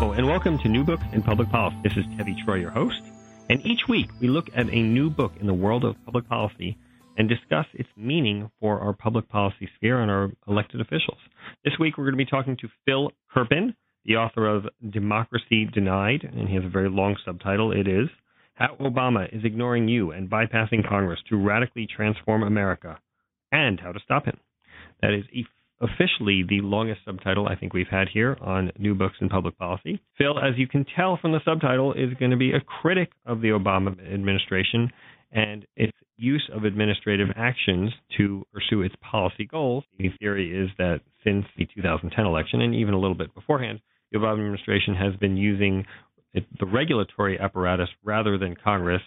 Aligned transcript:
Hello, 0.00 0.12
and 0.12 0.26
welcome 0.26 0.58
to 0.60 0.68
New 0.70 0.82
Books 0.82 1.04
in 1.12 1.20
Public 1.20 1.50
Policy. 1.50 1.76
This 1.84 1.92
is 1.92 2.06
Tevi 2.16 2.34
Troy, 2.42 2.54
your 2.54 2.70
host. 2.70 3.02
And 3.50 3.60
each 3.66 3.80
week 3.86 4.08
we 4.18 4.28
look 4.28 4.46
at 4.56 4.66
a 4.70 4.82
new 4.82 5.10
book 5.10 5.32
in 5.38 5.46
the 5.46 5.52
world 5.52 5.84
of 5.84 6.02
public 6.06 6.26
policy 6.26 6.78
and 7.18 7.28
discuss 7.28 7.66
its 7.74 7.90
meaning 7.98 8.50
for 8.60 8.80
our 8.80 8.94
public 8.94 9.28
policy 9.28 9.68
sphere 9.76 10.00
and 10.00 10.10
our 10.10 10.30
elected 10.48 10.80
officials. 10.80 11.18
This 11.66 11.74
week 11.78 11.98
we're 11.98 12.04
going 12.04 12.14
to 12.14 12.24
be 12.24 12.24
talking 12.24 12.56
to 12.62 12.68
Phil 12.86 13.12
Kerpen, 13.30 13.74
the 14.06 14.16
author 14.16 14.46
of 14.48 14.64
Democracy 14.88 15.66
Denied, 15.66 16.22
and 16.24 16.48
he 16.48 16.54
has 16.54 16.64
a 16.64 16.70
very 16.70 16.88
long 16.88 17.16
subtitle. 17.22 17.70
It 17.70 17.86
is 17.86 18.08
How 18.54 18.76
Obama 18.80 19.28
is 19.36 19.44
Ignoring 19.44 19.86
You 19.86 20.12
and 20.12 20.30
Bypassing 20.30 20.88
Congress 20.88 21.20
to 21.28 21.36
Radically 21.36 21.86
Transform 21.86 22.42
America 22.42 22.98
and 23.52 23.78
How 23.78 23.92
to 23.92 24.00
Stop 24.02 24.24
Him. 24.24 24.38
That 25.02 25.12
is 25.12 25.24
a 25.36 25.44
officially 25.80 26.44
the 26.48 26.60
longest 26.60 27.00
subtitle 27.04 27.48
I 27.48 27.56
think 27.56 27.72
we've 27.72 27.88
had 27.90 28.08
here 28.12 28.36
on 28.40 28.70
New 28.78 28.94
Books 28.94 29.16
in 29.20 29.28
Public 29.28 29.56
Policy. 29.58 30.00
Phil, 30.18 30.38
as 30.38 30.54
you 30.56 30.66
can 30.66 30.84
tell 30.96 31.18
from 31.20 31.32
the 31.32 31.40
subtitle, 31.44 31.94
is 31.94 32.12
going 32.18 32.30
to 32.30 32.36
be 32.36 32.52
a 32.52 32.60
critic 32.60 33.12
of 33.24 33.40
the 33.40 33.48
Obama 33.48 33.92
administration 34.12 34.90
and 35.32 35.66
its 35.76 35.92
use 36.16 36.48
of 36.54 36.64
administrative 36.64 37.28
actions 37.36 37.90
to 38.18 38.44
pursue 38.52 38.82
its 38.82 38.94
policy 39.00 39.46
goals. 39.46 39.84
The 39.98 40.10
theory 40.18 40.54
is 40.54 40.68
that 40.76 41.00
since 41.24 41.46
the 41.56 41.66
2010 41.74 42.26
election 42.26 42.60
and 42.60 42.74
even 42.74 42.94
a 42.94 42.98
little 42.98 43.14
bit 43.14 43.34
beforehand, 43.34 43.80
the 44.12 44.18
Obama 44.18 44.34
administration 44.34 44.94
has 44.96 45.14
been 45.16 45.36
using 45.36 45.86
the 46.34 46.66
regulatory 46.66 47.38
apparatus 47.38 47.88
rather 48.04 48.38
than 48.38 48.54
Congress 48.54 49.02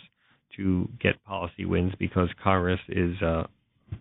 to 0.57 0.87
get 0.99 1.23
policy 1.23 1.65
wins 1.65 1.93
because 1.99 2.29
Congress 2.43 2.79
is 2.89 3.15
uh, 3.21 3.43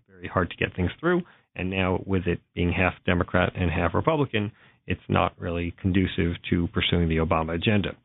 very 0.09 0.27
hard 0.27 0.49
to 0.49 0.55
get 0.57 0.75
things 0.75 0.91
through 0.99 1.21
and 1.55 1.69
now, 1.69 2.01
with 2.05 2.27
it 2.27 2.39
being 2.55 2.71
half 2.71 2.93
Democrat 3.05 3.53
and 3.55 3.69
half 3.69 3.93
Republican, 3.93 4.51
it's 4.87 5.01
not 5.07 5.39
really 5.39 5.73
conducive 5.81 6.33
to 6.49 6.67
pursuing 6.67 7.09
the 7.09 7.17
Obama 7.17 7.55
agenda. 7.55 7.95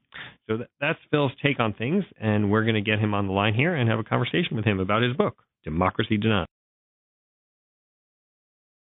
So 0.49 0.59
that's 0.81 0.99
Phil's 1.11 1.33
take 1.43 1.61
on 1.61 1.75
things, 1.75 2.05
and 2.21 2.51
we're 2.51 2.65
going 2.65 2.75
to 2.75 2.81
get 2.81 2.99
him 2.99 3.15
on 3.15 3.27
the 3.27 3.33
line 3.33 3.55
here 3.55 3.75
and 3.75 3.89
have 3.89 3.99
a 3.99 4.05
conversation 4.05 4.57
with 4.57 4.65
him 4.65 4.81
about 4.81 5.03
his 5.03 5.17
book, 5.17 5.43
Democracy 5.65 6.17
Denied. 6.17 6.47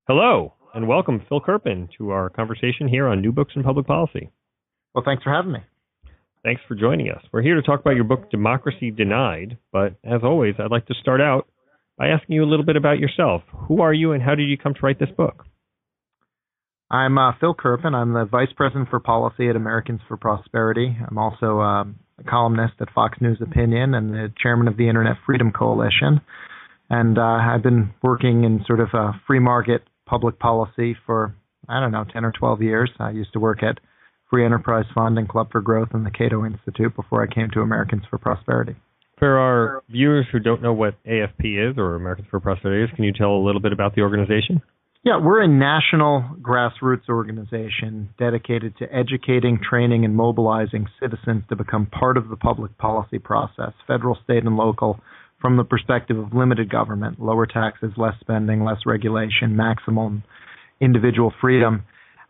Hello, 0.07 0.55
and 0.75 0.87
welcome, 0.87 1.23
Phil 1.29 1.41
Kerpen, 1.41 1.89
to 1.98 2.11
our 2.11 2.29
conversation 2.29 2.89
here 2.89 3.09
on 3.09 3.23
New 3.23 3.33
Books 3.33 3.53
in 3.57 3.62
Public 3.62 3.87
Policy. 3.87 4.31
Well, 4.95 5.05
thanks 5.05 5.23
for 5.23 5.33
having 5.33 5.53
me. 5.53 5.61
Thanks 6.42 6.61
for 6.69 6.75
joining 6.75 7.11
us. 7.11 7.23
We're 7.33 7.42
here 7.42 7.55
to 7.55 7.62
talk 7.62 7.81
about 7.81 7.95
your 7.95 8.05
book, 8.05 8.31
Democracy 8.31 8.91
Denied, 8.91 9.57
but 9.73 9.95
as 10.05 10.20
always, 10.23 10.55
I'd 10.59 10.70
like 10.70 10.87
to 10.87 10.95
start 11.01 11.23
out 11.23 11.48
by 11.97 12.09
asking 12.09 12.37
you 12.37 12.45
a 12.45 12.50
little 12.50 12.64
bit 12.64 12.77
about 12.77 12.98
yourself. 12.98 13.42
Who 13.69 13.81
are 13.83 13.92
you 13.92 14.12
and 14.12 14.23
how 14.23 14.34
did 14.34 14.45
you 14.45 14.59
come 14.59 14.75
to 14.75 14.81
write 14.83 14.98
this 14.98 15.11
book? 15.17 15.47
I'm 16.91 17.17
uh, 17.19 17.33
Phil 17.41 17.55
Kerpen. 17.55 17.95
I'm 17.95 18.12
the 18.12 18.25
Vice 18.25 18.53
President 18.56 18.89
for 18.91 19.01
Policy 19.01 19.48
at 19.48 19.56
Americans 19.56 20.01
for 20.06 20.17
Prosperity. 20.17 20.97
I'm 21.09 21.19
also 21.19 21.61
um, 21.61 21.98
a 22.19 22.25
columnist 22.25 22.75
at 22.81 22.92
Fox 22.95 23.19
News 23.20 23.39
Opinion 23.41 23.95
and 23.95 24.11
the 24.11 24.33
chairman 24.41 24.69
of 24.69 24.77
the 24.77 24.89
Internet 24.89 25.17
Freedom 25.25 25.51
Coalition. 25.51 26.20
And 26.91 27.19
uh, 27.19 27.23
I've 27.23 27.63
been 27.63 27.95
working 28.02 28.45
in 28.45 28.64
sort 28.67 28.80
of 28.80 28.89
a 28.92 29.13
free 29.27 29.39
market 29.39 29.83
public 30.07 30.39
policy 30.39 30.96
for, 31.07 31.35
I 31.69 31.80
don't 31.80 31.92
know, 31.92 32.05
10 32.13 32.24
or 32.24 32.33
12 32.33 32.63
years. 32.63 32.90
I 33.01 33.11
used 33.11 33.33
to 33.33 33.40
work 33.40 33.63
at 33.63 33.80
Free 34.30 34.45
Enterprise 34.45 34.85
Fund 34.95 35.19
and 35.19 35.29
Club 35.29 35.48
for 35.51 35.63
Growth 35.63 35.89
and 35.92 36.05
the 36.05 36.11
Cato 36.11 36.45
Institute 36.45 36.95
before 36.95 37.23
I 37.23 37.35
came 37.35 37.48
to 37.55 37.61
Americans 37.61 38.02
for 38.11 38.19
Prosperity. 38.19 38.77
For 39.24 39.39
our 39.39 39.83
viewers 39.89 40.27
who 40.30 40.39
don't 40.39 40.61
know 40.61 40.74
what 40.74 41.02
AFP 41.05 41.70
is 41.70 41.79
or 41.79 41.95
Americans 41.95 42.29
for 42.30 42.40
Prosperity 42.40 42.85
is, 42.85 42.95
can 42.95 43.05
you 43.05 43.12
tell 43.14 43.30
a 43.30 43.40
little 43.42 43.62
bit 43.62 43.73
about 43.73 43.95
the 43.95 44.02
organization? 44.02 44.61
Yeah, 45.02 45.18
we're 45.18 45.40
a 45.40 45.48
national 45.48 46.36
grassroots 46.42 47.08
organization 47.08 48.11
dedicated 48.18 48.77
to 48.80 48.95
educating, 48.95 49.61
training, 49.67 50.05
and 50.05 50.14
mobilizing 50.14 50.89
citizens 51.01 51.42
to 51.48 51.57
become 51.57 51.86
part 51.86 52.18
of 52.18 52.29
the 52.29 52.36
public 52.36 52.77
policy 52.77 53.18
process, 53.18 53.73
federal, 53.86 54.18
state, 54.24 54.45
and 54.45 54.58
local, 54.58 55.01
from 55.40 55.57
the 55.57 55.64
perspective 55.64 56.18
of 56.18 56.34
limited 56.34 56.68
government, 56.68 57.18
lower 57.18 57.46
taxes, 57.46 57.92
less 57.96 58.20
spending, 58.20 58.63
less 58.63 58.80
regulation, 58.84 59.57
maximum 59.57 60.23
individual 60.83 61.33
freedom. 61.40 61.84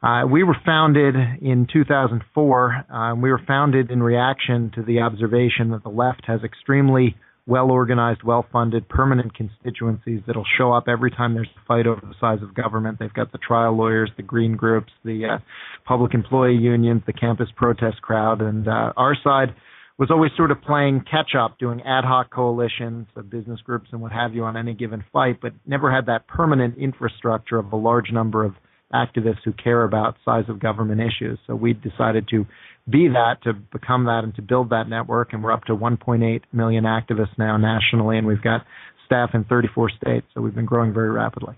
Uh, 0.05 0.27
we 0.27 0.43
were 0.43 0.57
founded 0.67 1.15
in 1.41 1.67
2004. 1.73 2.85
Uh, 2.93 3.15
we 3.15 3.31
were 3.31 3.41
founded 3.47 3.91
in 3.91 4.03
reaction 4.03 4.71
to 4.75 4.83
the 4.83 5.01
observation 5.01 5.71
that 5.71 5.83
the 5.83 5.89
left 5.89 6.21
has 6.27 6.41
extremely 6.45 7.17
well 7.47 7.71
organized, 7.71 8.23
well 8.23 8.45
funded, 8.53 8.87
permanent 8.87 9.35
constituencies 9.35 10.21
that'll 10.27 10.45
show 10.59 10.73
up 10.73 10.89
every 10.89 11.11
time 11.11 11.33
there's 11.33 11.49
a 11.57 11.67
fight 11.67 11.87
over 11.87 12.03
the 12.03 12.15
size 12.21 12.43
of 12.43 12.55
government. 12.55 12.99
They've 12.99 13.13
got 13.15 13.33
the 13.33 13.39
trial 13.39 13.75
lawyers, 13.77 14.11
the 14.19 14.23
green 14.23 14.57
groups, 14.57 14.93
the 15.07 15.25
uh, 15.25 15.39
public 15.87 16.13
employee 16.13 16.57
unions, 16.57 17.03
the 17.07 17.15
campus 17.15 17.49
protest 17.57 18.03
crowd, 18.03 18.43
and 18.43 18.69
uh, 18.69 18.93
our 18.99 19.17
side 19.25 19.55
was 19.99 20.11
always 20.11 20.33
sort 20.37 20.51
of 20.51 20.61
playing 20.61 21.03
catch 21.11 21.35
up, 21.39 21.59
doing 21.59 21.81
ad 21.81 22.05
hoc 22.05 22.31
coalitions 22.31 23.07
of 23.17 23.31
business 23.31 23.61
groups 23.63 23.89
and 23.93 24.03
what 24.03 24.13
have 24.13 24.35
you 24.35 24.45
on 24.45 24.57
any 24.57 24.75
given 24.75 25.03
fight, 25.15 25.39
but 25.41 25.53
never 25.67 25.91
had 25.91 26.07
that 26.07 26.27
permanent 26.27 26.77
infrastructure 26.77 27.59
of 27.59 27.73
a 27.73 27.77
large 27.77 28.13
number 28.13 28.45
of 28.45 28.53
activists 28.95 29.43
who 29.45 29.53
care 29.53 29.83
about 29.83 30.17
size 30.25 30.45
of 30.49 30.61
government 30.61 31.01
issues. 31.01 31.39
So 31.47 31.55
we 31.55 31.73
decided 31.73 32.29
to 32.29 32.47
be 32.89 33.09
that, 33.09 33.43
to 33.43 33.53
become 33.53 34.05
that, 34.05 34.21
and 34.25 34.35
to 34.37 34.43
build 34.43 34.71
that 34.71 34.89
network. 34.89 35.33
And 35.33 35.43
we're 35.43 35.53
up 35.53 35.65
to 35.65 35.75
1.8 35.75 36.43
million 36.53 36.85
activists 36.85 37.37
now 37.39 37.57
nationally, 37.57 38.19
and 38.19 38.27
we've 38.27 38.43
got 38.43 38.61
staff 39.07 39.31
in 39.35 39.45
34 39.45 39.91
states. 39.91 40.27
So 40.35 40.41
we've 40.41 40.55
been 40.55 40.67
growing 40.67 40.95
very 40.95 41.11
rapidly. 41.11 41.55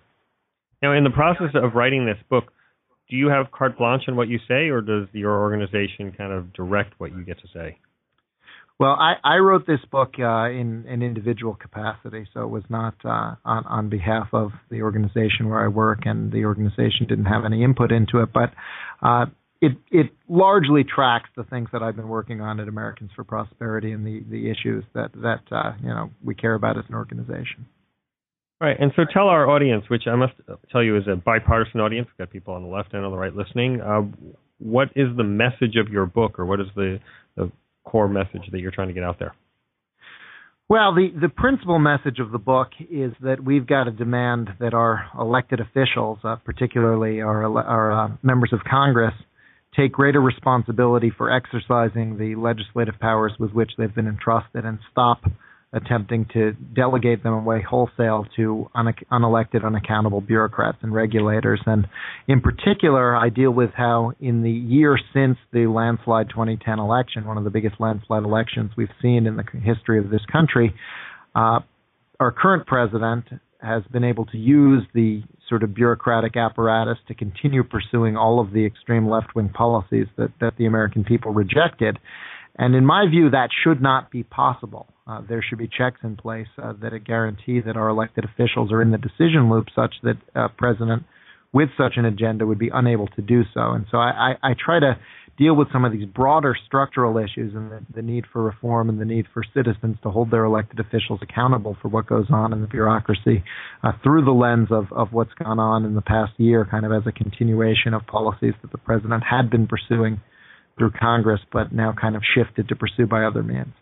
Now, 0.83 0.93
in 0.93 1.05
the 1.05 1.11
process 1.11 1.55
of 1.55 1.75
writing 1.75 2.07
this 2.07 2.19
book, 2.31 2.53
do 3.09 3.17
you 3.17 3.29
have 3.29 3.51
carte 3.53 3.79
blanche 3.79 4.03
in 4.09 4.17
what 4.17 4.29
you 4.29 4.39
say, 4.49 4.69
or 4.69 4.81
does 4.81 5.09
your 5.13 5.39
organization 5.41 6.13
kind 6.17 6.33
of 6.33 6.53
direct 6.53 6.95
what 6.99 7.13
you 7.13 7.25
get 7.25 7.39
to 7.41 7.49
say? 7.53 7.79
Well, 8.79 8.91
I, 8.91 9.15
I 9.25 9.37
wrote 9.39 9.67
this 9.67 9.81
book 9.91 10.15
uh, 10.19 10.51
in 10.51 10.85
an 10.87 11.03
individual 11.03 11.55
capacity, 11.55 12.29
so 12.35 12.43
it 12.43 12.49
was 12.49 12.65
not 12.69 12.95
uh, 13.05 13.37
on, 13.43 13.65
on 13.65 13.89
behalf 13.89 14.29
of 14.35 14.51
the 14.71 14.83
organization 14.83 15.49
where 15.49 15.65
I 15.65 15.69
work, 15.69 16.01
and 16.05 16.31
the 16.31 16.45
organization 16.45 17.07
didn't 17.09 17.25
have 17.25 17.47
any 17.47 17.65
input 17.65 17.91
into 17.91 18.19
it. 18.19 18.29
But 18.35 18.53
uh, 19.01 19.27
it 19.63 19.73
it 19.91 20.11
largely 20.29 20.85
tracks 20.85 21.31
the 21.37 21.45
things 21.45 21.71
that 21.73 21.83
I've 21.83 21.97
been 21.97 22.09
working 22.09 22.43
on 22.43 22.61
at 22.61 22.69
Americans 22.69 23.11
for 23.17 23.25
Prosperity 23.25 23.93
and 23.93 24.07
the 24.07 24.23
the 24.29 24.51
issues 24.51 24.85
that 24.95 25.11
that 25.15 25.43
uh, 25.51 25.73
you 25.83 25.89
know 25.89 26.11
we 26.23 26.35
care 26.35 26.55
about 26.55 26.77
as 26.77 26.85
an 26.91 26.97
organization. 26.97 27.67
Right, 28.61 28.77
and 28.79 28.93
so 28.97 29.03
tell 29.11 29.29
our 29.29 29.49
audience, 29.49 29.85
which 29.89 30.05
I 30.07 30.17
must 30.17 30.33
tell 30.71 30.83
you 30.83 30.97
is 30.97 31.05
a 31.11 31.17
bipartisan 31.17 31.81
audience. 31.81 32.09
We've 32.09 32.27
got 32.27 32.33
people 32.33 32.55
on 32.55 32.63
the 32.63 32.69
left 32.69 32.93
and 32.95 33.05
on 33.05 33.11
the 33.11 33.19
right 33.19 33.35
listening. 33.35 33.81
Uh, 33.81 34.03
what 34.59 34.89
is 34.97 35.15
the 35.17 35.25
message 35.25 35.77
of 35.77 35.89
your 35.91 36.07
book, 36.07 36.39
or 36.39 36.47
what 36.47 36.61
is 36.61 36.67
the, 36.75 36.99
the 37.37 37.53
core 37.87 38.09
message 38.09 38.43
that 38.53 38.59
you're 38.59 38.73
trying 38.73 38.89
to 38.89 38.95
get 38.95 39.05
out 39.05 39.19
there? 39.19 39.35
Well, 40.69 40.95
the, 40.95 41.13
the 41.21 41.29
principal 41.29 41.79
message 41.79 42.19
of 42.19 42.33
the 42.33 42.39
book 42.39 42.71
is 42.91 43.13
that 43.23 43.43
we've 43.43 43.67
got 43.67 43.85
to 43.85 43.93
demand 43.93 44.51
that 44.59 44.75
our 44.75 45.07
elected 45.17 45.61
officials, 45.61 46.19
uh, 46.25 46.37
particularly 46.45 47.21
our, 47.21 47.45
our 47.57 47.93
uh, 47.93 48.09
members 48.25 48.53
of 48.53 48.61
Congress, 48.69 49.15
take 49.77 49.93
greater 49.93 50.21
responsibility 50.21 51.13
for 51.17 51.31
exercising 51.31 52.19
the 52.19 52.35
legislative 52.35 52.99
powers 52.99 53.33
with 53.39 53.53
which 53.53 53.71
they've 53.79 53.95
been 53.95 54.09
entrusted 54.09 54.65
and 54.65 54.79
stop 54.91 55.21
attempting 55.73 56.27
to 56.33 56.53
delegate 56.75 57.23
them 57.23 57.35
away 57.35 57.61
wholesale 57.61 58.25
to 58.37 58.71
une- 58.75 58.95
unelected, 59.11 59.65
unaccountable 59.65 60.21
bureaucrats 60.21 60.79
and 60.83 60.95
regulators. 60.95 61.61
And 61.67 61.87
in 62.29 62.41
particular, 62.41 63.17
I 63.17 63.29
deal 63.29 63.51
with 63.51 63.71
how, 63.77 64.13
in 64.21 64.43
the 64.43 64.51
year 64.51 64.99
since 65.13 65.37
the 65.53 65.67
landslide 65.67 66.31
2010 66.31 66.79
election, 66.79 67.27
one 67.27 67.37
of 67.37 67.45
the 67.45 67.51
biggest 67.51 67.77
landslide 67.81 68.23
elections 68.23 68.71
we've 68.77 68.89
seen 69.03 69.27
in 69.27 69.37
the 69.37 69.45
history 69.61 69.99
of 69.99 70.09
this 70.11 70.25
country, 70.31 70.75
uh, 71.35 71.61
our 72.21 72.33
current 72.33 72.67
president 72.67 73.25
has 73.61 73.83
been 73.93 74.05
able 74.05 74.25
to 74.27 74.39
use 74.39 74.85
the 74.95 75.23
sort 75.49 75.63
of 75.63 75.75
bureaucratic 75.75 76.37
apparatus 76.37 76.99
to 77.09 77.15
continue 77.15 77.63
pursuing 77.63 78.17
all 78.17 78.41
of 78.41 78.53
the 78.53 78.65
extreme 78.65 79.09
left 79.09 79.35
wing 79.35 79.49
policies 79.49 80.07
that, 80.17 80.31
that 80.41 80.55
the 80.59 80.67
American 80.67 81.05
people 81.05 81.33
rejected. 81.33 81.99
And 82.59 82.75
in 82.75 82.85
my 82.87 83.07
view, 83.09 83.31
that 83.31 83.51
should 83.65 83.83
not 83.83 84.11
be 84.11 84.23
possible. 84.23 84.87
Uh, 85.07 85.21
there 85.29 85.45
should 85.47 85.59
be 85.59 85.69
checks 85.69 86.01
in 86.03 86.17
place 86.17 86.49
uh, 86.61 86.73
that 86.81 86.93
guarantee 87.05 87.61
that 87.61 87.77
our 87.77 87.89
elected 87.89 88.25
officials 88.25 88.73
are 88.73 88.83
in 88.83 88.91
the 88.91 88.99
decision 88.99 89.51
loop 89.51 89.67
such 89.75 89.95
that 90.03 90.17
uh, 90.35 90.49
President 90.57 91.05
with 91.53 91.69
such 91.79 91.95
an 91.97 92.05
agenda 92.05 92.45
would 92.45 92.59
be 92.59 92.71
unable 92.73 93.07
to 93.07 93.23
do 93.23 93.43
so. 93.55 93.73
And 93.73 93.87
so 93.91 93.99
I, 93.99 94.35
I, 94.43 94.51
I 94.51 94.55
try 94.63 94.81
to 94.81 94.99
deal 95.39 95.55
with 95.55 95.69
some 95.73 95.85
of 95.85 95.93
these 95.93 96.07
broader 96.07 96.57
structural 96.67 97.19
issues 97.19 97.55
and 97.55 97.71
the, 97.71 97.81
the, 97.95 98.03
need 98.03 98.25
for 98.33 98.43
reform 98.43 98.89
and 98.89 99.01
the 99.01 99.05
need 99.05 99.27
for 99.33 99.43
citizens 99.55 99.97
to 100.03 100.11
hold 100.11 100.31
their 100.31 100.45
elected 100.45 100.81
officials 100.81 101.21
accountable 101.23 101.77
for 101.81 101.89
what 101.89 102.07
goes 102.07 102.27
on 102.31 102.53
in 102.53 102.63
the 102.63 102.67
bureaucracy 102.67 103.45
uh, 103.83 103.93
through 104.03 104.25
the 104.25 104.31
lens 104.31 104.69
of, 104.71 104.87
of 104.93 105.13
what's 105.13 105.33
gone 105.35 105.59
on 105.59 105.85
in 105.85 105.95
the 105.95 106.03
past 106.03 106.33
year, 106.39 106.67
kind 106.71 106.87
of 106.87 106.93
as 106.93 107.03
a 107.07 107.13
continuation 107.13 107.93
of 107.95 108.07
policies 108.07 108.55
that 108.63 108.73
the 108.73 108.79
president 108.79 109.23
had 109.29 109.51
been 109.51 109.67
pursuing 109.67 110.21
through 110.79 110.93
Congress, 110.99 111.41
but 111.53 111.73
now 111.73 111.95
kind 111.99 112.17
of 112.17 112.23
shifted 112.35 112.69
to 112.69 112.77
pursue 112.77 113.07
by 113.07 113.25
other 113.25 113.43
means. 113.43 113.73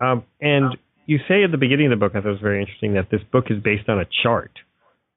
Um, 0.00 0.24
and 0.40 0.76
you 1.06 1.18
say 1.28 1.42
at 1.44 1.50
the 1.50 1.58
beginning 1.58 1.86
of 1.86 1.98
the 1.98 2.04
book, 2.04 2.12
I 2.14 2.20
thought 2.20 2.28
it 2.28 2.32
was 2.32 2.40
very 2.40 2.60
interesting, 2.60 2.94
that 2.94 3.08
this 3.10 3.22
book 3.32 3.46
is 3.50 3.62
based 3.62 3.88
on 3.88 3.98
a 3.98 4.04
chart. 4.22 4.50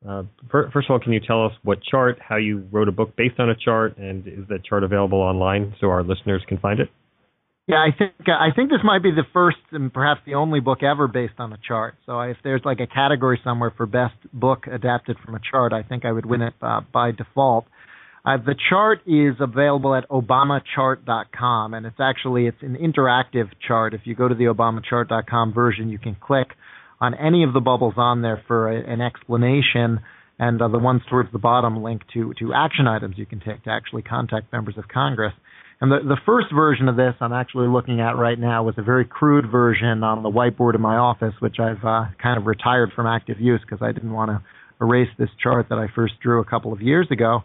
Uh, 0.08 0.24
first 0.50 0.88
of 0.90 0.92
all, 0.92 1.00
can 1.00 1.12
you 1.12 1.20
tell 1.20 1.46
us 1.46 1.52
what 1.64 1.84
chart, 1.84 2.18
how 2.26 2.38
you 2.38 2.66
wrote 2.72 2.88
a 2.88 2.92
book 2.92 3.18
based 3.18 3.40
on 3.40 3.50
a 3.50 3.56
chart, 3.56 3.98
and 3.98 4.26
is 4.28 4.48
that 4.48 4.64
chart 4.64 4.84
available 4.84 5.20
online 5.20 5.76
so 5.82 5.88
our 5.88 6.04
listeners 6.04 6.42
can 6.48 6.58
find 6.58 6.80
it? 6.80 6.90
Yeah, 7.68 7.76
I 7.76 7.96
think 7.96 8.14
uh, 8.28 8.32
I 8.32 8.50
think 8.56 8.72
this 8.72 8.80
might 8.84 9.04
be 9.04 9.12
the 9.12 9.28
first 9.32 9.58
and 9.72 9.94
perhaps 9.94 10.22
the 10.26 10.34
only 10.34 10.60
book 10.60 10.82
ever 10.82 11.08
based 11.08 11.36
on 11.38 11.54
a 11.54 11.58
chart. 11.68 11.94
So 12.08 12.20
if 12.22 12.38
there's 12.44 12.62
like 12.66 12.80
a 12.80 12.88
category 12.88 13.40
somewhere 13.44 13.72
for 13.78 13.86
best 13.86 14.16
book 14.34 14.66
adapted 14.66 15.18
from 15.24 15.36
a 15.36 15.40
chart, 15.52 15.72
I 15.72 15.84
think 15.84 16.04
I 16.04 16.12
would 16.12 16.26
win 16.26 16.42
it 16.42 16.56
uh, 16.64 16.82
by 16.92 17.12
default. 17.12 17.66
Uh, 18.26 18.38
the 18.38 18.56
chart 18.70 19.00
is 19.08 19.36
available 19.40 19.96
at 19.96 20.08
obamachart.com, 20.10 21.74
and 21.74 21.86
it's 21.86 22.00
actually 22.00 22.48
it's 22.48 22.62
an 22.62 22.76
interactive 22.76 23.50
chart. 23.66 23.94
If 23.94 24.02
you 24.04 24.16
go 24.16 24.28
to 24.28 24.36
the 24.36 24.46
obamachart.com 24.46 25.54
version, 25.54 25.90
you 25.90 26.00
can 26.00 26.16
click 26.16 26.50
on 27.00 27.14
any 27.14 27.44
of 27.44 27.54
the 27.54 27.62
bubbles 27.62 27.94
on 27.98 28.22
there 28.22 28.44
for 28.48 28.70
a, 28.70 28.92
an 28.92 29.02
explanation, 29.02 30.00
and 30.38 30.62
uh, 30.62 30.68
the 30.68 30.80
ones 30.80 31.02
towards 31.10 31.32
the 31.32 31.40
bottom 31.40 31.82
link 31.82 32.02
to 32.14 32.34
to 32.40 32.54
action 32.54 32.88
items 32.88 33.18
you 33.18 33.26
can 33.26 33.40
take 33.40 33.64
to 33.64 33.70
actually 33.70 34.02
contact 34.02 34.52
members 34.52 34.78
of 34.78 34.88
Congress. 34.88 35.34
And 35.82 35.90
the, 35.90 36.00
the 36.04 36.18
first 36.26 36.48
version 36.54 36.90
of 36.90 36.98
this 36.98 37.14
I'm 37.22 37.32
actually 37.32 37.70
looking 37.70 38.02
at 38.02 38.18
right 38.18 38.38
now 38.38 38.64
was 38.64 38.76
a 38.78 38.84
very 38.84 39.06
crude 39.06 39.50
version 39.50 40.04
on 40.04 40.24
the 40.24 40.30
whiteboard 40.30 40.76
in 40.76 40.82
my 40.82 40.98
office, 40.98 41.34
which 41.40 41.56
I've 41.58 41.84
uh, 41.86 42.12
kind 42.22 42.38
of 42.38 42.46
retired 42.46 42.92
from 42.94 43.08
active 43.08 43.40
use 43.40 43.62
because 43.62 43.82
I 43.82 43.94
didn't 43.94 44.12
want 44.12 44.30
to 44.30 44.44
erase 44.82 45.10
this 45.18 45.30
chart 45.42 45.68
that 45.70 45.78
I 45.78 45.88
first 45.96 46.16
drew 46.22 46.42
a 46.42 46.46
couple 46.46 46.74
of 46.74 46.82
years 46.82 47.08
ago. 47.12 47.44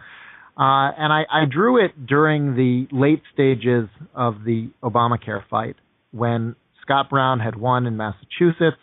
Uh, 0.57 0.95
and 0.97 1.13
I, 1.13 1.25
I 1.31 1.45
drew 1.51 1.85
it 1.85 2.07
during 2.07 2.55
the 2.55 2.87
late 2.93 3.23
stages 3.33 3.89
of 4.15 4.45
the 4.45 4.71
Obamacare 4.83 5.43
fight 5.51 5.77
when 6.13 6.55
Scott 6.83 7.11
Brown 7.11 7.41
had 7.41 7.57
won 7.57 7.87
in 7.87 7.97
Massachusetts 7.97 8.77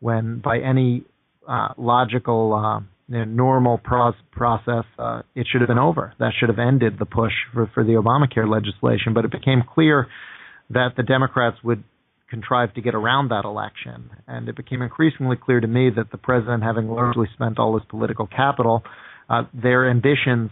when 0.00 0.40
by 0.42 0.60
any 0.60 1.04
uh, 1.46 1.68
logical, 1.76 2.54
uh, 2.54 2.80
you 3.08 3.18
know, 3.18 3.24
normal 3.24 3.78
process, 3.78 4.84
uh, 4.98 5.22
it 5.34 5.46
should 5.50 5.60
have 5.60 5.68
been 5.68 5.78
over. 5.78 6.14
That 6.18 6.32
should 6.38 6.48
have 6.48 6.58
ended 6.58 6.98
the 6.98 7.04
push 7.04 7.32
for, 7.52 7.70
for 7.74 7.84
the 7.84 7.92
Obamacare 7.92 8.48
legislation. 8.48 9.12
But 9.14 9.24
it 9.26 9.30
became 9.30 9.62
clear 9.74 10.06
that 10.70 10.90
the 10.96 11.02
Democrats 11.02 11.56
would 11.62 11.84
contrive 12.30 12.72
to 12.74 12.80
get 12.80 12.94
around 12.94 13.28
that 13.28 13.44
election. 13.44 14.10
And 14.26 14.48
it 14.48 14.56
became 14.56 14.80
increasingly 14.80 15.36
clear 15.36 15.60
to 15.60 15.66
me 15.66 15.90
that 15.96 16.12
the 16.12 16.18
president, 16.18 16.62
having 16.62 16.88
largely 16.88 17.26
spent 17.34 17.58
all 17.58 17.76
his 17.76 17.86
political 17.90 18.26
capital, 18.26 18.84
uh, 19.28 19.42
their 19.52 19.90
ambitions, 19.90 20.50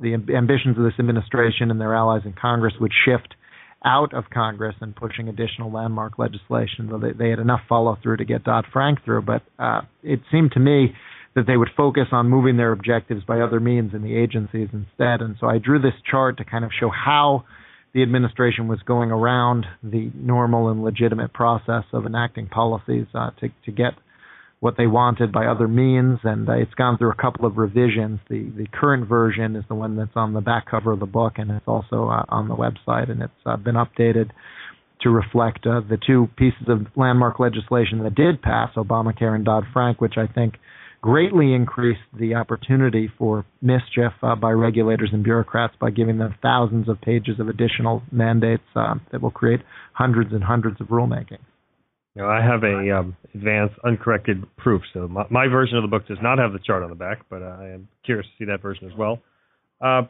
the 0.00 0.14
ambitions 0.14 0.76
of 0.78 0.84
this 0.84 0.98
administration 0.98 1.70
and 1.70 1.80
their 1.80 1.94
allies 1.94 2.22
in 2.24 2.32
Congress 2.32 2.74
would 2.80 2.92
shift 3.04 3.34
out 3.84 4.14
of 4.14 4.24
Congress 4.32 4.74
and 4.80 4.94
pushing 4.94 5.28
additional 5.28 5.70
landmark 5.70 6.18
legislation. 6.18 6.88
Though 6.88 6.98
they, 6.98 7.12
they 7.12 7.30
had 7.30 7.38
enough 7.38 7.60
follow 7.68 7.96
through 8.02 8.18
to 8.18 8.24
get 8.24 8.44
Dodd 8.44 8.66
Frank 8.72 9.04
through, 9.04 9.22
but 9.22 9.42
uh, 9.58 9.82
it 10.02 10.20
seemed 10.30 10.52
to 10.52 10.60
me 10.60 10.94
that 11.34 11.46
they 11.46 11.56
would 11.56 11.70
focus 11.76 12.08
on 12.12 12.28
moving 12.28 12.56
their 12.56 12.72
objectives 12.72 13.24
by 13.24 13.40
other 13.40 13.58
means 13.58 13.94
in 13.94 14.02
the 14.02 14.14
agencies 14.16 14.68
instead. 14.72 15.22
And 15.22 15.36
so 15.40 15.46
I 15.46 15.58
drew 15.58 15.80
this 15.80 15.94
chart 16.08 16.38
to 16.38 16.44
kind 16.44 16.64
of 16.64 16.70
show 16.78 16.90
how 16.90 17.44
the 17.94 18.02
administration 18.02 18.68
was 18.68 18.80
going 18.86 19.10
around 19.10 19.66
the 19.82 20.10
normal 20.14 20.70
and 20.70 20.82
legitimate 20.82 21.32
process 21.32 21.84
of 21.92 22.06
enacting 22.06 22.48
policies 22.48 23.06
uh, 23.14 23.30
to, 23.40 23.48
to 23.64 23.72
get 23.72 23.92
what 24.62 24.76
they 24.76 24.86
wanted 24.86 25.32
by 25.32 25.44
other 25.44 25.66
means, 25.66 26.20
and 26.22 26.48
uh, 26.48 26.52
it's 26.52 26.72
gone 26.74 26.96
through 26.96 27.10
a 27.10 27.16
couple 27.16 27.46
of 27.46 27.56
revisions. 27.56 28.20
The 28.30 28.48
the 28.56 28.68
current 28.72 29.08
version 29.08 29.56
is 29.56 29.64
the 29.68 29.74
one 29.74 29.96
that's 29.96 30.14
on 30.14 30.34
the 30.34 30.40
back 30.40 30.70
cover 30.70 30.92
of 30.92 31.00
the 31.00 31.06
book, 31.06 31.32
and 31.38 31.50
it's 31.50 31.66
also 31.66 32.08
uh, 32.08 32.24
on 32.28 32.46
the 32.46 32.54
website, 32.54 33.10
and 33.10 33.22
it's 33.22 33.42
uh, 33.44 33.56
been 33.56 33.74
updated 33.74 34.30
to 35.00 35.10
reflect 35.10 35.66
uh, 35.66 35.80
the 35.80 35.98
two 36.06 36.28
pieces 36.36 36.68
of 36.68 36.86
landmark 36.94 37.40
legislation 37.40 38.04
that 38.04 38.14
did 38.14 38.40
pass, 38.40 38.70
Obamacare 38.76 39.34
and 39.34 39.44
Dodd 39.44 39.64
Frank, 39.72 40.00
which 40.00 40.14
I 40.16 40.32
think 40.32 40.54
greatly 41.00 41.54
increased 41.54 41.98
the 42.16 42.36
opportunity 42.36 43.10
for 43.18 43.44
mischief 43.60 44.12
uh, 44.22 44.36
by 44.36 44.52
regulators 44.52 45.10
and 45.12 45.24
bureaucrats 45.24 45.74
by 45.80 45.90
giving 45.90 46.18
them 46.18 46.36
thousands 46.40 46.88
of 46.88 47.00
pages 47.00 47.40
of 47.40 47.48
additional 47.48 48.00
mandates 48.12 48.62
uh, 48.76 48.94
that 49.10 49.20
will 49.20 49.32
create 49.32 49.62
hundreds 49.92 50.32
and 50.32 50.44
hundreds 50.44 50.80
of 50.80 50.86
rulemaking. 50.86 51.40
Know, 52.14 52.28
I 52.28 52.42
have 52.42 52.62
a 52.62 52.98
um, 52.98 53.16
advanced 53.34 53.74
uncorrected 53.84 54.44
proof, 54.58 54.82
so 54.92 55.08
my, 55.08 55.24
my, 55.30 55.48
version 55.48 55.78
of 55.78 55.82
the 55.82 55.88
book 55.88 56.06
does 56.06 56.18
not 56.22 56.38
have 56.38 56.52
the 56.52 56.58
chart 56.58 56.82
on 56.82 56.90
the 56.90 56.94
back, 56.94 57.20
but 57.30 57.40
uh, 57.40 57.56
I 57.58 57.68
am 57.70 57.88
curious 58.04 58.26
to 58.26 58.44
see 58.44 58.50
that 58.50 58.60
version 58.60 58.86
as 58.90 58.96
well. 58.98 59.18
Uh, 59.80 60.02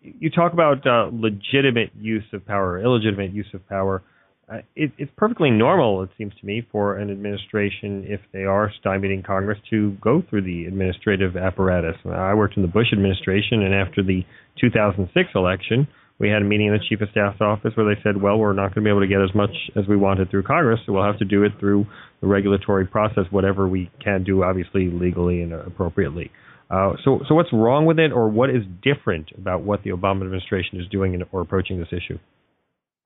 you 0.00 0.30
talk 0.30 0.54
about 0.54 0.86
uh, 0.86 1.10
legitimate 1.12 1.90
use 2.00 2.24
of 2.32 2.46
power, 2.46 2.80
illegitimate 2.82 3.34
use 3.34 3.48
of 3.52 3.66
power. 3.68 4.02
Uh, 4.50 4.60
it, 4.74 4.90
it's 4.96 5.12
perfectly 5.18 5.50
normal, 5.50 6.02
it 6.02 6.08
seems 6.16 6.32
to 6.40 6.46
me, 6.46 6.66
for 6.72 6.96
an 6.96 7.10
administration, 7.10 8.04
if 8.08 8.20
they 8.32 8.44
are 8.44 8.72
stymieing 8.82 9.22
Congress, 9.22 9.58
to 9.68 9.94
go 10.00 10.22
through 10.30 10.42
the 10.42 10.64
administrative 10.64 11.36
apparatus. 11.36 11.96
I 12.06 12.32
worked 12.32 12.56
in 12.56 12.62
the 12.62 12.68
Bush 12.68 12.88
administration, 12.90 13.62
and 13.62 13.74
after 13.74 14.02
the 14.02 14.24
2006 14.58 15.28
election, 15.34 15.86
we 16.20 16.28
had 16.28 16.42
a 16.42 16.44
meeting 16.44 16.66
in 16.66 16.74
the 16.74 16.84
chief 16.86 17.00
of 17.00 17.08
staff's 17.10 17.40
office 17.40 17.72
where 17.74 17.92
they 17.92 18.00
said, 18.02 18.20
well, 18.20 18.38
we're 18.38 18.52
not 18.52 18.74
going 18.74 18.84
to 18.84 18.88
be 18.88 18.90
able 18.90 19.00
to 19.00 19.08
get 19.08 19.22
as 19.22 19.34
much 19.34 19.50
as 19.74 19.88
we 19.88 19.96
wanted 19.96 20.30
through 20.30 20.42
Congress, 20.42 20.78
so 20.84 20.92
we'll 20.92 21.04
have 21.04 21.18
to 21.18 21.24
do 21.24 21.42
it 21.42 21.52
through 21.58 21.86
the 22.20 22.26
regulatory 22.26 22.86
process, 22.86 23.24
whatever 23.30 23.66
we 23.66 23.90
can 24.04 24.22
do, 24.22 24.44
obviously 24.44 24.90
legally 24.90 25.40
and 25.40 25.54
appropriately. 25.54 26.30
Uh, 26.70 26.92
so, 27.04 27.20
so 27.26 27.34
what's 27.34 27.52
wrong 27.52 27.86
with 27.86 27.98
it, 27.98 28.12
or 28.12 28.28
what 28.28 28.50
is 28.50 28.62
different 28.82 29.30
about 29.36 29.62
what 29.62 29.82
the 29.82 29.90
Obama 29.90 30.22
administration 30.22 30.78
is 30.78 30.86
doing 30.88 31.14
in, 31.14 31.22
or 31.32 31.40
approaching 31.40 31.78
this 31.78 31.88
issue? 31.88 32.18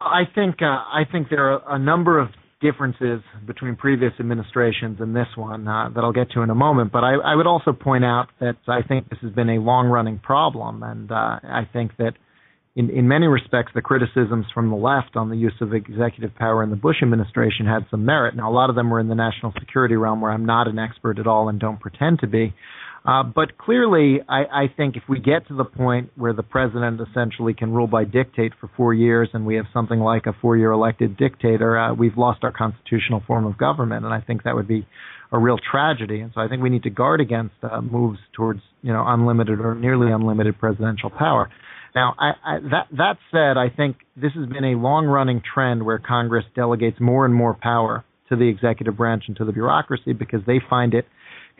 I 0.00 0.24
think 0.34 0.56
uh, 0.60 0.66
I 0.66 1.04
think 1.10 1.28
there 1.30 1.54
are 1.54 1.76
a 1.76 1.78
number 1.78 2.18
of 2.18 2.28
differences 2.60 3.20
between 3.46 3.76
previous 3.76 4.12
administrations 4.20 4.98
and 5.00 5.14
this 5.14 5.28
one 5.36 5.66
uh, 5.66 5.88
that 5.94 6.00
I'll 6.00 6.12
get 6.12 6.30
to 6.32 6.42
in 6.42 6.50
a 6.50 6.54
moment. 6.54 6.92
But 6.92 7.04
I, 7.04 7.14
I, 7.14 7.34
would 7.34 7.46
also 7.46 7.72
point 7.72 8.04
out 8.04 8.28
that 8.40 8.56
I 8.66 8.82
think 8.82 9.08
this 9.08 9.18
has 9.22 9.32
been 9.32 9.50
a 9.50 9.60
long-running 9.60 10.20
problem, 10.20 10.82
and 10.82 11.10
uh, 11.10 11.14
I 11.14 11.68
think 11.72 11.96
that 11.98 12.14
in, 12.76 12.90
in 12.90 13.06
many 13.06 13.26
respects, 13.28 13.70
the 13.74 13.82
criticisms 13.82 14.46
from 14.52 14.68
the 14.68 14.76
left 14.76 15.14
on 15.14 15.30
the 15.30 15.36
use 15.36 15.54
of 15.60 15.72
executive 15.72 16.34
power 16.34 16.62
in 16.62 16.70
the 16.70 16.76
Bush 16.76 16.96
administration 17.02 17.66
had 17.66 17.86
some 17.90 18.04
merit. 18.04 18.34
Now, 18.34 18.50
a 18.50 18.54
lot 18.54 18.68
of 18.68 18.74
them 18.74 18.90
were 18.90 18.98
in 18.98 19.08
the 19.08 19.14
national 19.14 19.52
security 19.60 19.94
realm, 19.94 20.20
where 20.20 20.32
I'm 20.32 20.44
not 20.44 20.66
an 20.66 20.78
expert 20.78 21.18
at 21.18 21.26
all 21.26 21.48
and 21.48 21.60
don't 21.60 21.78
pretend 21.78 22.18
to 22.20 22.26
be. 22.26 22.52
Uh, 23.06 23.22
but 23.22 23.58
clearly, 23.58 24.20
I, 24.28 24.64
I 24.64 24.64
think 24.74 24.96
if 24.96 25.02
we 25.08 25.20
get 25.20 25.46
to 25.48 25.54
the 25.54 25.64
point 25.64 26.10
where 26.16 26.32
the 26.32 26.42
president 26.42 27.00
essentially 27.00 27.52
can 27.52 27.70
rule 27.72 27.86
by 27.86 28.04
dictate 28.04 28.52
for 28.58 28.70
four 28.76 28.94
years, 28.94 29.28
and 29.34 29.44
we 29.44 29.56
have 29.56 29.66
something 29.74 30.00
like 30.00 30.24
a 30.26 30.32
four-year 30.40 30.70
elected 30.70 31.16
dictator, 31.18 31.78
uh, 31.78 31.94
we've 31.94 32.16
lost 32.16 32.42
our 32.44 32.50
constitutional 32.52 33.22
form 33.26 33.44
of 33.46 33.58
government, 33.58 34.06
and 34.06 34.14
I 34.14 34.20
think 34.22 34.44
that 34.44 34.54
would 34.54 34.66
be 34.66 34.86
a 35.30 35.38
real 35.38 35.58
tragedy. 35.70 36.20
And 36.20 36.32
so 36.34 36.40
I 36.40 36.48
think 36.48 36.62
we 36.62 36.70
need 36.70 36.84
to 36.84 36.90
guard 36.90 37.20
against 37.20 37.54
uh, 37.62 37.82
moves 37.82 38.18
towards, 38.34 38.60
you 38.82 38.92
know, 38.92 39.04
unlimited 39.06 39.60
or 39.60 39.74
nearly 39.74 40.10
unlimited 40.10 40.58
presidential 40.58 41.10
power. 41.10 41.50
Now, 41.94 42.14
I, 42.18 42.32
I, 42.44 42.58
that 42.70 42.86
that 42.92 43.16
said, 43.30 43.56
I 43.56 43.68
think 43.74 43.96
this 44.16 44.32
has 44.34 44.48
been 44.48 44.64
a 44.64 44.76
long-running 44.76 45.42
trend 45.54 45.84
where 45.84 45.98
Congress 45.98 46.44
delegates 46.56 46.98
more 47.00 47.24
and 47.24 47.34
more 47.34 47.54
power 47.54 48.04
to 48.28 48.36
the 48.36 48.48
executive 48.48 48.96
branch 48.96 49.24
and 49.28 49.36
to 49.36 49.44
the 49.44 49.52
bureaucracy 49.52 50.12
because 50.12 50.40
they 50.46 50.60
find 50.68 50.94
it 50.94 51.06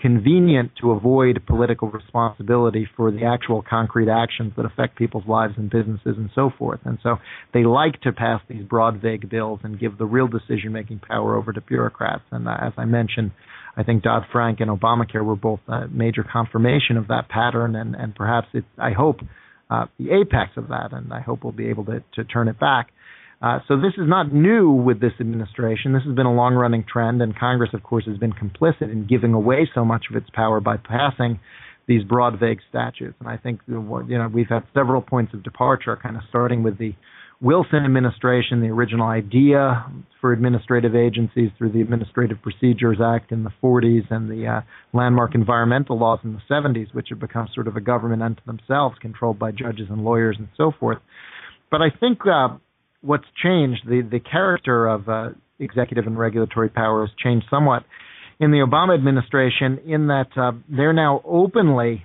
convenient 0.01 0.73
to 0.81 0.91
avoid 0.91 1.41
political 1.47 1.89
responsibility 1.89 2.89
for 2.97 3.13
the 3.13 3.25
actual 3.25 3.63
concrete 3.63 4.09
actions 4.09 4.53
that 4.57 4.65
affect 4.65 4.97
people's 4.97 5.27
lives 5.29 5.55
and 5.57 5.71
businesses 5.71 6.17
and 6.17 6.31
so 6.35 6.51
forth. 6.59 6.81
And 6.85 6.99
so 7.03 7.17
they 7.53 7.63
like 7.63 8.01
to 8.01 8.13
pass 8.13 8.41
these 8.49 8.65
broad, 8.65 9.01
vague 9.01 9.31
bills 9.31 9.61
and 9.63 9.79
give 9.79 9.97
the 9.97 10.05
real 10.05 10.27
decision-making 10.27 10.99
power 10.99 11.37
over 11.37 11.53
to 11.53 11.61
bureaucrats. 11.61 12.25
And 12.33 12.49
uh, 12.49 12.57
as 12.61 12.73
I 12.77 12.87
mentioned, 12.87 13.31
I 13.77 13.85
think 13.85 14.03
Dodd 14.03 14.25
Frank 14.33 14.59
and 14.59 14.71
Obamacare 14.71 15.25
were 15.25 15.37
both 15.37 15.61
a 15.69 15.87
major 15.89 16.25
confirmation 16.25 16.97
of 16.97 17.09
that 17.09 17.29
pattern, 17.29 17.77
and, 17.77 17.95
and 17.95 18.15
perhaps 18.17 18.49
it's, 18.53 18.67
I 18.79 18.91
hope, 18.91 19.21
uh, 19.71 19.87
the 19.99 20.11
apex 20.13 20.53
of 20.57 20.69
that, 20.69 20.93
and 20.93 21.13
I 21.13 21.21
hope 21.21 21.45
we'll 21.45 21.53
be 21.53 21.69
able 21.69 21.85
to, 21.87 22.03
to 22.15 22.25
turn 22.25 22.49
it 22.49 22.59
back. 22.59 22.89
Uh, 23.43 23.59
so 23.69 23.77
this 23.77 23.93
is 23.99 24.09
not 24.09 24.33
new 24.33 24.71
with 24.71 25.01
this 25.01 25.13
administration. 25.21 25.93
This 25.93 26.03
has 26.05 26.15
been 26.15 26.27
a 26.27 26.35
long-running 26.35 26.85
trend, 26.91 27.21
and 27.21 27.37
Congress, 27.39 27.71
of 27.75 27.83
course, 27.83 28.05
has 28.07 28.17
been 28.17 28.33
complicit 28.33 28.91
in 28.93 29.07
giving 29.07 29.35
away 29.35 29.69
so 29.75 29.85
much 29.85 30.07
of 30.11 30.17
its 30.17 30.29
power 30.33 30.61
by 30.61 30.77
passing 30.77 31.41
these 31.87 32.03
broad, 32.05 32.39
vague 32.41 32.61
statutes. 32.69 33.17
And 33.21 33.29
I 33.29 33.37
think 33.37 33.61
you 33.67 33.81
know 33.81 34.31
we've 34.33 34.49
had 34.49 34.63
several 34.73 35.03
points 35.03 35.35
of 35.35 35.43
departure, 35.43 35.99
kind 36.03 36.17
of 36.17 36.23
starting 36.29 36.63
with 36.63 36.79
the 36.79 36.95
Wilson 37.41 37.85
administration, 37.85 38.61
the 38.61 38.69
original 38.69 39.07
idea 39.07 39.85
for 40.21 40.33
administrative 40.33 40.95
agencies 40.95 41.51
through 41.59 41.73
the 41.73 41.81
Administrative 41.81 42.39
Procedures 42.43 42.99
Act 43.05 43.33
in 43.33 43.45
the 43.45 43.51
40s 43.63 44.11
and 44.11 44.31
the 44.31 44.47
uh, 44.47 44.61
landmark 44.97 45.35
environmental 45.35 45.99
laws 45.99 46.21
in 46.25 46.33
the 46.33 46.41
70s, 46.51 46.95
which 46.95 47.09
have 47.11 47.19
become 47.21 47.49
sort 47.55 47.69
of 47.69 47.77
a 47.77 47.81
government 47.81 48.23
unto 48.23 48.41
themselves, 48.47 48.97
controlled 49.01 49.39
by 49.39 49.51
judges 49.51 49.89
and 49.91 50.05
lawyers 50.05 50.37
and 50.39 50.49
so 50.57 50.73
forth. 50.79 50.99
But 51.71 51.83
I 51.83 51.91
think 51.99 52.21
uh, 52.27 52.57
what's 53.03 53.27
changed, 53.43 53.83
the, 53.87 54.07
the 54.09 54.21
character 54.21 54.87
of 54.87 55.09
uh, 55.09 55.31
executive 55.59 56.07
and 56.07 56.19
regulatory 56.19 56.69
power 56.69 57.07
has 57.07 57.15
changed 57.23 57.47
somewhat 57.51 57.85
in 58.41 58.51
the 58.51 58.59
Obama 58.59 58.95
administration 58.95 59.79
in 59.87 60.07
that 60.09 60.29
uh, 60.37 60.53
they're 60.69 60.93
now 60.93 61.23
openly 61.25 62.05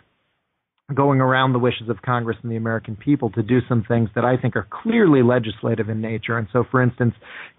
going 0.93 1.21
around 1.21 1.53
the 1.53 1.59
wishes 1.59 1.89
of 1.89 2.01
Congress 2.01 2.37
and 2.41 2.51
the 2.51 2.57
American 2.57 2.95
people 2.95 3.29
to 3.31 3.43
do 3.43 3.59
some 3.67 3.83
things 3.87 4.09
that 4.15 4.25
I 4.25 4.37
think 4.37 4.55
are 4.55 4.67
clearly 4.83 5.21
legislative 5.21 5.89
in 5.89 6.01
nature. 6.01 6.37
And 6.37 6.47
so, 6.51 6.63
for 6.69 6.81
instance, 6.81 7.13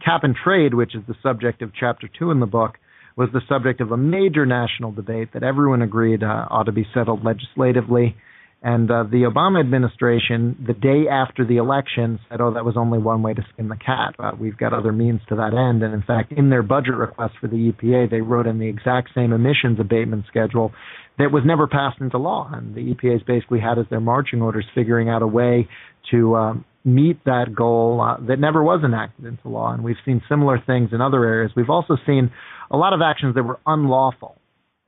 cap 0.05 0.25
and 0.25 0.35
trade, 0.35 0.75
which 0.75 0.95
is 0.95 1.03
the 1.07 1.15
subject 1.23 1.63
of 1.63 1.73
chapter 1.79 2.09
two 2.19 2.31
in 2.31 2.41
the 2.41 2.47
book, 2.47 2.79
was 3.17 3.29
the 3.33 3.41
subject 3.49 3.81
of 3.81 3.93
a 3.93 3.97
major 3.97 4.47
national 4.47 4.93
debate 4.93 5.29
that 5.35 5.43
everyone 5.43 5.83
agreed 5.83 6.23
uh, 6.23 6.47
ought 6.51 6.65
to 6.65 6.73
be 6.73 6.87
settled 6.95 7.25
legislatively. 7.25 8.17
And 8.63 8.91
uh, 8.91 9.05
the 9.05 9.23
Obama 9.23 9.59
administration, 9.61 10.63
the 10.67 10.75
day 10.75 11.09
after 11.11 11.47
the 11.47 11.57
election, 11.57 12.21
said, 12.29 12.43
oh, 12.43 12.53
that 12.53 12.65
was 12.65 12.77
only 12.77 12.99
one 12.99 13.23
way 13.23 13.33
to 13.33 13.43
skin 13.53 13.69
the 13.69 13.77
cat. 13.77 14.15
Uh, 14.19 14.33
we've 14.39 14.57
got 14.59 14.75
other 14.75 14.93
means 14.93 15.21
to 15.31 15.37
that 15.37 15.55
end. 15.55 15.83
And 15.83 15.95
in 15.95 16.03
fact, 16.03 16.33
in 16.33 16.51
their 16.51 16.63
budget 16.63 16.95
request 16.95 17.35
for 17.41 17.49
the 17.49 17.73
EPA, 17.73 18.11
they 18.11 18.21
wrote 18.21 18.47
in 18.47 18.59
the 18.59 18.69
exact 18.69 19.11
same 19.15 19.33
emissions 19.33 19.81
abatement 19.81 20.27
schedule 20.29 20.73
that 21.19 21.33
was 21.33 21.43
never 21.47 21.67
passed 21.67 22.01
into 22.01 22.19
law. 22.19 22.51
And 22.53 22.75
the 22.75 22.95
EPA's 22.95 23.23
basically 23.23 23.61
had 23.61 23.79
as 23.79 23.87
their 23.89 24.01
marching 24.01 24.43
orders 24.43 24.67
figuring 24.75 25.09
out 25.09 25.23
a 25.23 25.27
way 25.27 25.67
to 26.11 26.37
um, 26.37 26.65
meet 26.85 27.25
that 27.25 27.55
goal 27.55 28.01
uh, 28.03 28.23
that 28.27 28.39
never 28.39 28.63
was 28.63 28.83
enacted 28.85 29.25
into 29.25 29.49
law. 29.49 29.73
And 29.73 29.83
we've 29.83 29.97
seen 30.05 30.21
similar 30.29 30.63
things 30.67 30.91
in 30.93 31.01
other 31.01 31.25
areas. 31.25 31.53
We've 31.57 31.71
also 31.71 31.97
seen 32.07 32.31
a 32.71 32.77
lot 32.77 32.93
of 32.93 33.01
actions 33.03 33.35
that 33.37 33.43
were 33.43 33.61
unlawful. 33.67 34.37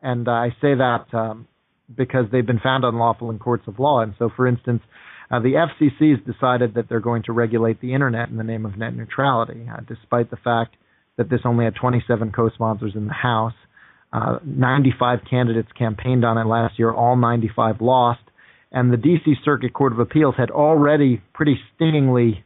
And 0.02 0.28
uh, 0.28 0.32
I 0.32 0.48
say 0.60 0.74
that 0.74 1.06
um, 1.14 1.48
because 1.96 2.26
they've 2.30 2.46
been 2.46 2.60
found 2.60 2.84
unlawful 2.84 3.30
in 3.30 3.38
courts 3.38 3.64
of 3.66 3.78
law. 3.78 4.00
And 4.00 4.14
so, 4.18 4.30
for 4.34 4.46
instance, 4.46 4.82
uh, 5.30 5.40
the 5.40 5.54
FCC 5.54 6.10
has 6.10 6.34
decided 6.34 6.74
that 6.74 6.88
they're 6.88 7.00
going 7.00 7.22
to 7.24 7.32
regulate 7.32 7.80
the 7.80 7.94
internet 7.94 8.28
in 8.28 8.36
the 8.36 8.44
name 8.44 8.66
of 8.66 8.76
net 8.76 8.94
neutrality, 8.94 9.66
uh, 9.70 9.80
despite 9.88 10.30
the 10.30 10.36
fact 10.36 10.76
that 11.16 11.30
this 11.30 11.40
only 11.44 11.64
had 11.64 11.74
27 11.74 12.32
co-sponsors 12.32 12.92
in 12.94 13.06
the 13.06 13.12
House. 13.12 13.54
Uh, 14.12 14.38
95 14.44 15.20
candidates 15.28 15.68
campaigned 15.76 16.24
on 16.24 16.36
it 16.36 16.46
last 16.46 16.78
year. 16.78 16.92
All 16.92 17.16
95 17.16 17.80
lost, 17.80 18.20
and 18.70 18.92
the 18.92 18.98
D.C. 18.98 19.34
Circuit 19.44 19.72
Court 19.72 19.92
of 19.92 19.98
Appeals 19.98 20.34
had 20.36 20.50
already 20.50 21.22
pretty 21.32 21.58
stingingly 21.74 22.44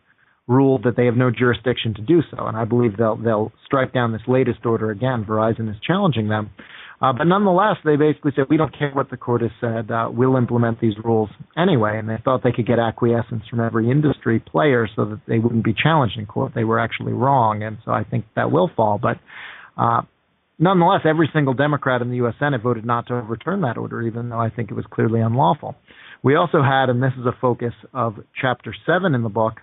ruled 0.48 0.84
that 0.84 0.96
they 0.96 1.06
have 1.06 1.16
no 1.16 1.30
jurisdiction 1.30 1.94
to 1.94 2.02
do 2.02 2.22
so. 2.30 2.46
And 2.46 2.56
I 2.56 2.64
believe 2.64 2.96
they'll 2.96 3.16
they'll 3.16 3.52
strike 3.64 3.92
down 3.92 4.12
this 4.12 4.22
latest 4.28 4.64
order 4.64 4.90
again. 4.90 5.24
Verizon 5.28 5.68
is 5.70 5.76
challenging 5.86 6.28
them. 6.28 6.50
Uh, 7.00 7.12
but 7.12 7.24
nonetheless, 7.24 7.76
they 7.84 7.96
basically 7.96 8.32
said, 8.34 8.46
we 8.48 8.56
don't 8.56 8.76
care 8.76 8.90
what 8.92 9.10
the 9.10 9.18
court 9.18 9.42
has 9.42 9.50
said. 9.60 9.90
Uh, 9.90 10.08
we'll 10.10 10.36
implement 10.36 10.80
these 10.80 10.94
rules 11.04 11.28
anyway. 11.56 11.98
And 11.98 12.08
they 12.08 12.16
thought 12.24 12.42
they 12.42 12.52
could 12.52 12.66
get 12.66 12.78
acquiescence 12.78 13.42
from 13.50 13.60
every 13.60 13.90
industry 13.90 14.40
player 14.40 14.88
so 14.96 15.04
that 15.04 15.20
they 15.28 15.38
wouldn't 15.38 15.64
be 15.64 15.74
challenged 15.74 16.18
in 16.18 16.24
court. 16.24 16.52
They 16.54 16.64
were 16.64 16.80
actually 16.80 17.12
wrong. 17.12 17.62
And 17.62 17.76
so 17.84 17.90
I 17.90 18.04
think 18.04 18.24
that 18.34 18.50
will 18.50 18.70
fall. 18.74 18.98
But 18.98 19.18
uh, 19.76 20.02
nonetheless, 20.58 21.02
every 21.04 21.28
single 21.34 21.52
Democrat 21.52 22.00
in 22.00 22.08
the 22.08 22.16
U.S. 22.16 22.34
Senate 22.38 22.62
voted 22.62 22.86
not 22.86 23.08
to 23.08 23.18
overturn 23.18 23.60
that 23.60 23.76
order, 23.76 24.00
even 24.00 24.30
though 24.30 24.40
I 24.40 24.48
think 24.48 24.70
it 24.70 24.74
was 24.74 24.86
clearly 24.90 25.20
unlawful. 25.20 25.74
We 26.22 26.34
also 26.34 26.62
had, 26.62 26.88
and 26.88 27.02
this 27.02 27.12
is 27.20 27.26
a 27.26 27.36
focus 27.40 27.74
of 27.92 28.14
Chapter 28.40 28.74
7 28.86 29.14
in 29.14 29.22
the 29.22 29.28
book, 29.28 29.60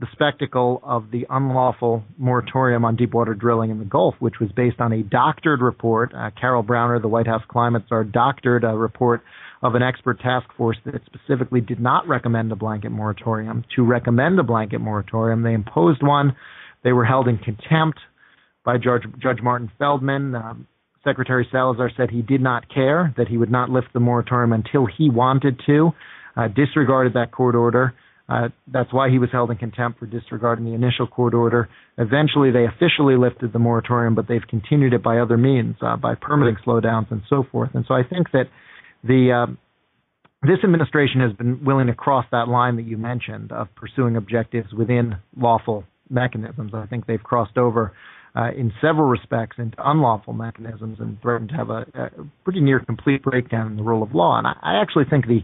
the 0.00 0.06
spectacle 0.12 0.80
of 0.82 1.10
the 1.12 1.24
unlawful 1.30 2.02
moratorium 2.18 2.84
on 2.84 2.96
deepwater 2.96 3.32
drilling 3.32 3.70
in 3.70 3.78
the 3.78 3.84
Gulf, 3.84 4.16
which 4.18 4.40
was 4.40 4.50
based 4.52 4.80
on 4.80 4.92
a 4.92 5.02
doctored 5.02 5.60
report. 5.60 6.12
Uh, 6.12 6.30
Carol 6.38 6.64
Browner, 6.64 6.98
the 6.98 7.08
White 7.08 7.28
House 7.28 7.42
climate 7.48 7.84
czar, 7.88 8.02
doctored 8.02 8.64
a 8.64 8.76
report 8.76 9.22
of 9.62 9.76
an 9.76 9.82
expert 9.82 10.20
task 10.20 10.46
force 10.56 10.76
that 10.84 11.00
specifically 11.06 11.60
did 11.60 11.78
not 11.78 12.08
recommend 12.08 12.50
a 12.50 12.56
blanket 12.56 12.90
moratorium. 12.90 13.64
To 13.76 13.84
recommend 13.84 14.38
a 14.40 14.42
blanket 14.42 14.80
moratorium, 14.80 15.42
they 15.42 15.54
imposed 15.54 16.02
one. 16.02 16.34
They 16.82 16.92
were 16.92 17.04
held 17.04 17.28
in 17.28 17.38
contempt 17.38 18.00
by 18.64 18.78
Judge, 18.78 19.04
Judge 19.22 19.38
Martin 19.42 19.70
Feldman. 19.78 20.34
Um, 20.34 20.66
Secretary 21.04 21.46
Salazar 21.52 21.90
said 21.96 22.10
he 22.10 22.22
did 22.22 22.40
not 22.40 22.68
care, 22.72 23.14
that 23.16 23.28
he 23.28 23.36
would 23.36 23.50
not 23.50 23.70
lift 23.70 23.88
the 23.92 24.00
moratorium 24.00 24.52
until 24.52 24.86
he 24.86 25.08
wanted 25.08 25.60
to, 25.66 25.92
uh, 26.36 26.48
disregarded 26.48 27.12
that 27.12 27.30
court 27.30 27.54
order. 27.54 27.94
Uh, 28.28 28.48
that's 28.72 28.92
why 28.92 29.10
he 29.10 29.18
was 29.18 29.28
held 29.30 29.50
in 29.50 29.56
contempt 29.56 29.98
for 29.98 30.06
disregarding 30.06 30.64
the 30.64 30.72
initial 30.72 31.06
court 31.06 31.34
order. 31.34 31.68
Eventually, 31.98 32.50
they 32.50 32.64
officially 32.64 33.16
lifted 33.16 33.52
the 33.52 33.58
moratorium, 33.58 34.14
but 34.14 34.26
they've 34.28 34.46
continued 34.48 34.94
it 34.94 35.02
by 35.02 35.18
other 35.18 35.36
means, 35.36 35.76
uh, 35.82 35.96
by 35.96 36.14
permitting 36.14 36.56
slowdowns 36.66 37.10
and 37.10 37.20
so 37.28 37.44
forth. 37.52 37.70
And 37.74 37.84
so 37.86 37.94
I 37.94 38.02
think 38.02 38.30
that 38.32 38.44
the 39.02 39.46
uh, 39.48 39.52
this 40.42 40.58
administration 40.62 41.20
has 41.20 41.32
been 41.34 41.64
willing 41.64 41.86
to 41.86 41.94
cross 41.94 42.24
that 42.30 42.48
line 42.48 42.76
that 42.76 42.86
you 42.86 42.96
mentioned 42.96 43.52
of 43.52 43.68
pursuing 43.74 44.16
objectives 44.16 44.72
within 44.72 45.16
lawful 45.36 45.84
mechanisms. 46.10 46.72
I 46.74 46.86
think 46.86 47.06
they've 47.06 47.22
crossed 47.22 47.56
over 47.56 47.92
uh, 48.36 48.50
in 48.56 48.72
several 48.80 49.06
respects 49.06 49.56
into 49.58 49.76
unlawful 49.78 50.32
mechanisms 50.32 50.98
and 51.00 51.20
threatened 51.22 51.50
to 51.50 51.56
have 51.56 51.70
a, 51.70 51.86
a, 51.94 52.10
pretty 52.42 52.60
near 52.60 52.80
complete 52.80 53.22
breakdown 53.22 53.68
in 53.68 53.76
the 53.76 53.82
rule 53.82 54.02
of 54.02 54.14
law. 54.14 54.36
And 54.38 54.46
I, 54.46 54.54
I 54.62 54.80
actually 54.82 55.04
think 55.08 55.26
the 55.26 55.40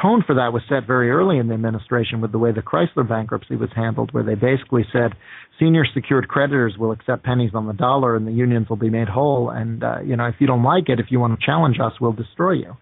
tone 0.00 0.22
for 0.26 0.34
that 0.36 0.52
was 0.52 0.62
set 0.68 0.86
very 0.86 1.10
early 1.10 1.38
in 1.38 1.48
the 1.48 1.54
administration 1.54 2.20
with 2.20 2.32
the 2.32 2.38
way 2.38 2.52
the 2.52 2.62
Chrysler 2.62 3.06
bankruptcy 3.06 3.56
was 3.56 3.68
handled, 3.74 4.12
where 4.12 4.22
they 4.22 4.34
basically 4.34 4.84
said 4.92 5.12
senior 5.58 5.84
secured 5.92 6.28
creditors 6.28 6.76
will 6.78 6.92
accept 6.92 7.24
pennies 7.24 7.50
on 7.54 7.66
the 7.66 7.72
dollar 7.74 8.16
and 8.16 8.26
the 8.26 8.32
unions 8.32 8.68
will 8.68 8.76
be 8.76 8.90
made 8.90 9.08
whole. 9.08 9.50
And, 9.50 9.84
uh, 9.84 10.00
you 10.00 10.16
know, 10.16 10.26
if 10.26 10.36
you 10.38 10.46
don't 10.46 10.62
like 10.62 10.88
it, 10.88 10.98
if 10.98 11.06
you 11.10 11.20
want 11.20 11.38
to 11.38 11.44
challenge 11.44 11.76
us, 11.78 11.92
we'll 12.00 12.12
destroy 12.12 12.52
you. 12.52 12.76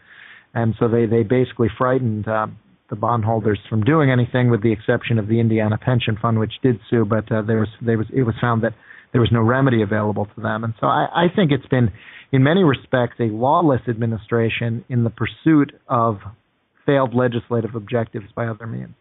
And 0.54 0.74
so 0.78 0.88
they, 0.88 1.06
they 1.06 1.22
basically 1.22 1.68
frightened 1.76 2.28
uh, 2.28 2.46
the 2.90 2.96
bondholders 2.96 3.58
from 3.68 3.82
doing 3.82 4.10
anything 4.10 4.50
with 4.50 4.62
the 4.62 4.72
exception 4.72 5.18
of 5.18 5.28
the 5.28 5.40
Indiana 5.40 5.78
Pension 5.78 6.16
Fund, 6.20 6.38
which 6.38 6.52
did 6.62 6.78
sue, 6.88 7.04
but 7.04 7.30
uh, 7.30 7.42
there 7.42 7.60
was, 7.60 7.68
there 7.80 7.98
was, 7.98 8.06
it 8.12 8.22
was 8.22 8.34
found 8.40 8.62
that 8.62 8.74
there 9.12 9.20
was 9.20 9.30
no 9.32 9.40
remedy 9.40 9.82
available 9.82 10.26
to 10.26 10.40
them. 10.40 10.64
And 10.64 10.74
so 10.80 10.86
I, 10.86 11.06
I 11.14 11.26
think 11.34 11.50
it's 11.50 11.66
been, 11.66 11.90
in 12.32 12.42
many 12.42 12.62
respects, 12.62 13.16
a 13.18 13.24
lawless 13.24 13.80
administration 13.88 14.84
in 14.88 15.04
the 15.04 15.10
pursuit 15.10 15.72
of 15.88 16.18
failed 16.90 17.14
legislative 17.14 17.74
objectives 17.76 18.26
by 18.34 18.46
other 18.46 18.66
means. 18.66 18.94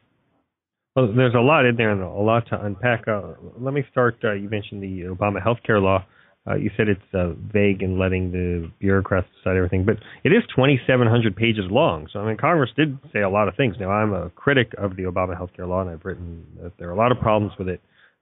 Well, 0.95 1.11
there's 1.15 1.33
a 1.33 1.39
lot 1.39 1.65
in 1.65 1.75
there 1.75 1.91
and 1.91 2.01
a 2.01 2.09
lot 2.09 2.47
to 2.49 2.63
unpack. 2.63 3.07
Uh, 3.07 3.33
let 3.59 3.73
me 3.73 3.83
start. 3.91 4.17
Uh, 4.23 4.33
you 4.33 4.49
mentioned 4.49 4.83
the 4.83 5.03
Obama 5.03 5.41
health 5.41 5.59
care 5.65 5.79
law. 5.79 6.05
Uh, 6.49 6.55
you 6.55 6.71
said 6.77 6.87
it's 6.87 7.01
uh, 7.13 7.33
vague 7.53 7.81
in 7.81 7.99
letting 7.99 8.31
the 8.31 8.71
bureaucrats 8.79 9.27
decide 9.37 9.57
everything, 9.57 9.85
but 9.85 9.95
it 10.23 10.29
is 10.29 10.41
2,700 10.55 11.35
pages 11.35 11.65
long. 11.69 12.07
So, 12.11 12.19
I 12.19 12.27
mean, 12.27 12.37
Congress 12.37 12.71
did 12.75 12.97
say 13.13 13.21
a 13.21 13.29
lot 13.29 13.47
of 13.47 13.55
things. 13.55 13.75
Now, 13.79 13.91
I'm 13.91 14.13
a 14.13 14.29
critic 14.31 14.71
of 14.77 14.95
the 14.95 15.03
Obama 15.03 15.35
health 15.35 15.51
care 15.55 15.67
law, 15.67 15.81
and 15.81 15.89
I've 15.89 16.05
written 16.05 16.45
that 16.61 16.73
there 16.79 16.89
are 16.89 16.93
a 16.93 16.97
lot 16.97 17.11
of 17.11 17.19
problems 17.19 17.53
with 17.59 17.69
it. 17.69 17.81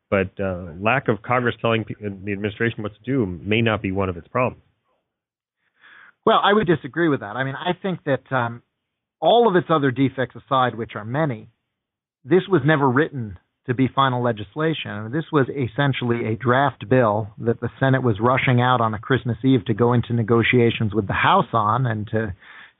But 0.09 0.31
uh, 0.39 0.73
lack 0.79 1.09
of 1.09 1.21
Congress 1.21 1.55
telling 1.61 1.85
the 1.99 2.31
administration 2.31 2.83
what 2.83 2.93
to 2.93 3.03
do 3.05 3.25
may 3.25 3.61
not 3.61 3.81
be 3.81 3.91
one 3.91 4.09
of 4.09 4.17
its 4.17 4.27
problems. 4.27 4.63
Well, 6.25 6.39
I 6.43 6.53
would 6.53 6.67
disagree 6.67 7.07
with 7.07 7.21
that. 7.21 7.35
I 7.37 7.43
mean, 7.43 7.55
I 7.55 7.71
think 7.81 7.99
that 8.05 8.35
um, 8.35 8.61
all 9.19 9.47
of 9.47 9.55
its 9.55 9.67
other 9.69 9.91
defects 9.91 10.35
aside, 10.35 10.75
which 10.75 10.91
are 10.95 11.05
many, 11.05 11.49
this 12.23 12.43
was 12.49 12.61
never 12.65 12.89
written 12.89 13.37
to 13.67 13.73
be 13.73 13.87
final 13.93 14.23
legislation. 14.23 15.11
This 15.11 15.25
was 15.31 15.47
essentially 15.49 16.25
a 16.25 16.37
draft 16.37 16.87
bill 16.89 17.27
that 17.39 17.59
the 17.59 17.69
Senate 17.79 18.03
was 18.03 18.19
rushing 18.19 18.61
out 18.61 18.81
on 18.81 18.93
a 18.93 18.99
Christmas 18.99 19.37
Eve 19.43 19.65
to 19.65 19.73
go 19.73 19.93
into 19.93 20.13
negotiations 20.13 20.93
with 20.93 21.07
the 21.07 21.13
House 21.13 21.49
on 21.53 21.85
and 21.85 22.07
to 22.07 22.33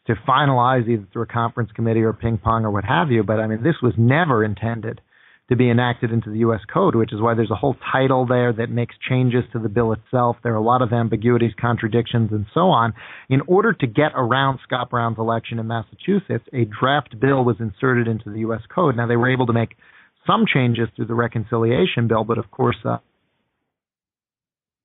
to 0.08 0.16
finalize 0.26 0.88
either 0.88 1.06
through 1.12 1.24
a 1.24 1.28
conference 1.28 1.70
committee 1.74 2.00
or 2.00 2.14
ping 2.14 2.38
pong 2.38 2.64
or 2.64 2.72
what 2.72 2.86
have 2.86 3.12
you. 3.12 3.24
But 3.24 3.42
I 3.42 3.48
mean, 3.48 3.62
this 3.62 3.76
was 3.84 3.94
never 3.98 4.42
intended 4.42 5.02
to 5.50 5.56
be 5.56 5.70
enacted 5.70 6.12
into 6.12 6.30
the 6.30 6.40
U.S. 6.40 6.60
Code, 6.72 6.96
which 6.96 7.14
is 7.14 7.22
why 7.22 7.34
there's 7.34 7.52
a 7.52 7.56
whole 7.56 7.78
title 7.92 8.26
there 8.26 8.52
that 8.52 8.70
makes 8.70 8.96
changes 9.10 9.44
to 9.54 9.60
the 9.60 9.70
bill 9.70 9.94
itself. 9.94 10.36
There 10.44 10.52
are 10.54 10.58
a 10.58 10.62
lot 10.62 10.82
of 10.82 10.92
ambiguities, 10.92 11.54
contradictions, 11.60 12.32
and 12.32 12.46
so 12.54 12.70
on. 12.70 12.94
In 13.30 13.42
order 13.48 13.72
to 13.72 13.88
get 13.88 14.12
around 14.14 14.60
Scott 14.64 14.90
Brown's 14.90 15.18
election 15.18 15.58
in 15.60 15.68
Massachusetts, 15.68 16.44
a 16.52 16.66
draft 16.66 17.18
bill 17.20 17.46
was 17.46 17.56
inserted 17.60 18.08
into 18.10 18.30
the 18.30 18.40
U.S. 18.40 18.62
Code. 18.74 18.98
Now, 18.98 19.08
they 19.08 19.16
were 19.16 19.32
able 19.32 19.46
to 19.48 19.54
make 19.54 19.78
some 20.26 20.46
changes 20.54 20.90
through 20.96 21.06
the 21.06 21.16
reconciliation 21.16 22.10
bill, 22.10 22.26
but 22.26 22.38
of 22.38 22.52
course, 22.52 22.78
uh, 22.84 22.98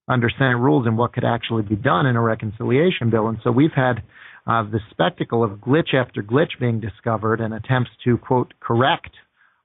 under 0.07 0.31
Senate 0.31 0.59
rules 0.59 0.87
and 0.87 0.97
what 0.97 1.12
could 1.12 1.25
actually 1.25 1.62
be 1.62 1.75
done 1.75 2.07
in 2.07 2.14
a 2.14 2.21
reconciliation 2.21 3.11
bill. 3.11 3.26
And 3.28 3.38
so 3.42 3.50
we've 3.50 3.75
had 3.75 4.02
uh, 4.47 4.62
the 4.62 4.81
spectacle 4.90 5.42
of 5.42 5.59
glitch 5.59 5.95
after 5.95 6.23
glitch 6.23 6.59
being 6.61 6.81
discovered 6.81 7.40
and 7.40 7.52
attempts 7.52 7.90
to, 8.04 8.16
quote, 8.19 8.54
correct 8.61 9.11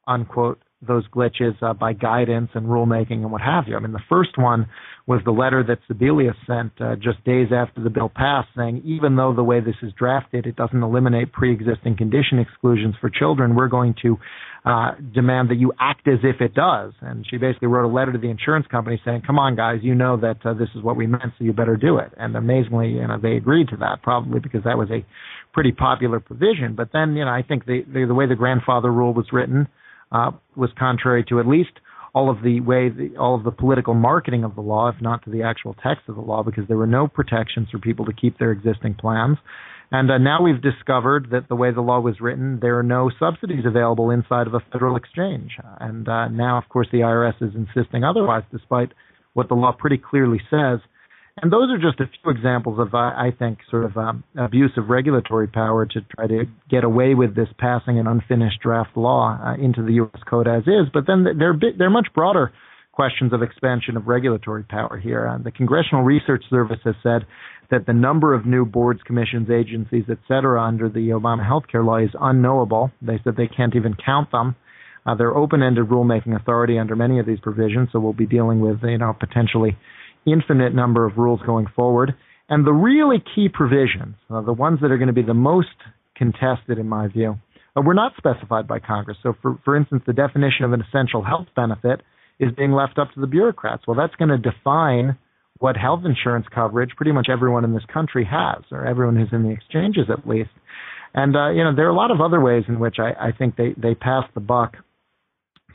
unquote 0.08 0.60
those 0.86 1.08
glitches 1.10 1.62
uh, 1.64 1.74
by 1.74 1.94
guidance 1.94 2.50
and 2.54 2.68
rulemaking 2.68 3.24
and 3.24 3.32
what 3.32 3.42
have 3.42 3.68
you. 3.68 3.76
I 3.76 3.80
mean, 3.80 3.94
the 3.94 4.00
first 4.08 4.38
one 4.38 4.68
was 5.08 5.22
the 5.26 5.32
letter 5.32 5.64
that 5.64 5.80
Sebelius 5.90 6.36
sent 6.46 6.72
uh, 6.80 6.96
just 6.96 7.24
days 7.24 7.48
after 7.52 7.82
the 7.82 7.90
bill 7.90 8.12
passed, 8.14 8.50
saying 8.56 8.84
even 8.86 9.16
though 9.16 9.34
the 9.34 9.44
way 9.44 9.60
this 9.60 9.76
is 9.82 9.92
drafted, 9.98 10.46
it 10.46 10.56
doesn't 10.56 10.84
eliminate 10.84 11.32
pre-existing 11.32 11.98
condition 11.98 12.38
exclusions 12.38 12.94
for 13.02 13.10
children, 13.10 13.56
we're 13.56 13.70
going 13.70 13.96
to 14.04 14.18
uh, 14.66 14.92
demand 15.14 15.50
that 15.50 15.56
you 15.56 15.72
act 15.80 16.08
as 16.08 16.20
if 16.24 16.42
it 16.42 16.54
does. 16.54 16.94
And 17.02 17.26
she 17.28 17.38
basically 17.38 17.70
wrote 17.70 17.90
a 17.90 17.94
letter 17.94 18.12
to 18.12 18.20
the 18.20 18.30
insurance 18.30 18.68
company 18.68 19.02
saying, 19.04 19.24
"Come 19.26 19.40
on, 19.40 19.56
guys, 19.56 19.80
you 19.82 19.96
know 19.96 20.18
that 20.18 20.46
uh, 20.46 20.54
this 20.54 20.70
is 20.76 20.84
what 20.84 20.96
we 20.96 21.08
meant, 21.08 21.34
so 21.38 21.46
you 21.46 21.54
better 21.54 21.78
do 21.78 21.98
it." 21.98 22.12
And 22.18 22.36
amazingly, 22.36 22.90
you 22.90 23.08
know, 23.08 23.18
they 23.20 23.38
agreed 23.38 23.70
to 23.70 23.78
that, 23.78 24.04
probably 24.04 24.42
because 24.42 24.64
that 24.66 24.78
was 24.78 24.90
a 24.92 25.06
pretty 25.54 25.72
popular 25.72 26.20
provision. 26.20 26.76
But 26.76 26.90
then, 26.92 27.16
you 27.16 27.26
know, 27.26 27.32
I 27.32 27.44
think 27.48 27.66
the 27.66 27.84
the, 27.88 28.06
the 28.08 28.14
way 28.14 28.28
the 28.28 28.36
grandfather 28.36 28.92
rule 28.92 29.14
was 29.14 29.28
written 29.32 29.68
uh, 30.12 30.32
was 30.56 30.70
contrary 30.78 31.24
to 31.30 31.40
at 31.40 31.48
least 31.48 31.72
all 32.14 32.30
of 32.30 32.42
the 32.42 32.60
way 32.62 32.90
the, 32.90 33.16
all 33.18 33.36
of 33.36 33.44
the 33.44 33.52
political 33.52 33.94
marketing 33.94 34.44
of 34.44 34.56
the 34.56 34.62
law, 34.62 34.90
if 34.90 34.96
not 35.02 35.24
to 35.24 35.30
the 35.30 35.44
actual 35.44 35.76
text 35.84 36.04
of 36.08 36.16
the 36.16 36.22
law, 36.22 36.44
because 36.44 36.68
there 36.68 36.78
were 36.78 36.88
no 36.88 37.08
protections 37.08 37.68
for 37.70 37.80
people 37.80 38.06
to 38.06 38.14
keep 38.14 38.40
their 38.40 38.52
existing 38.52 38.96
plans. 38.96 39.38
And 39.92 40.12
uh, 40.12 40.18
now 40.18 40.42
we've 40.42 40.62
discovered 40.62 41.30
that 41.32 41.48
the 41.48 41.56
way 41.56 41.72
the 41.72 41.82
law 41.82 42.00
was 42.00 42.20
written, 42.20 42.60
there 42.62 42.78
are 42.78 42.84
no 42.84 43.10
subsidies 43.20 43.66
available 43.66 44.10
inside 44.10 44.48
of 44.48 44.54
a 44.54 44.60
federal 44.72 44.96
exchange. 44.98 45.52
And 45.80 46.10
uh, 46.10 46.28
now, 46.28 46.58
of 46.58 46.68
course, 46.68 46.88
the 46.92 47.00
IRS 47.00 47.42
is 47.42 47.54
insisting 47.56 48.04
otherwise, 48.04 48.44
despite 48.52 48.92
what 49.34 49.48
the 49.48 49.54
law 49.54 49.72
pretty 49.72 49.98
clearly 49.98 50.42
says 50.50 50.80
and 51.42 51.52
those 51.52 51.70
are 51.70 51.78
just 51.78 52.00
a 52.00 52.06
few 52.06 52.32
examples 52.32 52.80
of, 52.80 52.96
I 52.96 53.32
think, 53.38 53.60
sort 53.70 53.86
of 53.86 53.96
um, 53.96 54.24
abuse 54.38 54.72
of 54.76 54.90
regulatory 54.90 55.48
power 55.48 55.86
to 55.86 56.02
try 56.16 56.28
to 56.28 56.46
get 56.70 56.84
away 56.84 57.14
with 57.14 57.36
this 57.36 57.50
passing 57.60 58.00
an 58.00 58.08
unfinished 58.08 58.60
draft 58.62 58.98
law 58.98 59.40
uh, 59.44 59.54
into 59.54 59.84
the 59.84 59.94
U.S. 59.94 60.22
code 60.28 60.48
as 60.48 60.64
is. 60.64 60.88
But 60.92 61.06
then 61.06 61.24
there 61.38 61.52
are, 61.52 61.60
there 61.78 61.88
are 61.88 61.92
much 61.92 62.08
broader 62.16 62.52
questions 62.92 63.34
of 63.34 63.44
expansion 63.44 63.96
of 63.96 64.08
regulatory 64.08 64.64
power 64.64 64.98
here. 64.98 65.28
Uh, 65.28 65.38
the 65.38 65.52
Congressional 65.52 66.04
Research 66.04 66.44
Service 66.50 66.80
has 66.84 66.96
said 67.04 67.28
that 67.70 67.86
the 67.86 67.94
number 67.94 68.34
of 68.34 68.48
new 68.48 68.66
boards, 68.66 69.02
commissions, 69.06 69.50
agencies, 69.52 70.06
et 70.10 70.18
cetera, 70.28 70.64
under 70.64 70.90
the 70.90 71.10
Obama 71.10 71.46
health 71.46 71.66
care 71.72 71.84
law 71.84 71.98
is 71.98 72.10
unknowable. 72.20 72.92
They 73.02 73.20
said 73.24 73.36
they 73.38 73.48
can't 73.48 73.76
even 73.76 73.96
count 74.04 74.32
them. 74.32 74.56
Uh, 75.06 75.14
they're 75.16 75.36
open-ended 75.36 75.86
rulemaking 75.86 76.36
authority 76.36 76.80
under 76.80 76.96
many 76.96 77.20
of 77.20 77.26
these 77.28 77.40
provisions, 77.40 77.90
so 77.92 78.00
we'll 78.00 78.14
be 78.14 78.26
dealing 78.26 78.60
with, 78.60 78.80
you 78.84 78.98
know, 78.98 79.16
potentially 79.18 79.78
infinite 80.32 80.74
number 80.76 81.06
of 81.06 81.18
rules 81.18 81.40
going 81.46 81.68
forward. 81.76 82.14
And 82.50 82.66
the 82.66 82.74
really 82.74 83.24
key 83.36 83.50
provisions, 83.50 84.16
uh, 84.30 84.42
the 84.42 84.54
ones 84.54 84.80
that 84.82 84.92
are 84.92 84.98
going 84.98 85.08
to 85.08 85.14
be 85.14 85.22
the 85.22 85.34
most 85.34 85.76
contested 86.16 86.78
in 86.78 86.88
my 86.88 87.08
view, 87.08 87.38
uh, 87.76 87.82
were 87.82 87.94
not 87.94 88.14
specified 88.18 88.68
by 88.68 88.80
Congress. 88.80 89.18
So, 89.22 89.34
for, 89.42 89.60
for 89.66 89.76
instance, 89.76 90.04
the 90.08 90.14
definition 90.14 90.66
of 90.66 90.74
an 90.74 90.82
essential 90.82 91.24
health 91.24 91.48
benefit 91.56 92.02
is 92.40 92.52
being 92.56 92.72
left 92.72 93.00
up 93.00 93.12
to 93.14 93.20
the 93.20 93.28
bureaucrats. 93.28 93.84
Well, 93.88 93.98
that's 93.98 94.16
going 94.16 94.30
to 94.30 94.38
define 94.38 95.18
what 95.60 95.76
health 95.76 96.02
insurance 96.06 96.46
coverage 96.54 96.92
pretty 96.96 97.12
much 97.12 97.28
everyone 97.30 97.64
in 97.64 97.74
this 97.74 97.86
country 97.92 98.26
has, 98.30 98.64
or 98.72 98.86
everyone 98.86 99.16
who's 99.16 99.30
in 99.32 99.44
the 99.44 99.50
exchanges 99.50 100.06
at 100.10 100.28
least. 100.28 100.52
And 101.14 101.36
uh, 101.36 101.50
you 101.50 101.64
know, 101.64 101.76
there 101.76 101.86
are 101.88 101.90
a 101.90 101.96
lot 101.96 102.12
of 102.12 102.22
other 102.22 102.40
ways 102.40 102.64
in 102.68 102.80
which 102.80 102.98
I, 103.00 103.30
I 103.30 103.32
think 103.32 103.56
they 103.56 103.74
they 103.76 103.96
pass 103.96 104.24
the 104.34 104.40
buck 104.40 104.78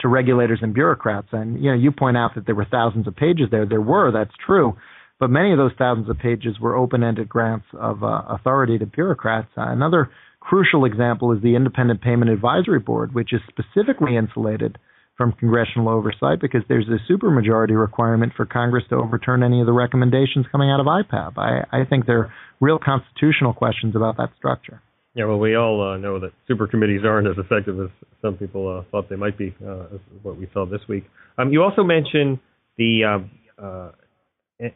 to 0.01 0.09
regulators 0.09 0.61
and 0.63 0.75
bureaucrats. 0.75 1.29
And 1.33 1.63
you 1.63 1.71
know, 1.71 1.77
you 1.77 1.93
point 1.93 2.17
out 2.17 2.35
that 2.35 2.47
there 2.47 2.55
were 2.55 2.67
thousands 2.71 3.07
of 3.07 3.17
pages 3.17 3.49
there. 3.51 3.67
There 3.67 3.81
were, 3.81 4.11
that's 4.11 4.35
true, 4.45 4.77
but 5.21 5.31
many 5.31 5.53
of 5.53 5.59
those 5.59 5.73
thousands 5.79 6.09
of 6.09 6.19
pages 6.19 6.59
were 6.61 6.77
open-ended 6.77 7.29
grants 7.29 7.67
of 7.75 8.03
uh, 8.03 8.23
authority 8.29 8.79
to 8.79 8.87
bureaucrats. 8.87 9.49
Uh, 9.57 9.69
another 9.69 10.11
crucial 10.41 10.85
example 10.85 11.33
is 11.33 11.43
the 11.43 11.55
Independent 11.55 12.03
Payment 12.03 12.31
Advisory 12.31 12.81
Board, 12.81 13.15
which 13.15 13.33
is 13.33 13.41
specifically 13.49 14.17
insulated 14.17 14.79
from 15.17 15.33
congressional 15.33 15.89
oversight 15.89 16.41
because 16.41 16.63
there's 16.69 16.89
a 16.89 17.13
supermajority 17.13 17.79
requirement 17.79 18.33
for 18.37 18.47
Congress 18.47 18.85
to 18.89 18.97
overturn 18.97 19.43
any 19.43 19.61
of 19.61 19.67
the 19.67 19.73
recommendations 19.73 20.47
coming 20.51 20.71
out 20.71 20.81
of 20.81 20.87
IPAB. 20.87 21.39
I, 21.39 21.83
I 21.83 21.85
think 21.85 22.07
there 22.07 22.19
are 22.19 22.33
real 22.61 22.79
constitutional 22.79 23.53
questions 23.53 23.95
about 23.95 24.17
that 24.17 24.31
structure. 24.37 24.81
Yeah, 25.15 25.27
well, 25.27 25.39
we 25.39 25.57
all 25.57 25.93
uh, 25.93 25.99
know 25.99 26.19
that 26.21 26.33
super 26.49 26.67
committees 26.67 27.03
aren't 27.05 27.29
as 27.29 27.37
effective 27.37 27.79
as 27.79 27.91
some 28.23 28.37
people 28.37 28.79
uh, 28.79 28.91
thought 28.91 29.11
they 29.11 29.17
might 29.17 29.37
be, 29.37 29.55
uh, 29.65 29.95
as 29.95 30.01
what 30.23 30.39
we 30.39 30.49
saw 30.55 30.65
this 30.65 30.81
week. 30.89 31.05
Um, 31.37 31.53
you 31.53 31.63
also 31.63 31.83
mentioned 31.83 32.39
the 32.79 33.21
uh, 33.61 33.63
uh, 33.63 33.91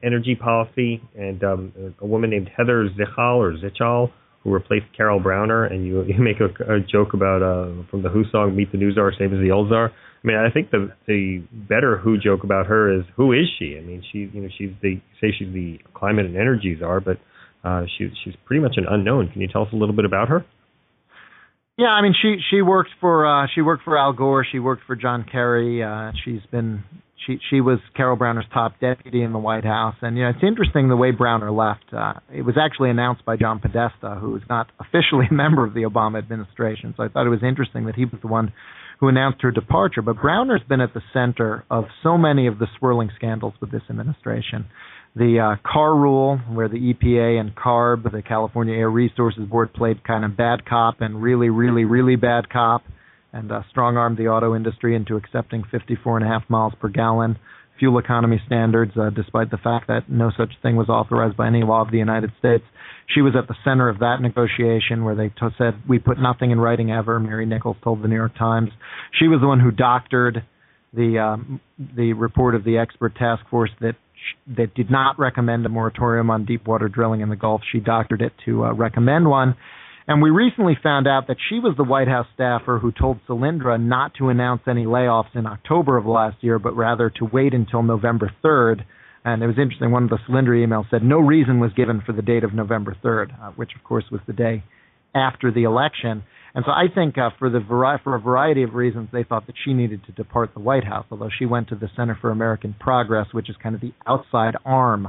energy 0.03 0.35
policy 0.35 1.01
and 1.17 1.43
um, 1.43 1.95
a 2.01 2.07
woman 2.07 2.31
named 2.31 2.51
Heather 2.55 2.89
Zichal 2.91 3.37
or 3.37 3.55
Zichal 3.55 4.11
who 4.47 4.53
replaced 4.53 4.87
Carol 4.97 5.19
Browner, 5.19 5.65
and 5.65 5.85
you, 5.85 6.05
you 6.05 6.15
make 6.23 6.37
a, 6.41 6.75
a 6.75 6.81
joke 6.81 7.15
about 7.15 7.43
uh, 7.43 7.83
from 7.91 8.03
the 8.03 8.09
Who 8.09 8.23
song 8.31 8.55
"Meet 8.55 8.71
the 8.73 8.79
New 8.79 8.93
Czar, 8.93 9.13
Same 9.19 9.35
as 9.35 9.41
the 9.41 9.51
Old 9.51 9.71
Czar." 9.71 9.91
I 9.91 10.27
mean, 10.27 10.37
I 10.37 10.51
think 10.51 10.71
the 10.71 10.93
the 11.07 11.43
better 11.53 11.97
Who 11.99 12.17
joke 12.17 12.45
about 12.45 12.67
her 12.67 12.97
is 12.97 13.05
who 13.17 13.33
is 13.33 13.47
she? 13.59 13.77
I 13.77 13.81
mean, 13.81 14.05
she 14.13 14.31
you 14.33 14.43
know 14.43 14.49
she's 14.57 14.71
the 14.83 15.01
say 15.21 15.33
she's 15.37 15.53
the 15.53 15.79
climate 15.95 16.27
and 16.27 16.37
energy 16.37 16.77
czar, 16.79 17.01
but 17.01 17.19
uh, 17.67 17.83
she, 17.99 18.09
she's 18.25 18.35
pretty 18.45 18.63
much 18.63 18.75
an 18.77 18.85
unknown. 18.89 19.29
Can 19.29 19.41
you 19.41 19.49
tell 19.49 19.63
us 19.63 19.69
a 19.73 19.77
little 19.77 19.95
bit 19.95 20.05
about 20.05 20.29
her? 20.29 20.45
Yeah, 21.79 21.89
I 21.89 22.01
mean 22.01 22.15
she 22.21 22.37
she 22.49 22.63
worked 22.63 22.89
for 23.03 23.27
uh 23.27 23.49
she 23.55 23.61
worked 23.61 23.85
for 23.85 23.99
Al 23.99 24.15
Gore, 24.15 24.47
she 24.51 24.59
worked 24.59 24.85
for 24.87 24.97
John 24.97 25.27
Kerry. 25.31 25.83
Uh 25.85 26.13
she's 26.25 26.41
been 26.51 26.85
she 27.27 27.39
she 27.51 27.61
was 27.61 27.81
Carol 27.95 28.17
Browner's 28.17 28.47
top 28.55 28.81
deputy 28.81 29.23
in 29.23 29.35
the 29.35 29.39
White 29.39 29.65
House 29.65 29.95
and 30.01 30.17
you 30.17 30.23
know 30.23 30.31
it's 30.31 30.43
interesting 30.43 30.89
the 30.89 30.97
way 30.97 31.11
Browner 31.11 31.51
left. 31.51 31.85
Uh 31.93 32.15
it 32.35 32.41
was 32.43 32.55
actually 32.59 32.89
announced 32.89 33.27
by 33.27 33.37
John 33.37 33.59
Podesta 33.59 34.17
who 34.19 34.35
is 34.37 34.43
not 34.49 34.69
officially 34.81 35.27
a 35.31 35.35
member 35.35 35.67
of 35.67 35.75
the 35.75 35.83
Obama 35.83 36.17
administration. 36.17 36.95
So 36.97 37.03
I 37.03 37.09
thought 37.09 37.27
it 37.27 37.31
was 37.31 37.43
interesting 37.43 37.85
that 37.87 37.95
he 37.95 38.07
was 38.07 38.21
the 38.23 38.29
one 38.29 38.55
who 38.99 39.09
announced 39.09 39.43
her 39.43 39.51
departure, 39.51 40.01
but 40.01 40.17
Browner's 40.17 40.63
been 40.67 40.81
at 40.81 40.95
the 40.95 41.03
center 41.13 41.67
of 41.71 41.85
so 42.03 42.17
many 42.17 42.47
of 42.47 42.59
the 42.59 42.67
swirling 42.79 43.11
scandals 43.15 43.53
with 43.61 43.71
this 43.71 43.83
administration 43.91 44.65
the 45.17 45.41
uh, 45.41 45.69
car 45.69 45.97
rule, 45.97 46.39
where 46.53 46.69
the 46.69 46.93
EPA 46.93 47.41
and 47.41 47.57
CARB, 47.57 48.13
the 48.13 48.23
California 48.23 48.75
Air 48.75 48.91
Resources 48.91 49.49
Board, 49.49 49.73
played 49.73 50.05
kind 50.05 50.27
of 50.27 50.37
bad 50.37 50.67
cop 50.67 51.01
and 51.01 51.23
really, 51.23 51.49
really, 51.49 51.85
really 51.85 52.17
bad 52.17 52.51
cop, 52.51 52.83
and 53.33 53.51
uh, 53.51 53.63
strong 53.71 53.97
armed 53.97 54.19
the 54.19 54.29
auto 54.29 54.55
industry 54.55 54.95
into 54.95 55.17
accepting 55.17 55.65
54.5 55.73 56.51
miles 56.51 56.75
per 56.79 56.89
gallon 56.89 57.39
fuel 57.79 57.99
economy 57.99 58.41
standards, 58.47 58.93
uh, 58.97 59.11
despite 59.11 59.51
the 59.51 59.59
fact 59.59 59.89
that 59.89 60.09
no 60.09 60.31
such 60.37 60.53
thing 60.63 60.77
was 60.77 60.89
authorized 60.89 61.37
by 61.37 61.47
any 61.47 61.63
law 61.63 61.83
of 61.83 61.91
the 61.91 61.99
United 61.99 62.31
States. 62.39 62.65
She 63.15 63.21
was 63.21 63.35
at 63.37 63.49
the 63.49 63.57
center 63.65 63.89
of 63.89 63.99
that 64.01 64.19
negotiation 64.21 65.05
where 65.05 65.15
they 65.15 65.29
t- 65.29 65.55
said, 65.59 65.75
We 65.89 65.99
put 65.99 66.19
nothing 66.19 66.51
in 66.51 66.61
writing 66.61 66.91
ever, 66.91 67.21
Mary 67.21 67.47
Nichols 67.47 67.77
told 67.83 68.03
the 68.03 68.09
New 68.09 68.17
York 68.17 68.37
Times. 68.37 68.71
She 69.19 69.29
was 69.29 69.41
the 69.41 69.47
one 69.47 69.61
who 69.61 69.71
doctored 69.71 70.45
the 70.93 71.19
um, 71.19 71.61
the 71.79 72.15
report 72.15 72.55
of 72.55 72.65
the 72.65 72.79
expert 72.79 73.15
task 73.17 73.45
force 73.51 73.71
that 73.81 73.97
that 74.57 74.75
did 74.75 74.91
not 74.91 75.19
recommend 75.19 75.67
a 75.67 75.69
moratorium 75.69 76.31
on 76.31 76.45
deep 76.45 76.67
water 76.67 76.89
drilling 76.89 77.21
in 77.21 77.29
the 77.29 77.37
Gulf. 77.37 77.63
She 77.71 77.81
doctored 77.81 78.23
it 78.23 78.33
to 78.45 78.65
uh, 78.65 78.73
recommend 78.73 79.29
one. 79.29 79.57
And 80.09 80.23
we 80.23 80.31
recently 80.31 80.79
found 80.81 81.09
out 81.09 81.27
that 81.27 81.37
she 81.49 81.59
was 81.59 81.75
the 81.77 81.85
White 81.85 82.07
House 82.07 82.29
staffer 82.35 82.79
who 82.79 82.93
told 82.93 83.19
Solyndra 83.29 83.81
not 83.81 84.15
to 84.15 84.29
announce 84.29 84.63
any 84.69 84.85
layoffs 84.85 85.35
in 85.35 85.47
October 85.47 85.97
of 85.97 86.07
last 86.07 86.37
year, 86.43 86.61
but 86.61 86.77
rather 86.77 87.11
to 87.11 87.25
wait 87.25 87.55
until 87.55 87.83
November 87.83 88.31
3rd. 88.45 88.85
And 89.25 89.43
it 89.43 89.49
was 89.49 89.59
interesting, 89.59 89.91
one 89.91 90.05
of 90.05 90.11
the 90.11 90.19
Solyndra 90.29 90.65
emails 90.65 90.89
said 90.91 91.03
no 91.03 91.19
reason 91.19 91.59
was 91.59 91.73
given 91.73 92.03
for 92.07 92.13
the 92.13 92.23
date 92.23 92.45
of 92.45 92.55
November 92.55 92.97
3rd, 93.03 93.33
uh, 93.43 93.51
which 93.57 93.73
of 93.75 93.83
course 93.83 94.05
was 94.13 94.21
the 94.29 94.33
day 94.33 94.63
after 95.13 95.51
the 95.51 95.65
election. 95.65 96.23
And 96.57 96.65
so 96.65 96.73
I 96.73 96.87
think 96.93 97.19
uh, 97.19 97.31
for 97.39 97.51
the 97.51 97.61
vari- 97.61 98.01
for 98.03 98.15
a 98.15 98.19
variety 98.19 98.63
of 98.63 98.73
reasons, 98.73 99.11
they 99.13 99.25
thought 99.25 99.47
that 99.47 99.57
she 99.63 99.75
needed 99.75 100.01
to 100.07 100.13
depart 100.13 100.55
the 100.55 100.61
White 100.61 100.85
House. 100.85 101.05
Although 101.11 101.29
she 101.39 101.45
went 101.45 101.69
to 101.69 101.75
the 101.75 101.91
Center 101.95 102.17
for 102.19 102.31
American 102.31 102.75
Progress, 102.81 103.27
which 103.33 103.51
is 103.51 103.57
kind 103.63 103.75
of 103.75 103.83
the 103.83 103.93
outside 104.07 104.55
arm 104.65 105.09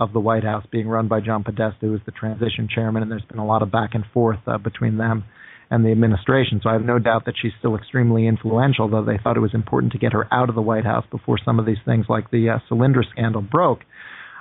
of 0.00 0.12
the 0.12 0.18
White 0.18 0.42
House, 0.42 0.66
being 0.72 0.88
run 0.88 1.06
by 1.06 1.20
John 1.20 1.44
Podesta, 1.44 1.78
who 1.82 1.94
is 1.94 2.00
the 2.06 2.10
transition 2.10 2.68
chairman. 2.68 3.02
And 3.02 3.10
there's 3.10 3.22
been 3.22 3.38
a 3.38 3.46
lot 3.46 3.62
of 3.62 3.70
back 3.70 3.90
and 3.94 4.04
forth 4.12 4.40
uh, 4.48 4.58
between 4.58 4.98
them 4.98 5.22
and 5.70 5.84
the 5.84 5.92
administration. 5.92 6.58
So 6.60 6.70
I 6.70 6.72
have 6.72 6.82
no 6.82 6.98
doubt 6.98 7.24
that 7.26 7.34
she's 7.40 7.52
still 7.60 7.76
extremely 7.76 8.26
influential. 8.26 8.88
Though 8.88 9.04
they 9.04 9.18
thought 9.22 9.36
it 9.36 9.40
was 9.40 9.54
important 9.54 9.92
to 9.92 9.98
get 9.98 10.12
her 10.12 10.26
out 10.34 10.48
of 10.48 10.56
the 10.56 10.60
White 10.60 10.84
House 10.84 11.04
before 11.08 11.38
some 11.44 11.60
of 11.60 11.66
these 11.66 11.78
things, 11.84 12.06
like 12.08 12.32
the 12.32 12.48
uh, 12.48 12.58
Solyndra 12.68 13.08
scandal, 13.12 13.42
broke. 13.42 13.82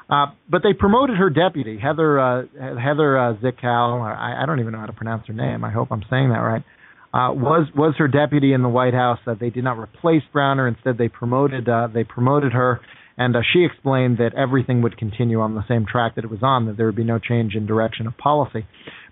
Uh, 0.10 0.28
but 0.50 0.64
they 0.64 0.74
promoted 0.74 1.18
her 1.18 1.30
deputy, 1.30 1.78
Heather 1.78 2.20
uh, 2.20 2.44
Heather 2.60 3.18
uh. 3.18 3.34
I, 3.44 4.44
I 4.44 4.46
don't 4.48 4.60
even 4.60 4.74
know 4.74 4.80
how 4.80 4.88
to 4.88 4.94
pronounce 4.94 5.28
her 5.28 5.34
name. 5.34 5.64
I 5.64 5.72
hope 5.72 5.90
I'm 5.92 6.04
saying 6.10 6.30
that 6.30 6.40
right. 6.40 6.64
Uh, 7.12 7.34
was 7.34 7.68
was 7.76 7.96
her 7.98 8.08
deputy 8.08 8.54
in 8.54 8.62
the 8.62 8.70
White 8.70 8.94
House. 8.94 9.20
Uh, 9.26 9.36
they 9.40 9.50
did 9.50 9.64
not 9.64 9.78
replace 9.80 10.24
Browner. 10.32 10.68
Instead, 10.68 10.98
they 10.98 11.10
promoted 11.10 11.70
uh, 11.70 11.88
they 11.92 12.04
promoted 12.04 12.54
her, 12.54 12.82
and 13.18 13.36
uh, 13.36 13.40
she 13.54 13.66
explained 13.66 14.18
that 14.18 14.34
everything 14.36 14.82
would 14.82 14.98
continue 14.98 15.42
on 15.42 15.56
the 15.56 15.64
same 15.68 15.86
track 15.86 16.16
that 16.16 16.24
it 16.24 16.30
was 16.30 16.42
on. 16.42 16.66
That 16.66 16.78
there 16.78 16.86
would 16.88 16.96
be 16.96 17.04
no 17.04 17.20
change 17.20 17.56
in 17.56 17.66
direction 17.66 18.08
of 18.08 18.18
policy. 18.18 18.66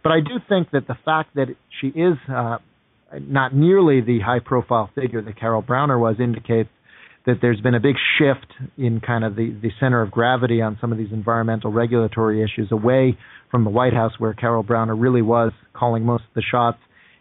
But 0.03 0.11
I 0.11 0.19
do 0.19 0.39
think 0.49 0.71
that 0.71 0.87
the 0.87 0.97
fact 1.05 1.35
that 1.35 1.47
she 1.81 1.87
is 1.87 2.17
uh, 2.31 2.57
not 3.19 3.55
nearly 3.55 4.01
the 4.01 4.19
high 4.19 4.39
profile 4.39 4.89
figure 4.93 5.21
that 5.21 5.39
Carol 5.39 5.61
Browner 5.61 5.97
was 5.97 6.17
indicates 6.19 6.69
that 7.27 7.39
there's 7.41 7.59
been 7.61 7.75
a 7.75 7.79
big 7.79 7.97
shift 8.17 8.47
in 8.77 9.01
kind 9.01 9.23
of 9.23 9.35
the, 9.35 9.55
the 9.61 9.69
center 9.79 10.01
of 10.01 10.09
gravity 10.09 10.61
on 10.61 10.77
some 10.79 10.93
of 10.93 10.97
these 10.97 11.11
environmental 11.11 11.71
regulatory 11.71 12.41
issues 12.41 12.71
away 12.71 13.17
from 13.51 13.65
the 13.65 13.69
White 13.69 13.93
House, 13.93 14.13
where 14.17 14.33
Carol 14.33 14.63
Browner 14.63 14.95
really 14.95 15.21
was 15.21 15.51
calling 15.73 16.03
most 16.03 16.23
of 16.23 16.33
the 16.35 16.41
shots, 16.41 16.79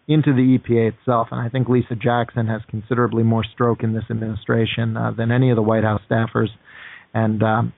into 0.08 0.32
the 0.32 0.56
EPA 0.56 0.94
itself. 0.94 1.28
And 1.32 1.40
I 1.40 1.48
think 1.48 1.68
Lisa 1.68 1.96
Jackson 1.96 2.46
has 2.46 2.62
considerably 2.70 3.24
more 3.24 3.44
stroke 3.52 3.82
in 3.82 3.92
this 3.92 4.04
administration 4.08 4.96
uh, 4.96 5.10
than 5.10 5.32
any 5.32 5.50
of 5.50 5.56
the 5.56 5.62
White 5.62 5.82
House 5.82 6.00
staffers. 6.08 6.48
And 7.12 7.42
um, 7.42 7.72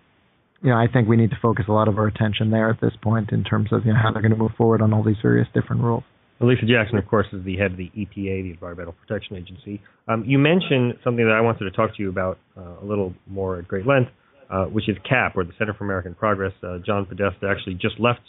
you 0.63 0.71
know, 0.71 0.77
I 0.77 0.87
think 0.93 1.09
we 1.09 1.17
need 1.17 1.31
to 1.31 1.39
focus 1.41 1.65
a 1.69 1.73
lot 1.73 1.89
of 1.89 1.97
our 1.99 2.07
attention 2.07 2.51
there 2.51 2.69
at 2.69 2.81
this 2.81 2.93
point 3.03 3.33
in 3.33 3.45
terms 3.45 3.73
of 3.73 3.87
you 3.87 3.93
know 3.93 3.99
how 4.03 4.13
they're 4.13 4.23
going 4.23 4.33
to 4.33 4.39
move 4.39 4.53
forward 4.59 4.83
on 4.83 4.93
all 4.93 5.03
these 5.03 5.17
various 5.23 5.49
different 5.55 5.83
rules. 5.83 6.05
Lisa 6.41 6.67
Jackson, 6.67 6.99
of 6.99 7.07
course, 7.09 7.27
is 7.33 7.45
the 7.45 7.57
head 7.57 7.73
of 7.73 7.77
the 7.77 7.91
EPA, 7.97 8.43
the 8.45 8.51
Environmental 8.51 8.93
Protection 8.93 9.37
Agency. 9.37 9.83
Um, 10.07 10.25
you 10.25 10.39
mentioned 10.39 10.95
something 11.03 11.25
that 11.25 11.35
I 11.35 11.41
wanted 11.41 11.65
to 11.65 11.71
talk 11.73 11.97
to 11.97 12.03
you 12.03 12.09
about 12.09 12.39
uh, 12.57 12.81
a 12.81 12.85
little 12.85 13.13
more 13.27 13.59
at 13.59 13.67
great 13.67 13.87
length, 13.87 14.11
uh, 14.51 14.67
which 14.67 14.89
is 14.89 14.97
CAP, 15.09 15.37
or 15.37 15.45
the 15.45 15.53
Center 15.59 15.75
for 15.75 15.85
American 15.85 16.15
Progress. 16.15 16.53
Uh, 16.63 16.79
John 16.87 17.07
Podesta 17.07 17.49
actually 17.51 17.75
just 17.75 17.99
left 17.99 18.21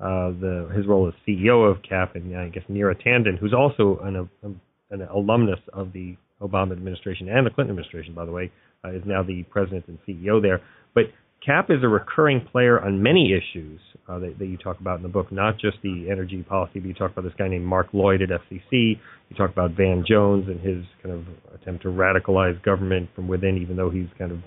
uh, 0.00 0.34
the, 0.40 0.70
his 0.74 0.86
role 0.86 1.06
as 1.06 1.14
CEO 1.26 1.70
of 1.70 1.82
CAP, 1.88 2.16
and 2.16 2.36
I 2.36 2.48
guess 2.48 2.64
Neera 2.68 2.96
Tanden, 3.00 3.38
who's 3.38 3.54
also 3.54 4.00
an, 4.02 4.28
um, 4.42 4.60
an 4.90 5.02
alumnus 5.02 5.60
of 5.72 5.92
the 5.92 6.16
Obama 6.40 6.72
administration 6.72 7.28
and 7.28 7.46
the 7.46 7.50
Clinton 7.50 7.70
administration, 7.70 8.12
by 8.12 8.24
the 8.24 8.32
way, 8.32 8.50
uh, 8.84 8.90
is 8.90 9.02
now 9.06 9.22
the 9.22 9.44
president 9.44 9.84
and 9.86 9.98
CEO 10.06 10.42
there. 10.42 10.60
But 10.94 11.04
CAP 11.46 11.70
is 11.70 11.84
a 11.84 11.88
recurring 11.88 12.44
player 12.50 12.80
on 12.80 13.02
many 13.02 13.32
issues 13.32 13.80
uh, 14.12 14.18
that, 14.18 14.38
that, 14.38 14.46
you 14.46 14.56
talk 14.58 14.78
about 14.80 14.96
in 14.96 15.02
the 15.02 15.08
book, 15.08 15.32
not 15.32 15.58
just 15.58 15.78
the 15.82 16.08
energy 16.10 16.42
policy, 16.42 16.80
but 16.80 16.86
you 16.86 16.94
talk 16.94 17.12
about 17.12 17.24
this 17.24 17.32
guy 17.38 17.48
named 17.48 17.64
Mark 17.64 17.88
Lloyd 17.92 18.20
at 18.20 18.28
FCC. 18.28 18.98
You 19.30 19.36
talk 19.36 19.50
about 19.50 19.70
Van 19.72 20.04
Jones 20.06 20.44
and 20.48 20.60
his 20.60 20.84
kind 21.02 21.14
of 21.14 21.24
attempt 21.54 21.82
to 21.84 21.88
radicalize 21.88 22.62
government 22.62 23.08
from 23.14 23.28
within, 23.28 23.58
even 23.58 23.76
though 23.76 23.90
he's 23.90 24.08
kind 24.18 24.32
of, 24.32 24.38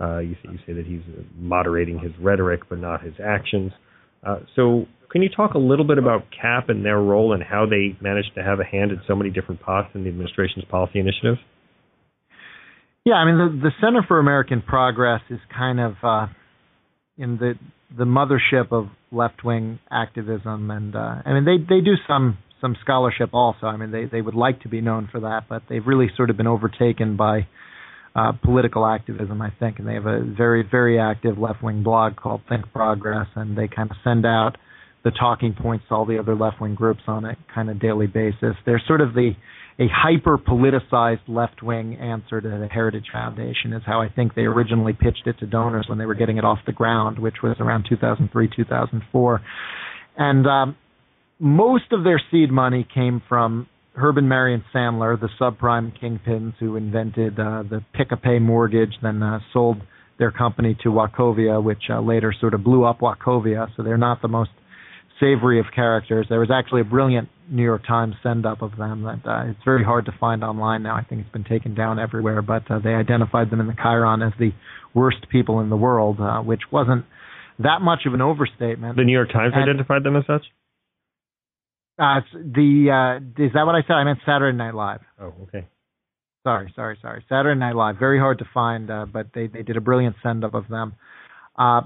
uh, 0.00 0.18
you, 0.18 0.36
say, 0.42 0.52
you 0.52 0.58
say 0.66 0.72
that 0.74 0.86
he's 0.86 1.02
moderating 1.36 1.98
his 1.98 2.12
rhetoric 2.20 2.60
but 2.68 2.78
not 2.78 3.02
his 3.02 3.14
actions. 3.24 3.72
Uh, 4.24 4.40
so, 4.54 4.86
can 5.10 5.22
you 5.22 5.28
talk 5.28 5.54
a 5.54 5.58
little 5.58 5.84
bit 5.84 5.98
about 5.98 6.22
CAP 6.30 6.68
and 6.68 6.84
their 6.84 6.98
role 6.98 7.32
and 7.32 7.42
how 7.42 7.66
they 7.66 7.98
managed 8.00 8.30
to 8.36 8.42
have 8.44 8.60
a 8.60 8.64
hand 8.64 8.92
in 8.92 9.00
so 9.08 9.16
many 9.16 9.30
different 9.30 9.60
pots 9.60 9.88
in 9.94 10.04
the 10.04 10.08
administration's 10.08 10.64
policy 10.66 11.00
initiatives? 11.00 11.40
Yeah, 13.04 13.14
I 13.14 13.24
mean 13.24 13.38
the 13.38 13.62
the 13.62 13.70
Center 13.80 14.04
for 14.06 14.20
American 14.20 14.62
Progress 14.62 15.22
is 15.30 15.40
kind 15.56 15.80
of 15.80 15.94
uh, 16.02 16.26
in 17.16 17.38
the 17.38 17.54
the 17.96 18.04
mothership 18.04 18.72
of 18.72 18.88
left 19.12 19.44
wing 19.44 19.78
activism, 19.90 20.70
and 20.70 20.94
uh, 20.94 21.22
I 21.24 21.32
mean 21.32 21.44
they 21.44 21.58
they 21.58 21.80
do 21.80 21.94
some 22.06 22.38
some 22.60 22.76
scholarship 22.82 23.30
also. 23.32 23.66
I 23.66 23.76
mean 23.76 23.90
they 23.90 24.04
they 24.04 24.22
would 24.22 24.34
like 24.34 24.62
to 24.62 24.68
be 24.68 24.80
known 24.80 25.08
for 25.10 25.20
that, 25.20 25.44
but 25.48 25.62
they've 25.68 25.86
really 25.86 26.08
sort 26.16 26.30
of 26.30 26.36
been 26.36 26.46
overtaken 26.46 27.16
by 27.16 27.46
uh, 28.14 28.32
political 28.42 28.86
activism, 28.86 29.40
I 29.40 29.50
think, 29.58 29.78
and 29.78 29.86
they 29.88 29.94
have 29.94 30.06
a 30.06 30.22
very 30.22 30.62
very 30.68 30.98
active 30.98 31.38
left 31.38 31.62
wing 31.62 31.82
blog 31.82 32.16
called 32.16 32.42
Think 32.48 32.72
Progress, 32.72 33.28
and 33.34 33.56
they 33.56 33.68
kind 33.68 33.90
of 33.90 33.96
send 34.04 34.24
out 34.26 34.56
the 35.02 35.10
talking 35.10 35.54
points 35.54 35.86
to 35.88 35.94
all 35.94 36.04
the 36.04 36.18
other 36.18 36.34
left 36.34 36.60
wing 36.60 36.74
groups 36.74 37.00
on 37.06 37.24
a 37.24 37.36
kind 37.54 37.70
of 37.70 37.80
daily 37.80 38.06
basis. 38.06 38.54
They're 38.66 38.82
sort 38.86 39.00
of 39.00 39.14
the 39.14 39.32
a 39.80 39.88
hyper 39.88 40.36
politicized 40.36 41.26
left 41.26 41.62
wing 41.62 41.96
answer 41.96 42.38
to 42.40 42.48
the 42.48 42.68
Heritage 42.70 43.06
Foundation 43.10 43.72
is 43.72 43.82
how 43.86 44.02
I 44.02 44.10
think 44.10 44.34
they 44.34 44.42
originally 44.42 44.92
pitched 44.92 45.26
it 45.26 45.38
to 45.38 45.46
donors 45.46 45.86
when 45.88 45.96
they 45.96 46.04
were 46.04 46.14
getting 46.14 46.36
it 46.36 46.44
off 46.44 46.58
the 46.66 46.72
ground, 46.72 47.18
which 47.18 47.36
was 47.42 47.56
around 47.60 47.86
2003, 47.88 48.50
2004. 48.54 49.40
And 50.18 50.46
um, 50.46 50.76
most 51.38 51.92
of 51.92 52.04
their 52.04 52.20
seed 52.30 52.50
money 52.50 52.86
came 52.92 53.22
from 53.26 53.68
Herb 53.94 54.18
and 54.18 54.28
Marion 54.28 54.62
Sandler, 54.74 55.18
the 55.18 55.30
subprime 55.40 55.98
kingpins 55.98 56.52
who 56.60 56.76
invented 56.76 57.40
uh, 57.40 57.62
the 57.62 57.82
pick 57.94 58.12
a 58.12 58.18
pay 58.18 58.38
mortgage, 58.38 58.92
then 59.02 59.22
uh, 59.22 59.40
sold 59.50 59.78
their 60.18 60.30
company 60.30 60.76
to 60.82 60.90
Wachovia, 60.90 61.62
which 61.62 61.84
uh, 61.88 62.00
later 62.00 62.34
sort 62.38 62.52
of 62.52 62.62
blew 62.62 62.84
up 62.84 63.00
Wachovia. 63.00 63.68
So 63.76 63.82
they're 63.82 63.96
not 63.96 64.20
the 64.20 64.28
most 64.28 64.50
savory 65.20 65.60
of 65.60 65.66
characters. 65.74 66.26
There 66.28 66.40
was 66.40 66.50
actually 66.50 66.80
a 66.80 66.84
brilliant 66.84 67.28
New 67.48 67.62
York 67.62 67.86
Times 67.86 68.14
send 68.22 68.46
up 68.46 68.62
of 68.62 68.76
them 68.76 69.02
that 69.02 69.28
uh, 69.28 69.50
it's 69.50 69.60
very 69.64 69.84
hard 69.84 70.06
to 70.06 70.12
find 70.18 70.42
online 70.42 70.82
now. 70.82 70.96
I 70.96 71.04
think 71.04 71.20
it's 71.20 71.30
been 71.30 71.44
taken 71.44 71.74
down 71.74 71.98
everywhere, 71.98 72.42
but 72.42 72.68
uh, 72.70 72.78
they 72.82 72.90
identified 72.90 73.50
them 73.50 73.60
in 73.60 73.66
the 73.66 73.74
Chiron 73.74 74.22
as 74.22 74.32
the 74.38 74.50
worst 74.94 75.28
people 75.30 75.60
in 75.60 75.68
the 75.68 75.76
world, 75.76 76.18
uh, 76.20 76.40
which 76.40 76.62
wasn't 76.72 77.04
that 77.58 77.80
much 77.82 78.00
of 78.06 78.14
an 78.14 78.22
overstatement. 78.22 78.96
The 78.96 79.04
New 79.04 79.12
York 79.12 79.32
Times 79.32 79.52
and, 79.54 79.62
identified 79.62 80.02
them 80.02 80.16
as 80.16 80.24
such. 80.26 80.42
Uh, 81.98 82.20
the 82.32 83.20
uh, 83.20 83.42
is 83.42 83.52
that 83.52 83.66
what 83.66 83.74
I 83.74 83.82
said? 83.82 83.94
I 83.94 84.04
meant 84.04 84.20
Saturday 84.24 84.56
Night 84.56 84.74
Live. 84.74 85.00
Oh, 85.20 85.34
okay. 85.42 85.66
Sorry, 86.44 86.72
sorry, 86.74 86.98
sorry. 87.02 87.24
Saturday 87.28 87.58
Night 87.58 87.74
Live. 87.74 87.96
Very 87.98 88.18
hard 88.18 88.38
to 88.38 88.46
find, 88.54 88.90
uh, 88.90 89.06
but 89.12 89.26
they 89.34 89.48
they 89.48 89.62
did 89.62 89.76
a 89.76 89.80
brilliant 89.82 90.16
send 90.22 90.44
up 90.44 90.54
of 90.54 90.68
them. 90.68 90.94
Uh, 91.58 91.82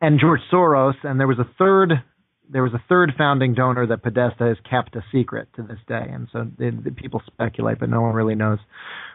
and 0.00 0.20
George 0.20 0.40
Soros, 0.52 0.94
and 1.02 1.20
there 1.20 1.28
was 1.28 1.38
a 1.38 1.48
third 1.58 2.02
there 2.52 2.62
was 2.62 2.74
a 2.74 2.82
third 2.88 3.12
founding 3.16 3.54
donor 3.54 3.86
that 3.86 4.02
Podesta 4.02 4.44
has 4.44 4.56
kept 4.68 4.96
a 4.96 5.04
secret 5.12 5.48
to 5.54 5.62
this 5.62 5.78
day, 5.86 6.04
and 6.10 6.28
so 6.32 6.46
the, 6.58 6.90
people 6.96 7.22
speculate, 7.26 7.78
but 7.78 7.88
no 7.88 8.00
one 8.00 8.14
really 8.14 8.34
knows 8.34 8.58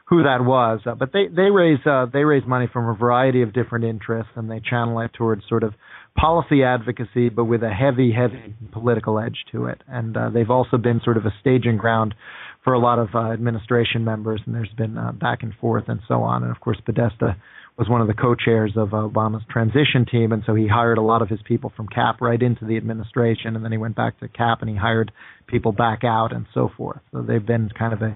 who 0.05 0.23
that 0.23 0.43
was. 0.43 0.79
Uh, 0.85 0.95
but 0.95 1.11
they 1.11 1.27
they 1.27 1.49
raise 1.49 1.79
uh, 1.85 2.05
they 2.11 2.23
raise 2.23 2.43
money 2.47 2.67
from 2.71 2.87
a 2.87 2.95
variety 2.95 3.41
of 3.41 3.53
different 3.53 3.85
interests, 3.85 4.31
and 4.35 4.49
they 4.49 4.61
channel 4.61 4.99
it 5.01 5.11
towards 5.13 5.41
sort 5.49 5.63
of 5.63 5.73
policy 6.17 6.63
advocacy, 6.63 7.29
but 7.29 7.45
with 7.45 7.61
a 7.63 7.69
heavy 7.69 8.13
heavy 8.13 8.55
political 8.71 9.19
edge 9.19 9.37
to 9.51 9.65
it. 9.65 9.81
And 9.87 10.15
uh, 10.15 10.29
they've 10.29 10.49
also 10.49 10.77
been 10.77 11.01
sort 11.03 11.17
of 11.17 11.25
a 11.25 11.33
staging 11.41 11.77
ground 11.77 12.15
for 12.63 12.73
a 12.73 12.79
lot 12.79 12.99
of 12.99 13.09
uh, 13.13 13.31
administration 13.31 14.05
members, 14.05 14.41
and 14.45 14.55
there's 14.55 14.73
been 14.77 14.97
uh, 14.97 15.11
back 15.11 15.43
and 15.43 15.53
forth 15.59 15.85
and 15.87 15.99
so 16.07 16.23
on. 16.23 16.43
And 16.43 16.51
of 16.51 16.59
course, 16.61 16.77
Podesta 16.85 17.35
was 17.77 17.89
one 17.89 17.99
of 18.01 18.07
the 18.07 18.13
co-chairs 18.13 18.73
of 18.77 18.89
Obama's 18.89 19.43
transition 19.49 20.05
team, 20.09 20.31
and 20.31 20.43
so 20.45 20.55
he 20.55 20.67
hired 20.67 20.97
a 20.97 21.01
lot 21.01 21.21
of 21.21 21.27
his 21.27 21.41
people 21.45 21.73
from 21.75 21.87
CAP 21.87 22.21
right 22.21 22.41
into 22.41 22.65
the 22.65 22.77
administration, 22.77 23.55
and 23.55 23.65
then 23.65 23.71
he 23.71 23.77
went 23.77 23.95
back 23.95 24.17
to 24.19 24.29
CAP 24.29 24.61
and 24.61 24.69
he 24.69 24.75
hired 24.77 25.11
people 25.47 25.73
back 25.73 26.03
out 26.03 26.31
and 26.31 26.45
so 26.53 26.69
forth. 26.77 27.01
So 27.11 27.21
they've 27.21 27.45
been 27.45 27.69
kind 27.77 27.93
of 27.93 28.01
a, 28.01 28.15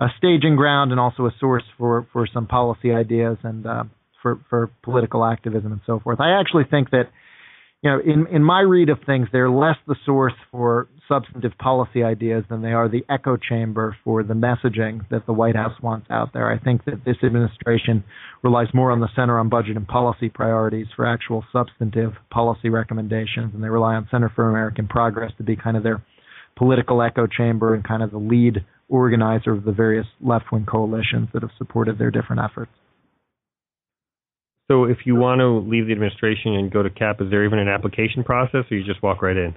a 0.00 0.08
staging 0.18 0.56
ground 0.56 0.90
and 0.90 0.98
also 0.98 1.26
a 1.26 1.34
source 1.38 1.62
for 1.78 2.06
for 2.12 2.26
some 2.32 2.46
policy 2.46 2.92
ideas 2.92 3.38
and 3.44 3.64
uh, 3.64 3.84
for 4.22 4.40
for 4.50 4.70
political 4.82 5.24
activism 5.24 5.70
and 5.70 5.80
so 5.86 6.00
forth. 6.00 6.20
I 6.20 6.40
actually 6.40 6.64
think 6.68 6.90
that 6.90 7.04
you 7.82 7.90
know, 7.90 8.00
in 8.00 8.26
in 8.34 8.42
my 8.42 8.60
read 8.60 8.88
of 8.88 8.98
things, 9.06 9.28
they're 9.30 9.50
less 9.50 9.76
the 9.86 9.96
source 10.04 10.34
for 10.50 10.88
substantive 11.08 11.56
policy 11.58 12.02
ideas 12.02 12.44
than 12.48 12.62
they 12.62 12.72
are 12.72 12.88
the 12.88 13.04
echo 13.08 13.36
chamber 13.36 13.96
for 14.04 14.22
the 14.22 14.34
messaging 14.34 15.08
that 15.10 15.26
the 15.26 15.32
White 15.32 15.56
House 15.56 15.80
wants 15.82 16.06
out 16.10 16.32
there. 16.32 16.50
I 16.50 16.58
think 16.58 16.84
that 16.84 17.04
this 17.04 17.16
administration 17.22 18.04
relies 18.42 18.68
more 18.74 18.90
on 18.90 19.00
the 19.00 19.08
Center 19.14 19.38
on 19.38 19.48
Budget 19.48 19.76
and 19.76 19.86
Policy 19.86 20.28
priorities 20.28 20.86
for 20.94 21.06
actual 21.06 21.44
substantive 21.52 22.12
policy 22.30 22.68
recommendations, 22.68 23.54
and 23.54 23.62
they 23.62 23.68
rely 23.68 23.94
on 23.94 24.08
Center 24.10 24.30
for 24.34 24.48
American 24.48 24.88
Progress 24.88 25.32
to 25.38 25.44
be 25.44 25.56
kind 25.56 25.76
of 25.76 25.82
their 25.82 26.04
political 26.56 27.02
echo 27.02 27.26
chamber 27.26 27.74
and 27.74 27.86
kind 27.86 28.02
of 28.02 28.10
the 28.10 28.18
lead 28.18 28.64
organizer 28.88 29.52
of 29.52 29.64
the 29.64 29.72
various 29.72 30.06
left 30.20 30.46
wing 30.52 30.64
coalitions 30.64 31.28
that 31.32 31.42
have 31.42 31.50
supported 31.58 31.98
their 31.98 32.10
different 32.10 32.42
efforts. 32.42 32.70
So 34.68 34.84
if 34.84 34.98
you 35.04 35.14
want 35.14 35.40
to 35.40 35.58
leave 35.70 35.86
the 35.86 35.92
administration 35.92 36.54
and 36.54 36.72
go 36.72 36.82
to 36.82 36.90
CAP, 36.90 37.20
is 37.20 37.30
there 37.30 37.44
even 37.44 37.58
an 37.58 37.68
application 37.68 38.24
process, 38.24 38.64
or 38.70 38.76
you 38.76 38.84
just 38.84 39.02
walk 39.02 39.22
right 39.22 39.36
in? 39.36 39.54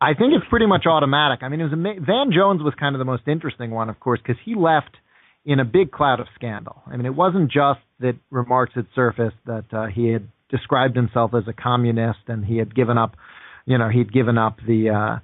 I 0.00 0.14
think 0.14 0.32
it's 0.32 0.46
pretty 0.48 0.66
much 0.66 0.86
automatic. 0.86 1.40
I 1.42 1.48
mean, 1.48 1.60
it 1.60 1.64
was 1.64 1.72
Van 1.72 2.30
Jones 2.32 2.62
was 2.62 2.74
kind 2.78 2.94
of 2.94 2.98
the 2.98 3.04
most 3.04 3.24
interesting 3.26 3.70
one, 3.70 3.90
of 3.90 3.98
course, 3.98 4.20
because 4.24 4.40
he 4.44 4.54
left 4.54 4.96
in 5.44 5.60
a 5.60 5.64
big 5.64 5.90
cloud 5.90 6.20
of 6.20 6.26
scandal. 6.34 6.82
I 6.86 6.96
mean, 6.96 7.06
it 7.06 7.14
wasn't 7.14 7.50
just 7.50 7.80
that 8.00 8.14
remarks 8.30 8.74
had 8.74 8.86
surfaced 8.94 9.36
that 9.46 9.64
uh, 9.72 9.86
he 9.86 10.08
had 10.08 10.28
described 10.50 10.94
himself 10.94 11.32
as 11.34 11.44
a 11.48 11.52
communist 11.52 12.20
and 12.28 12.44
he 12.44 12.58
had 12.58 12.74
given 12.74 12.96
up, 12.96 13.16
you 13.66 13.76
know, 13.76 13.88
he'd 13.88 14.12
given 14.12 14.38
up 14.38 14.58
the 14.66 14.90
uh, 14.90 15.18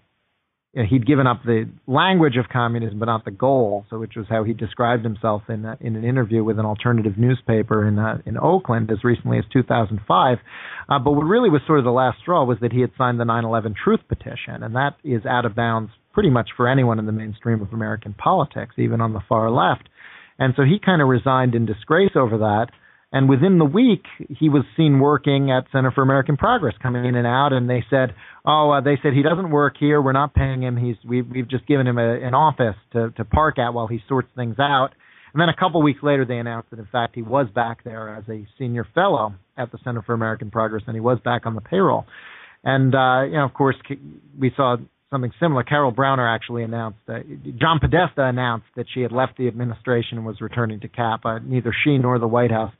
you 0.74 0.82
know, 0.82 0.88
he'd 0.88 1.06
given 1.06 1.26
up 1.26 1.42
the 1.44 1.68
language 1.86 2.36
of 2.36 2.46
communism, 2.52 2.98
but 2.98 3.06
not 3.06 3.24
the 3.24 3.30
goal. 3.30 3.86
So, 3.90 3.98
which 3.98 4.14
was 4.16 4.26
how 4.28 4.42
he 4.42 4.52
described 4.52 5.04
himself 5.04 5.42
in 5.48 5.64
uh, 5.64 5.76
in 5.80 5.94
an 5.94 6.04
interview 6.04 6.42
with 6.42 6.58
an 6.58 6.66
alternative 6.66 7.16
newspaper 7.16 7.86
in 7.86 7.98
uh, 7.98 8.18
in 8.26 8.36
Oakland 8.36 8.90
as 8.90 9.04
recently 9.04 9.38
as 9.38 9.44
2005. 9.52 10.38
Uh, 10.88 10.98
but 10.98 11.12
what 11.12 11.22
really 11.22 11.48
was 11.48 11.62
sort 11.66 11.78
of 11.78 11.84
the 11.84 11.92
last 11.92 12.18
straw 12.20 12.44
was 12.44 12.58
that 12.60 12.72
he 12.72 12.80
had 12.80 12.90
signed 12.98 13.20
the 13.20 13.24
9/11 13.24 13.74
Truth 13.76 14.00
Petition, 14.08 14.62
and 14.62 14.74
that 14.74 14.96
is 15.04 15.24
out 15.24 15.46
of 15.46 15.54
bounds 15.54 15.92
pretty 16.12 16.30
much 16.30 16.50
for 16.56 16.68
anyone 16.68 16.98
in 16.98 17.06
the 17.06 17.12
mainstream 17.12 17.62
of 17.62 17.72
American 17.72 18.12
politics, 18.12 18.74
even 18.76 19.00
on 19.00 19.12
the 19.12 19.22
far 19.28 19.50
left. 19.50 19.88
And 20.38 20.54
so 20.56 20.62
he 20.62 20.78
kind 20.84 21.00
of 21.00 21.08
resigned 21.08 21.54
in 21.54 21.66
disgrace 21.66 22.12
over 22.16 22.38
that. 22.38 22.66
And 23.14 23.28
within 23.28 23.58
the 23.58 23.64
week, 23.64 24.02
he 24.28 24.48
was 24.48 24.64
seen 24.76 24.98
working 24.98 25.52
at 25.52 25.70
Center 25.70 25.92
for 25.92 26.02
American 26.02 26.36
Progress, 26.36 26.74
coming 26.82 27.04
in 27.04 27.14
and 27.14 27.28
out. 27.28 27.52
And 27.52 27.70
they 27.70 27.84
said, 27.88 28.12
"Oh, 28.44 28.72
uh, 28.72 28.80
they 28.80 28.98
said 29.00 29.12
he 29.12 29.22
doesn't 29.22 29.50
work 29.50 29.76
here. 29.78 30.02
We're 30.02 30.10
not 30.10 30.34
paying 30.34 30.64
him. 30.64 30.76
He's 30.76 30.96
we've 31.08 31.24
we've 31.30 31.48
just 31.48 31.64
given 31.68 31.86
him 31.86 31.96
a, 31.96 32.14
an 32.26 32.34
office 32.34 32.74
to 32.92 33.12
to 33.12 33.24
park 33.24 33.60
at 33.60 33.72
while 33.72 33.86
he 33.86 34.00
sorts 34.08 34.28
things 34.34 34.56
out." 34.58 34.88
And 35.32 35.40
then 35.40 35.48
a 35.48 35.54
couple 35.54 35.80
weeks 35.80 36.00
later, 36.02 36.24
they 36.24 36.38
announced 36.38 36.70
that 36.70 36.80
in 36.80 36.88
fact 36.90 37.14
he 37.14 37.22
was 37.22 37.46
back 37.54 37.84
there 37.84 38.16
as 38.16 38.24
a 38.28 38.48
senior 38.58 38.84
fellow 38.96 39.34
at 39.56 39.70
the 39.70 39.78
Center 39.84 40.02
for 40.02 40.12
American 40.12 40.50
Progress, 40.50 40.82
and 40.88 40.96
he 40.96 41.00
was 41.00 41.20
back 41.24 41.46
on 41.46 41.54
the 41.54 41.60
payroll. 41.60 42.06
And 42.64 42.96
uh, 42.96 43.22
you 43.26 43.34
know, 43.34 43.44
of 43.44 43.54
course, 43.54 43.76
we 44.36 44.50
saw 44.56 44.76
something 45.10 45.30
similar. 45.38 45.62
Carol 45.62 45.92
Browner 45.92 46.28
actually 46.28 46.64
announced, 46.64 46.98
uh, 47.08 47.20
John 47.60 47.78
Podesta 47.78 48.24
announced 48.24 48.66
that 48.74 48.86
she 48.92 49.02
had 49.02 49.12
left 49.12 49.36
the 49.38 49.46
administration 49.46 50.18
and 50.18 50.26
was 50.26 50.40
returning 50.40 50.80
to 50.80 50.88
CAP. 50.88 51.24
Uh, 51.24 51.38
neither 51.38 51.72
she 51.84 51.96
nor 51.98 52.18
the 52.18 52.26
White 52.26 52.50
House 52.50 52.72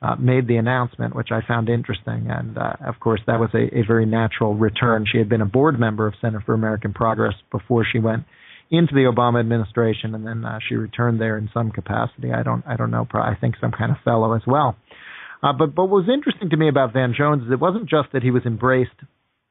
uh, 0.00 0.14
made 0.16 0.46
the 0.46 0.56
announcement, 0.56 1.14
which 1.14 1.30
I 1.32 1.40
found 1.46 1.68
interesting. 1.68 2.28
And 2.30 2.56
uh, 2.56 2.74
of 2.86 3.00
course, 3.00 3.20
that 3.26 3.40
was 3.40 3.50
a, 3.54 3.80
a, 3.80 3.84
very 3.84 4.06
natural 4.06 4.54
return. 4.54 5.04
She 5.10 5.18
had 5.18 5.28
been 5.28 5.40
a 5.40 5.46
board 5.46 5.78
member 5.78 6.06
of 6.06 6.14
Center 6.20 6.40
for 6.40 6.54
American 6.54 6.92
Progress 6.92 7.34
before 7.50 7.84
she 7.90 7.98
went 7.98 8.24
into 8.70 8.94
the 8.94 9.10
Obama 9.12 9.40
administration, 9.40 10.14
and 10.14 10.26
then 10.26 10.44
uh, 10.44 10.58
she 10.68 10.76
returned 10.76 11.20
there 11.20 11.36
in 11.36 11.50
some 11.52 11.70
capacity. 11.70 12.32
I 12.32 12.42
don't 12.42 12.62
I 12.66 12.76
don't 12.76 12.90
know. 12.90 13.06
I 13.14 13.34
think 13.40 13.56
some 13.60 13.72
kind 13.72 13.90
of 13.90 13.96
fellow 14.04 14.34
as 14.34 14.42
well. 14.46 14.76
Uh, 15.42 15.52
but 15.52 15.74
but 15.74 15.86
what 15.86 16.06
was 16.06 16.08
interesting 16.12 16.50
to 16.50 16.56
me 16.56 16.68
about 16.68 16.92
Van 16.92 17.14
Jones 17.16 17.44
is 17.44 17.50
it 17.50 17.60
wasn't 17.60 17.88
just 17.88 18.08
that 18.12 18.22
he 18.22 18.30
was 18.30 18.42
embraced 18.44 18.92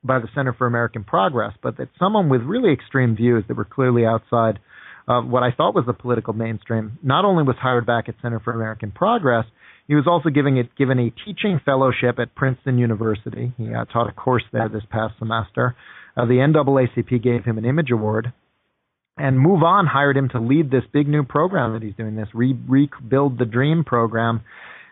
by 0.04 0.20
the 0.20 0.28
Center 0.34 0.54
for 0.54 0.68
American 0.68 1.04
Progress, 1.04 1.54
but 1.62 1.78
that 1.78 1.90
someone 2.00 2.30
with 2.30 2.42
really 2.42 2.72
extreme 2.72 3.16
views 3.16 3.44
that 3.48 3.58
were 3.58 3.66
clearly 3.66 4.06
outside 4.06 4.60
of 5.08 5.26
what 5.28 5.44
I 5.44 5.52
thought 5.52 5.74
was 5.74 5.86
the 5.86 5.94
political 5.94 6.34
mainstream 6.34 7.00
not 7.02 7.26
only 7.26 7.44
was 7.44 7.56
hired 7.60 7.86
back 7.86 8.08
at 8.08 8.16
Center 8.22 8.40
for 8.40 8.54
American 8.54 8.92
Progress, 8.92 9.46
he 9.88 9.96
was 9.96 10.06
also 10.08 10.30
giving 10.30 10.58
it 10.58 10.76
given 10.76 11.00
a 11.00 11.14
teaching 11.26 11.60
fellowship 11.64 12.20
at 12.20 12.36
Princeton 12.36 12.78
University. 12.78 13.54
He 13.58 13.74
uh, 13.74 13.86
taught 13.86 14.10
a 14.10 14.14
course 14.14 14.44
there 14.52 14.70
this 14.70 14.84
past 14.90 15.16
semester. 15.20 15.76
Uh, 16.16 16.26
the 16.26 16.36
NAACP 16.36 17.24
gave 17.24 17.46
him 17.46 17.58
an 17.58 17.66
Image 17.66 17.92
Award, 17.92 18.34
and 19.18 19.40
Move 19.40 19.64
On 19.64 19.86
hired 19.86 20.18
him 20.18 20.30
to 20.30 20.40
lead 20.40 20.72
this 20.72 20.84
big 20.92 21.08
new 21.08 21.24
program 21.24 21.74
that 21.74 21.84
he's 21.84 21.96
doing, 21.96 22.16
this 22.16 22.30
Re- 22.34 22.58
Rebuild 22.68 23.38
the 23.38 23.46
Dream 23.46 23.84
program, 23.84 24.42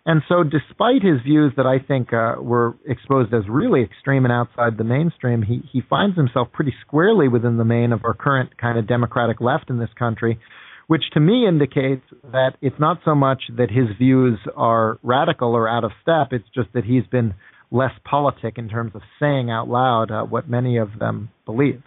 and 0.08 0.22
so, 0.30 0.44
despite 0.44 1.02
his 1.02 1.22
views 1.24 1.54
that 1.58 1.66
I 1.66 1.80
think 1.80 2.14
uh, 2.14 2.36
were 2.40 2.76
exposed 2.86 3.34
as 3.34 3.42
really 3.50 3.82
extreme 3.82 4.24
and 4.26 4.32
outside 4.32 4.78
the 4.78 4.84
mainstream, 4.84 5.42
he, 5.42 5.64
he 5.72 5.82
finds 5.82 6.16
himself 6.16 6.50
pretty 6.54 6.76
squarely 6.86 7.28
within 7.28 7.58
the 7.58 7.66
main 7.66 7.92
of 7.92 8.06
our 8.06 8.14
current 8.14 8.56
kind 8.60 8.78
of 8.78 8.88
democratic 8.88 9.42
left 9.42 9.72
in 9.72 9.80
this 9.80 9.90
country, 9.98 10.40
which 10.88 11.04
to 11.14 11.20
me 11.20 11.48
indicates 11.48 12.04
that 12.32 12.52
it's 12.62 12.80
not 12.80 13.00
so 13.04 13.16
much 13.16 13.44
that 13.58 13.70
his 13.70 13.88
views 13.98 14.40
are 14.56 15.00
radical 15.04 15.56
or 15.56 15.68
out 15.68 15.84
of 15.84 15.92
step, 16.02 16.28
it's 16.32 16.48
just 16.54 16.70
that 16.74 16.86
he's 16.86 17.06
been 17.12 17.34
less 17.72 17.92
politic 18.04 18.58
in 18.58 18.70
terms 18.70 18.92
of 18.96 19.02
saying 19.20 19.50
out 19.50 19.68
loud 19.68 20.12
uh, 20.12 20.24
what 20.24 20.50
many 20.50 20.78
of 20.78 21.00
them 21.00 21.30
believe. 21.46 21.82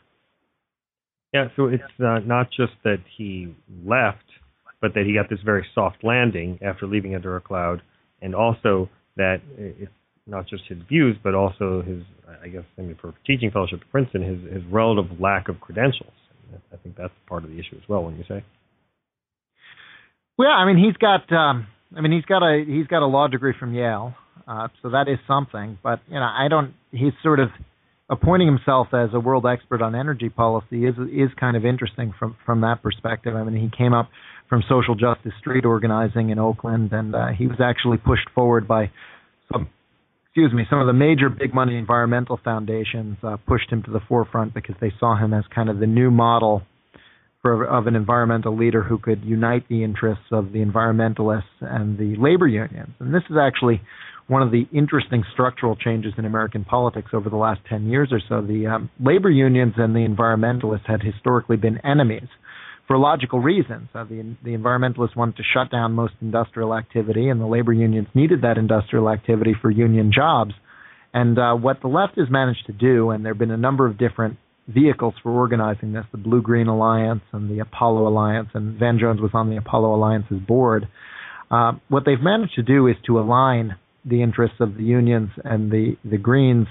Yeah, 1.32 1.48
so 1.56 1.66
it's 1.66 1.82
uh, 2.00 2.20
not 2.24 2.48
just 2.50 2.72
that 2.84 2.98
he 3.16 3.54
left, 3.84 4.24
but 4.80 4.94
that 4.94 5.04
he 5.06 5.14
got 5.14 5.28
this 5.28 5.40
very 5.44 5.66
soft 5.74 6.02
landing 6.02 6.58
after 6.62 6.86
leaving 6.86 7.14
Under 7.14 7.36
a 7.36 7.40
Cloud 7.40 7.82
and 8.22 8.34
also 8.34 8.88
that 9.16 9.40
it's 9.56 9.90
not 10.26 10.46
just 10.46 10.62
his 10.68 10.78
views, 10.88 11.16
but 11.22 11.34
also 11.34 11.82
his, 11.82 12.02
I 12.42 12.48
guess, 12.48 12.64
I 12.78 12.82
mean, 12.82 12.96
for 13.00 13.14
teaching 13.26 13.50
fellowship 13.50 13.80
at 13.82 13.90
Princeton, 13.90 14.22
his, 14.22 14.52
his 14.52 14.62
relative 14.70 15.20
lack 15.20 15.48
of 15.48 15.60
credentials. 15.60 16.12
I 16.72 16.76
think 16.76 16.96
that's 16.96 17.12
part 17.26 17.44
of 17.44 17.50
the 17.50 17.56
issue 17.56 17.76
as 17.76 17.88
well. 17.88 18.04
When 18.04 18.16
you 18.16 18.24
say, 18.28 18.44
well, 20.38 20.48
I 20.48 20.64
mean, 20.64 20.82
he's 20.82 20.96
got, 20.96 21.30
um, 21.32 21.66
I 21.96 22.00
mean, 22.00 22.12
he's 22.12 22.24
got 22.24 22.42
a 22.42 22.64
he's 22.64 22.86
got 22.86 23.02
a 23.02 23.06
law 23.06 23.26
degree 23.26 23.54
from 23.58 23.74
Yale, 23.74 24.14
uh, 24.46 24.68
so 24.82 24.90
that 24.90 25.08
is 25.08 25.18
something. 25.26 25.78
But 25.82 26.00
you 26.08 26.14
know, 26.14 26.22
I 26.22 26.46
don't. 26.48 26.74
He's 26.92 27.12
sort 27.22 27.40
of 27.40 27.48
appointing 28.08 28.46
himself 28.46 28.88
as 28.92 29.10
a 29.12 29.20
world 29.20 29.46
expert 29.46 29.82
on 29.82 29.94
energy 29.94 30.28
policy 30.28 30.86
is 30.86 30.94
is 31.12 31.30
kind 31.38 31.56
of 31.56 31.64
interesting 31.64 32.14
from 32.18 32.36
from 32.46 32.60
that 32.60 32.82
perspective. 32.82 33.34
I 33.34 33.42
mean, 33.42 33.60
he 33.60 33.70
came 33.76 33.92
up 33.92 34.08
from 34.48 34.62
social 34.68 34.94
justice 34.94 35.32
street 35.40 35.64
organizing 35.64 36.30
in 36.30 36.38
Oakland, 36.38 36.92
and 36.92 37.14
uh, 37.14 37.26
he 37.36 37.46
was 37.46 37.58
actually 37.60 37.98
pushed 37.98 38.30
forward 38.34 38.66
by 38.66 38.90
some, 39.52 39.68
excuse 40.26 40.52
me, 40.52 40.64
some 40.70 40.80
of 40.80 40.86
the 40.86 40.92
major 40.92 41.28
big 41.28 41.52
money 41.52 41.76
environmental 41.76 42.40
foundations 42.42 43.18
uh, 43.22 43.36
pushed 43.46 43.70
him 43.70 43.82
to 43.82 43.90
the 43.90 44.00
forefront 44.08 44.54
because 44.54 44.76
they 44.80 44.92
saw 44.98 45.16
him 45.16 45.34
as 45.34 45.44
kind 45.54 45.68
of 45.68 45.80
the 45.80 45.86
new 45.86 46.10
model 46.10 46.62
for 47.42 47.64
of 47.64 47.86
an 47.86 47.94
environmental 47.94 48.56
leader 48.56 48.82
who 48.82 48.98
could 48.98 49.22
unite 49.24 49.68
the 49.68 49.84
interests 49.84 50.24
of 50.32 50.52
the 50.52 50.58
environmentalists 50.58 51.42
and 51.60 51.98
the 51.98 52.16
labor 52.20 52.48
unions. 52.48 52.94
And 52.98 53.14
this 53.14 53.22
is 53.30 53.36
actually 53.40 53.80
one 54.26 54.42
of 54.42 54.50
the 54.50 54.66
interesting 54.72 55.24
structural 55.32 55.74
changes 55.74 56.12
in 56.18 56.24
American 56.24 56.64
politics 56.64 57.10
over 57.14 57.30
the 57.30 57.36
last 57.36 57.60
10 57.68 57.86
years 57.86 58.10
or 58.12 58.20
so. 58.28 58.46
The 58.46 58.66
um, 58.66 58.90
labor 59.00 59.30
unions 59.30 59.74
and 59.76 59.94
the 59.94 60.06
environmentalists 60.06 60.86
had 60.86 61.02
historically 61.02 61.56
been 61.56 61.78
enemies 61.84 62.28
for 62.86 62.98
logical 62.98 63.40
reasons. 63.40 63.88
Uh, 63.94 64.04
the, 64.04 64.36
the 64.44 64.50
environmentalists 64.50 65.16
wanted 65.16 65.36
to 65.36 65.42
shut 65.54 65.70
down 65.70 65.92
most 65.92 66.14
industrial 66.20 66.74
activity, 66.74 67.28
and 67.28 67.40
the 67.40 67.46
labor 67.46 67.72
unions 67.72 68.08
needed 68.14 68.42
that 68.42 68.58
industrial 68.58 69.08
activity 69.10 69.54
for 69.60 69.70
union 69.70 70.10
jobs. 70.12 70.52
And 71.14 71.38
uh, 71.38 71.54
what 71.54 71.80
the 71.80 71.88
left 71.88 72.18
has 72.18 72.28
managed 72.30 72.66
to 72.66 72.72
do, 72.72 73.10
and 73.10 73.24
there 73.24 73.32
have 73.32 73.38
been 73.38 73.50
a 73.50 73.56
number 73.56 73.86
of 73.86 73.98
different 73.98 74.38
vehicles 74.68 75.14
for 75.22 75.32
organizing 75.32 75.92
this 75.92 76.04
the 76.12 76.18
Blue 76.18 76.42
Green 76.42 76.68
Alliance 76.68 77.22
and 77.32 77.50
the 77.50 77.60
Apollo 77.60 78.06
Alliance, 78.06 78.48
and 78.54 78.78
Van 78.78 78.98
Jones 78.98 79.20
was 79.20 79.30
on 79.34 79.50
the 79.50 79.56
Apollo 79.56 79.94
Alliance's 79.94 80.40
board. 80.46 80.88
Uh, 81.50 81.72
what 81.88 82.04
they've 82.04 82.20
managed 82.20 82.54
to 82.54 82.62
do 82.62 82.86
is 82.86 82.96
to 83.06 83.18
align 83.18 83.76
the 84.04 84.22
interests 84.22 84.56
of 84.60 84.76
the 84.76 84.84
unions 84.84 85.30
and 85.44 85.70
the, 85.70 85.96
the 86.04 86.18
Greens 86.18 86.66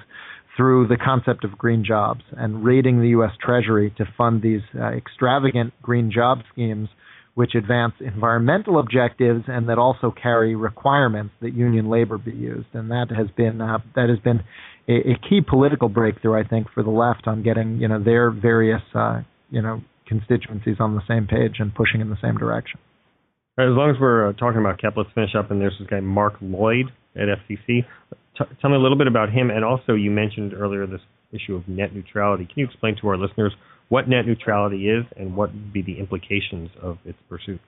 through 0.55 0.87
the 0.87 0.97
concept 0.97 1.43
of 1.43 1.57
green 1.57 1.83
jobs 1.85 2.21
and 2.35 2.63
raiding 2.63 2.99
the 2.99 3.09
U.S. 3.09 3.31
Treasury 3.39 3.93
to 3.97 4.05
fund 4.17 4.41
these 4.41 4.61
uh, 4.75 4.87
extravagant 4.87 5.73
green 5.81 6.11
job 6.11 6.39
schemes 6.51 6.89
which 7.35 7.53
advance 7.53 7.93
environmental 7.99 8.79
objectives 8.79 9.43
and 9.47 9.69
that 9.69 9.77
also 9.77 10.11
carry 10.11 10.55
requirements 10.55 11.31
that 11.39 11.53
union 11.53 11.87
labor 11.87 12.17
be 12.17 12.31
used. 12.31 12.65
And 12.73 12.89
that 12.89 13.11
has 13.15 13.27
been 13.37 13.61
uh, 13.61 13.77
that 13.95 14.09
has 14.09 14.17
been 14.17 14.41
a, 14.87 14.93
a, 14.93 15.19
key 15.29 15.41
political 15.41 15.89
breakthrough, 15.89 16.39
I 16.39 16.47
think, 16.47 16.67
for 16.73 16.83
the 16.83 16.89
left 16.89 17.27
on 17.27 17.43
getting 17.43 17.77
you 17.77 17.87
know 17.87 18.01
their 18.01 18.31
various 18.31 18.81
uh, 18.93 19.21
you 19.49 19.61
know 19.61 19.81
constituencies 20.07 20.77
on 20.79 20.95
the 20.95 21.01
same 21.07 21.27
page 21.27 21.55
and 21.59 21.73
pushing 21.73 22.01
in 22.01 22.09
the 22.09 22.17
same 22.21 22.37
direction. 22.37 22.79
As 23.59 23.69
long 23.69 23.89
as 23.89 23.99
we're 23.99 24.29
uh, 24.29 24.33
talking 24.33 24.59
about 24.59 24.79
CAP, 24.79 24.93
let's 24.95 25.09
finish 25.15 25.31
up. 25.37 25.49
And 25.51 25.59
there's 25.59 25.75
this 25.79 25.87
guy 25.89 25.99
Mark 25.99 26.35
Lloyd 26.41 26.91
at 27.15 27.23
FCC. 27.23 27.85
T- 28.37 28.55
tell 28.61 28.69
me 28.69 28.75
a 28.75 28.79
little 28.79 28.97
bit 28.97 29.07
about 29.07 29.31
him, 29.31 29.49
and 29.49 29.65
also 29.65 29.93
you 29.93 30.11
mentioned 30.11 30.53
earlier 30.53 30.85
this 30.85 31.01
issue 31.31 31.55
of 31.55 31.67
net 31.67 31.93
neutrality. 31.93 32.45
Can 32.45 32.53
you 32.55 32.65
explain 32.65 32.95
to 33.01 33.07
our 33.07 33.17
listeners 33.17 33.53
what 33.89 34.07
net 34.07 34.25
neutrality 34.25 34.89
is 34.89 35.05
and 35.17 35.35
what 35.35 35.51
would 35.51 35.73
be 35.73 35.81
the 35.81 35.99
implications 35.99 36.69
of 36.81 36.97
its 37.03 37.17
pursuit? 37.27 37.59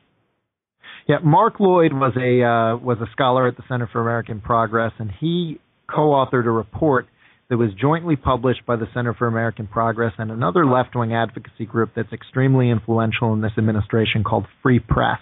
Yeah, 1.08 1.18
Mark 1.24 1.60
Lloyd 1.60 1.94
was 1.94 2.14
a 2.16 2.44
uh, 2.46 2.78
was 2.78 2.98
a 3.02 3.12
scholar 3.12 3.48
at 3.48 3.58
the 3.58 3.64
Center 3.68 3.90
for 3.92 4.02
American 4.02 4.42
Progress, 4.42 4.92
and 5.00 5.12
he 5.20 5.60
co-authored 5.94 6.46
a 6.46 6.52
report 6.52 7.08
that 7.50 7.58
was 7.58 7.70
jointly 7.80 8.16
published 8.16 8.66
by 8.66 8.76
the 8.76 8.86
Center 8.94 9.14
for 9.14 9.28
American 9.28 9.68
Progress 9.68 10.14
and 10.18 10.32
another 10.32 10.66
left-wing 10.66 11.14
advocacy 11.14 11.66
group 11.66 11.92
that's 11.96 12.14
extremely 12.14 12.70
influential 12.70 13.34
in 13.34 13.42
this 13.42 13.54
administration 13.58 14.24
called 14.24 14.46
Free 14.62 14.80
Press. 14.80 15.20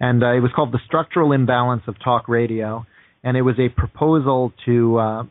And 0.00 0.22
uh, 0.22 0.32
it 0.32 0.40
was 0.40 0.50
called 0.56 0.72
The 0.72 0.80
Structural 0.86 1.32
Imbalance 1.32 1.82
of 1.86 1.96
Talk 2.02 2.28
Radio 2.28 2.86
and 3.24 3.36
it 3.36 3.42
was 3.42 3.54
a 3.58 3.68
proposal 3.68 4.52
to 4.66 4.98
uh, 4.98 5.22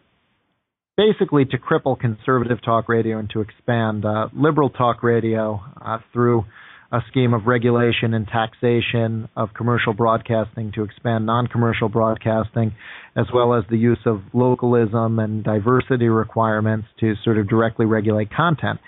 basically 0.97 1.45
to 1.45 1.57
cripple 1.57 1.99
conservative 1.99 2.59
talk 2.63 2.87
radio 2.87 3.19
and 3.19 3.29
to 3.31 3.41
expand 3.41 4.05
uh, 4.05 4.27
liberal 4.33 4.69
talk 4.69 5.03
radio 5.03 5.59
uh, 5.83 5.97
through 6.13 6.45
a 6.91 6.99
scheme 7.09 7.33
of 7.33 7.45
regulation 7.45 8.13
and 8.13 8.27
taxation 8.27 9.29
of 9.35 9.49
commercial 9.55 9.93
broadcasting 9.93 10.71
to 10.73 10.83
expand 10.83 11.25
non-commercial 11.25 11.87
broadcasting, 11.87 12.73
as 13.15 13.27
well 13.33 13.53
as 13.53 13.63
the 13.69 13.77
use 13.77 13.99
of 14.05 14.21
localism 14.33 15.19
and 15.19 15.43
diversity 15.43 16.09
requirements 16.09 16.87
to 16.99 17.13
sort 17.23 17.37
of 17.37 17.47
directly 17.47 17.85
regulate 17.85 18.29
content. 18.29 18.79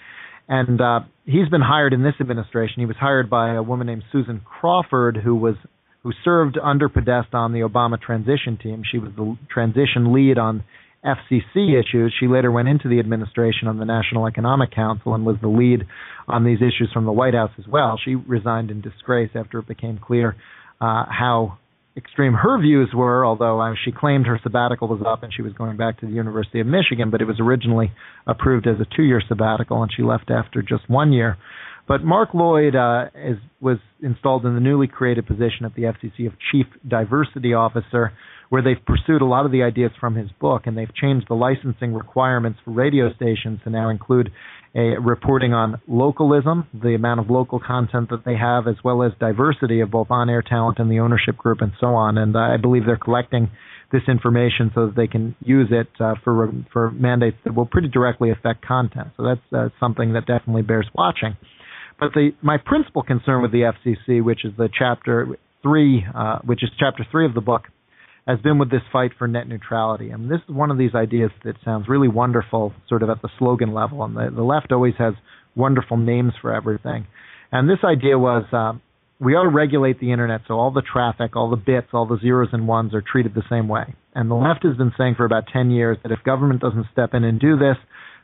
And 0.49 0.81
uh, 0.81 1.01
he's 1.25 1.47
been 1.49 1.61
hired 1.61 1.93
in 1.93 2.03
this 2.03 2.15
administration. 2.19 2.75
He 2.79 2.85
was 2.85 2.97
hired 2.99 3.29
by 3.29 3.53
a 3.55 3.63
woman 3.63 3.87
named 3.87 4.03
Susan 4.11 4.41
Crawford, 4.43 5.17
who 5.23 5.35
was 5.35 5.55
who 6.03 6.11
served 6.25 6.57
under 6.61 6.89
Podesta 6.89 7.37
on 7.37 7.53
the 7.53 7.61
Obama 7.61 7.99
transition 7.99 8.57
team. 8.61 8.83
She 8.89 8.97
was 8.97 9.11
the 9.15 9.37
transition 9.49 10.13
lead 10.13 10.37
on 10.37 10.65
FCC 11.05 11.79
issues. 11.79 12.13
She 12.19 12.27
later 12.27 12.51
went 12.51 12.67
into 12.67 12.87
the 12.87 12.99
administration 12.99 13.67
on 13.67 13.77
the 13.77 13.85
National 13.85 14.27
Economic 14.27 14.71
Council 14.71 15.13
and 15.13 15.25
was 15.25 15.37
the 15.41 15.47
lead 15.47 15.85
on 16.27 16.45
these 16.45 16.59
issues 16.59 16.89
from 16.93 17.05
the 17.05 17.11
White 17.11 17.33
House 17.33 17.51
as 17.59 17.67
well. 17.67 17.99
She 18.03 18.15
resigned 18.15 18.71
in 18.71 18.81
disgrace 18.81 19.31
after 19.35 19.59
it 19.59 19.67
became 19.67 19.99
clear 20.01 20.35
uh, 20.79 21.05
how 21.09 21.57
extreme 21.95 22.33
her 22.33 22.59
views 22.59 22.89
were, 22.93 23.25
although 23.25 23.61
uh, 23.61 23.73
she 23.83 23.91
claimed 23.91 24.25
her 24.25 24.39
sabbatical 24.41 24.87
was 24.87 25.01
up 25.05 25.23
and 25.23 25.33
she 25.33 25.41
was 25.41 25.53
going 25.53 25.77
back 25.77 25.99
to 25.99 26.05
the 26.05 26.11
University 26.11 26.59
of 26.59 26.67
Michigan, 26.67 27.11
but 27.11 27.21
it 27.21 27.25
was 27.25 27.39
originally 27.39 27.91
approved 28.25 28.67
as 28.67 28.77
a 28.79 28.95
two 28.95 29.03
year 29.03 29.21
sabbatical 29.27 29.83
and 29.83 29.91
she 29.95 30.01
left 30.01 30.31
after 30.31 30.61
just 30.61 30.89
one 30.89 31.13
year. 31.13 31.37
But 31.87 32.03
Mark 32.03 32.29
Lloyd 32.33 32.75
uh, 32.75 33.07
is, 33.13 33.37
was 33.59 33.77
installed 34.01 34.45
in 34.45 34.53
the 34.53 34.61
newly 34.61 34.87
created 34.87 35.27
position 35.27 35.65
at 35.65 35.75
the 35.75 35.83
FCC 35.83 36.27
of 36.27 36.33
Chief 36.51 36.65
Diversity 36.87 37.53
Officer, 37.53 38.13
where 38.53 38.61
they've 38.61 38.85
pursued 38.85 39.19
a 39.23 39.25
lot 39.25 39.47
of 39.47 39.51
the 39.51 39.63
ideas 39.63 39.89
from 39.99 40.13
his 40.13 40.29
book, 40.39 40.67
and 40.67 40.77
they've 40.77 40.93
changed 40.93 41.25
the 41.27 41.33
licensing 41.33 41.91
requirements 41.91 42.59
for 42.63 42.69
radio 42.69 43.11
stations 43.15 43.59
to 43.63 43.71
now 43.71 43.89
include 43.89 44.29
a 44.75 44.93
reporting 45.01 45.53
on 45.53 45.81
localism, 45.87 46.67
the 46.71 46.93
amount 46.93 47.19
of 47.19 47.31
local 47.31 47.59
content 47.59 48.11
that 48.11 48.23
they 48.25 48.35
have, 48.35 48.67
as 48.67 48.75
well 48.83 49.01
as 49.01 49.11
diversity 49.19 49.79
of 49.79 49.89
both 49.89 50.05
on-air 50.11 50.43
talent 50.43 50.77
and 50.77 50.91
the 50.91 50.99
ownership 50.99 51.35
group, 51.35 51.61
and 51.61 51.71
so 51.79 51.87
on. 51.95 52.15
And 52.19 52.37
I 52.37 52.57
believe 52.57 52.85
they're 52.85 52.95
collecting 52.95 53.49
this 53.91 54.03
information 54.07 54.69
so 54.75 54.85
that 54.85 54.95
they 54.95 55.07
can 55.07 55.35
use 55.39 55.69
it 55.71 55.87
uh, 55.99 56.13
for 56.23 56.51
for 56.71 56.91
mandates 56.91 57.37
that 57.45 57.55
will 57.55 57.65
pretty 57.65 57.87
directly 57.87 58.29
affect 58.29 58.63
content. 58.63 59.07
So 59.17 59.23
that's 59.23 59.41
uh, 59.51 59.69
something 59.79 60.13
that 60.13 60.27
definitely 60.27 60.61
bears 60.61 60.87
watching. 60.93 61.37
But 61.99 62.13
the 62.13 62.33
my 62.43 62.57
principal 62.63 63.01
concern 63.01 63.41
with 63.41 63.51
the 63.51 63.73
FCC, 63.73 64.23
which 64.23 64.45
is 64.45 64.51
the 64.59 64.69
chapter 64.77 65.39
three, 65.63 66.05
uh, 66.13 66.37
which 66.45 66.61
is 66.61 66.69
chapter 66.77 67.03
three 67.11 67.25
of 67.25 67.33
the 67.33 67.41
book, 67.41 67.63
has 68.27 68.39
been 68.39 68.57
with 68.57 68.71
this 68.71 68.81
fight 68.91 69.11
for 69.17 69.27
net 69.27 69.47
neutrality. 69.47 70.13
I 70.13 70.15
mean, 70.15 70.29
this 70.29 70.39
is 70.47 70.55
one 70.55 70.71
of 70.71 70.77
these 70.77 70.95
ideas 70.95 71.31
that 71.43 71.55
sounds 71.65 71.89
really 71.89 72.07
wonderful, 72.07 72.73
sort 72.87 73.03
of 73.03 73.09
at 73.09 73.21
the 73.21 73.29
slogan 73.37 73.73
level, 73.73 74.03
and 74.03 74.15
the, 74.15 74.31
the 74.33 74.43
left 74.43 74.71
always 74.71 74.93
has 74.97 75.13
wonderful 75.55 75.97
names 75.97 76.33
for 76.41 76.53
everything. 76.53 77.05
And 77.51 77.69
this 77.69 77.83
idea 77.83 78.17
was 78.17 78.45
uh, 78.53 78.79
we 79.19 79.35
ought 79.35 79.43
to 79.43 79.49
regulate 79.49 79.99
the 79.99 80.11
internet 80.11 80.41
so 80.47 80.55
all 80.55 80.71
the 80.71 80.81
traffic, 80.81 81.35
all 81.35 81.49
the 81.49 81.57
bits, 81.57 81.87
all 81.93 82.05
the 82.07 82.17
zeros 82.19 82.49
and 82.51 82.67
ones 82.67 82.93
are 82.93 83.03
treated 83.05 83.33
the 83.33 83.43
same 83.49 83.67
way. 83.67 83.93
And 84.15 84.29
the 84.29 84.35
left 84.35 84.63
has 84.63 84.77
been 84.77 84.93
saying 84.97 85.15
for 85.15 85.25
about 85.25 85.45
10 85.51 85.71
years 85.71 85.97
that 86.03 86.11
if 86.11 86.23
government 86.23 86.61
doesn't 86.61 86.87
step 86.91 87.13
in 87.13 87.23
and 87.23 87.39
do 87.39 87.57
this, 87.57 87.77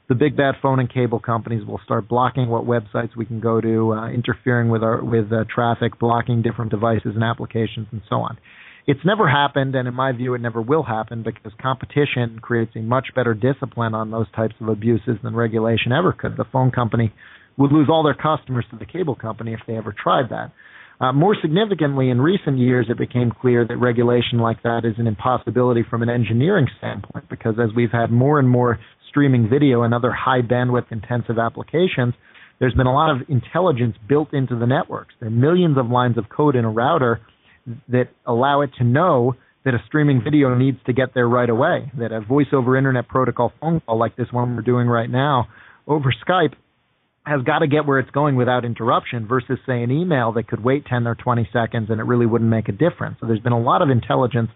the 0.07 0.15
big 0.15 0.35
bad 0.35 0.55
phone 0.61 0.79
and 0.79 0.91
cable 0.91 1.19
companies 1.19 1.65
will 1.65 1.79
start 1.85 2.09
blocking 2.09 2.49
what 2.49 2.65
websites 2.65 3.15
we 3.15 3.25
can 3.25 3.39
go 3.39 3.61
to, 3.61 3.93
uh, 3.93 4.09
interfering 4.09 4.69
with 4.69 4.81
our 4.81 5.03
with 5.03 5.31
uh, 5.31 5.45
traffic, 5.53 5.99
blocking 5.99 6.41
different 6.41 6.71
devices 6.71 7.11
and 7.13 7.23
applications, 7.23 7.87
and 7.91 8.01
so 8.09 8.15
on. 8.15 8.37
It's 8.87 8.99
never 9.05 9.29
happened, 9.29 9.75
and 9.75 9.87
in 9.87 9.93
my 9.93 10.11
view, 10.11 10.33
it 10.33 10.41
never 10.41 10.61
will 10.61 10.83
happen 10.83 11.23
because 11.23 11.51
competition 11.61 12.39
creates 12.41 12.71
a 12.75 12.79
much 12.79 13.07
better 13.15 13.33
discipline 13.33 13.93
on 13.93 14.11
those 14.11 14.27
types 14.35 14.55
of 14.59 14.67
abuses 14.67 15.17
than 15.23 15.35
regulation 15.35 15.91
ever 15.91 16.11
could. 16.11 16.37
The 16.37 16.45
phone 16.51 16.71
company 16.71 17.13
would 17.57 17.71
lose 17.71 17.89
all 17.89 18.03
their 18.03 18.15
customers 18.15 18.65
to 18.71 18.77
the 18.77 18.85
cable 18.85 19.15
company 19.15 19.53
if 19.53 19.59
they 19.67 19.75
ever 19.75 19.93
tried 19.93 20.29
that. 20.29 20.51
Uh, 21.01 21.13
more 21.13 21.35
significantly, 21.41 22.09
in 22.09 22.19
recent 22.19 22.57
years, 22.57 22.87
it 22.89 22.97
became 22.97 23.31
clear 23.31 23.65
that 23.65 23.77
regulation 23.77 24.39
like 24.39 24.61
that 24.63 24.81
is 24.83 24.95
an 24.97 25.07
impossibility 25.07 25.81
from 25.89 26.01
an 26.01 26.09
engineering 26.09 26.67
standpoint 26.77 27.29
because 27.29 27.55
as 27.61 27.69
we've 27.73 27.91
had 27.91 28.11
more 28.11 28.37
and 28.39 28.49
more 28.49 28.79
streaming 29.09 29.49
video 29.49 29.83
and 29.83 29.93
other 29.93 30.11
high 30.11 30.41
bandwidth 30.41 30.91
intensive 30.91 31.39
applications, 31.39 32.13
there's 32.59 32.73
been 32.73 32.87
a 32.87 32.93
lot 32.93 33.11
of 33.11 33.29
intelligence 33.29 33.95
built 34.09 34.33
into 34.33 34.59
the 34.59 34.65
networks. 34.65 35.13
There 35.19 35.27
are 35.27 35.31
millions 35.31 35.77
of 35.77 35.87
lines 35.87 36.17
of 36.17 36.25
code 36.27 36.57
in 36.57 36.65
a 36.65 36.69
router 36.69 37.21
that 37.89 38.09
allow 38.25 38.61
it 38.61 38.71
to 38.77 38.83
know 38.83 39.35
that 39.65 39.73
a 39.73 39.83
streaming 39.87 40.21
video 40.23 40.55
needs 40.55 40.77
to 40.85 40.93
get 40.93 41.13
there 41.13 41.27
right 41.27 41.49
away, 41.49 41.91
that 41.97 42.11
a 42.11 42.21
voice 42.21 42.47
over 42.53 42.77
internet 42.77 43.07
protocol 43.07 43.51
phone 43.59 43.81
call 43.81 43.99
like 43.99 44.15
this 44.15 44.27
one 44.31 44.55
we're 44.55 44.61
doing 44.61 44.87
right 44.87 45.09
now 45.09 45.47
over 45.87 46.13
Skype 46.25 46.53
has 47.25 47.41
got 47.43 47.59
to 47.59 47.67
get 47.67 47.85
where 47.85 47.99
it's 47.99 48.09
going 48.11 48.35
without 48.35 48.63
interruption 48.63 49.27
versus 49.27 49.59
say 49.65 49.83
an 49.83 49.91
email 49.91 50.31
that 50.33 50.47
could 50.47 50.63
wait 50.63 50.85
10 50.85 51.05
or 51.05 51.15
20 51.15 51.49
seconds 51.51 51.89
and 51.89 51.99
it 51.99 52.03
really 52.03 52.25
wouldn't 52.25 52.49
make 52.49 52.69
a 52.69 52.71
difference. 52.71 53.17
So 53.19 53.27
there's 53.27 53.41
been 53.41 53.53
a 53.53 53.59
lot 53.59 53.81
of 53.81 53.89
intelligence 53.89 54.49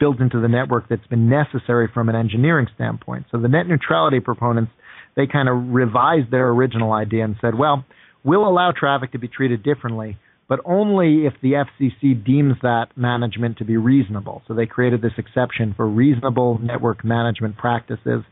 built 0.00 0.20
into 0.20 0.40
the 0.40 0.48
network 0.48 0.88
that's 0.88 1.06
been 1.06 1.28
necessary 1.28 1.88
from 1.92 2.08
an 2.08 2.16
engineering 2.16 2.66
standpoint. 2.74 3.26
So 3.30 3.38
the 3.38 3.48
net 3.48 3.66
neutrality 3.66 4.20
proponents, 4.20 4.72
they 5.16 5.26
kind 5.26 5.48
of 5.48 5.72
revised 5.72 6.30
their 6.30 6.48
original 6.48 6.92
idea 6.92 7.24
and 7.24 7.36
said, 7.40 7.56
well, 7.56 7.84
we'll 8.24 8.46
allow 8.46 8.72
traffic 8.72 9.12
to 9.12 9.18
be 9.18 9.28
treated 9.28 9.62
differently, 9.62 10.18
but 10.48 10.60
only 10.64 11.26
if 11.26 11.34
the 11.42 11.52
FCC 11.52 12.24
deems 12.24 12.54
that 12.62 12.86
management 12.96 13.58
to 13.58 13.64
be 13.64 13.76
reasonable. 13.76 14.42
So 14.48 14.54
they 14.54 14.64
created 14.64 15.02
this 15.02 15.12
exception 15.18 15.74
for 15.76 15.86
reasonable 15.86 16.58
network 16.58 17.04
management 17.04 17.58
practices. 17.58 18.22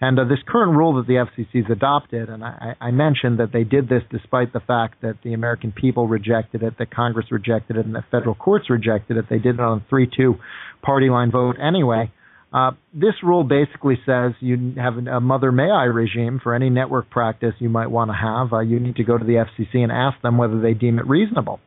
And 0.00 0.18
uh, 0.18 0.24
this 0.24 0.40
current 0.46 0.76
rule 0.76 0.94
that 0.96 1.06
the 1.06 1.14
FCC 1.14 1.62
has 1.62 1.70
adopted, 1.70 2.28
and 2.28 2.44
I, 2.44 2.74
I, 2.80 2.90
mentioned 2.90 3.38
that 3.38 3.52
they 3.52 3.64
did 3.64 3.88
this 3.88 4.02
despite 4.10 4.52
the 4.52 4.60
fact 4.60 5.00
that 5.00 5.16
the 5.24 5.32
American 5.32 5.72
people 5.72 6.06
rejected 6.06 6.62
it, 6.62 6.76
that 6.78 6.94
Congress 6.94 7.26
rejected 7.30 7.76
it, 7.76 7.86
and 7.86 7.94
that 7.94 8.04
federal 8.10 8.34
courts 8.34 8.68
rejected 8.68 9.16
it. 9.16 9.26
They 9.30 9.38
did 9.38 9.54
it 9.54 9.60
on 9.60 9.78
a 9.78 9.88
3 9.88 10.10
2 10.14 10.34
party 10.82 11.08
line 11.08 11.30
vote 11.30 11.56
anyway. 11.62 12.12
Uh, 12.52 12.72
this 12.92 13.14
rule 13.22 13.44
basically 13.44 13.98
says 14.04 14.32
you 14.40 14.74
have 14.76 14.94
a 15.06 15.20
mother 15.20 15.50
may 15.50 15.70
I 15.70 15.84
regime 15.84 16.38
for 16.42 16.54
any 16.54 16.68
network 16.68 17.08
practice 17.08 17.54
you 17.58 17.70
might 17.70 17.90
want 17.90 18.10
to 18.10 18.14
have. 18.14 18.52
Uh, 18.52 18.60
you 18.60 18.78
need 18.78 18.96
to 18.96 19.04
go 19.04 19.16
to 19.16 19.24
the 19.24 19.44
FCC 19.44 19.78
and 19.78 19.90
ask 19.90 20.20
them 20.20 20.36
whether 20.36 20.60
they 20.60 20.74
deem 20.74 20.98
it 20.98 21.06
reasonable, 21.06 21.60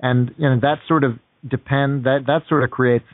and 0.00 0.34
you 0.36 0.48
know 0.48 0.60
that 0.60 0.80
sort 0.86 1.04
of 1.04 1.12
depend 1.48 2.04
that 2.04 2.24
that 2.26 2.42
sort 2.48 2.62
of 2.62 2.70
creates 2.70 3.06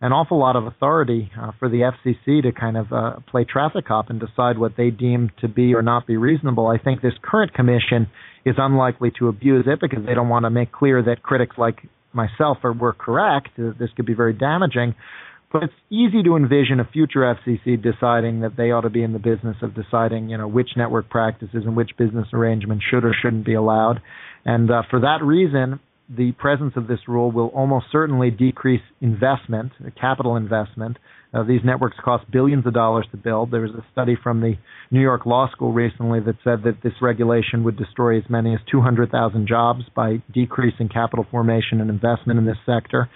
an 0.00 0.12
awful 0.12 0.38
lot 0.38 0.56
of 0.56 0.66
authority 0.66 1.30
uh, 1.40 1.50
for 1.58 1.68
the 1.68 1.90
FCC 1.90 2.42
to 2.42 2.52
kind 2.52 2.76
of 2.76 2.92
uh, 2.92 3.14
play 3.28 3.44
traffic 3.44 3.86
cop 3.86 4.10
and 4.10 4.20
decide 4.20 4.58
what 4.58 4.76
they 4.76 4.90
deem 4.90 5.30
to 5.40 5.48
be 5.48 5.74
or 5.74 5.82
not 5.82 6.06
be 6.06 6.16
reasonable. 6.16 6.68
I 6.68 6.78
think 6.78 7.02
this 7.02 7.14
current 7.22 7.52
commission 7.52 8.06
is 8.44 8.54
unlikely 8.58 9.12
to 9.18 9.28
abuse 9.28 9.64
it 9.66 9.80
because 9.80 10.04
they 10.06 10.14
don't 10.14 10.28
want 10.28 10.44
to 10.44 10.50
make 10.50 10.70
clear 10.70 11.02
that 11.02 11.22
critics 11.22 11.56
like 11.58 11.78
myself 12.12 12.58
are 12.62 12.72
were 12.72 12.92
correct. 12.92 13.48
This 13.56 13.90
could 13.96 14.06
be 14.06 14.14
very 14.14 14.32
damaging. 14.32 14.94
But 15.50 15.62
it's 15.62 15.74
easy 15.88 16.22
to 16.24 16.36
envision 16.36 16.78
a 16.78 16.84
future 16.84 17.20
FCC 17.20 17.82
deciding 17.82 18.40
that 18.40 18.56
they 18.56 18.70
ought 18.70 18.82
to 18.82 18.90
be 18.90 19.02
in 19.02 19.14
the 19.14 19.18
business 19.18 19.56
of 19.62 19.74
deciding, 19.74 20.28
you 20.28 20.36
know, 20.36 20.46
which 20.46 20.70
network 20.76 21.08
practices 21.08 21.62
and 21.64 21.74
which 21.74 21.90
business 21.96 22.26
arrangements 22.34 22.84
should 22.88 23.04
or 23.04 23.14
shouldn't 23.14 23.46
be 23.46 23.54
allowed. 23.54 24.02
And 24.44 24.70
uh, 24.70 24.82
for 24.90 25.00
that 25.00 25.22
reason, 25.22 25.80
the 26.14 26.32
presence 26.32 26.74
of 26.76 26.86
this 26.86 27.00
rule 27.06 27.30
will 27.30 27.48
almost 27.48 27.86
certainly 27.92 28.30
decrease 28.30 28.82
investment, 29.00 29.72
capital 30.00 30.36
investment. 30.36 30.98
Uh, 31.32 31.42
these 31.42 31.60
networks 31.64 31.96
cost 32.02 32.30
billions 32.30 32.66
of 32.66 32.72
dollars 32.72 33.06
to 33.10 33.16
build. 33.18 33.50
There 33.50 33.60
was 33.60 33.72
a 33.72 33.84
study 33.92 34.16
from 34.22 34.40
the 34.40 34.54
New 34.90 35.00
York 35.00 35.26
Law 35.26 35.50
School 35.50 35.72
recently 35.72 36.20
that 36.20 36.36
said 36.42 36.62
that 36.64 36.82
this 36.82 36.94
regulation 37.02 37.64
would 37.64 37.76
destroy 37.76 38.18
as 38.18 38.24
many 38.30 38.54
as 38.54 38.60
200,000 38.70 39.46
jobs 39.46 39.82
by 39.94 40.22
decreasing 40.32 40.88
capital 40.88 41.26
formation 41.30 41.80
and 41.80 41.90
investment 41.90 42.38
in 42.38 42.46
this 42.46 42.56
sector. 42.64 43.10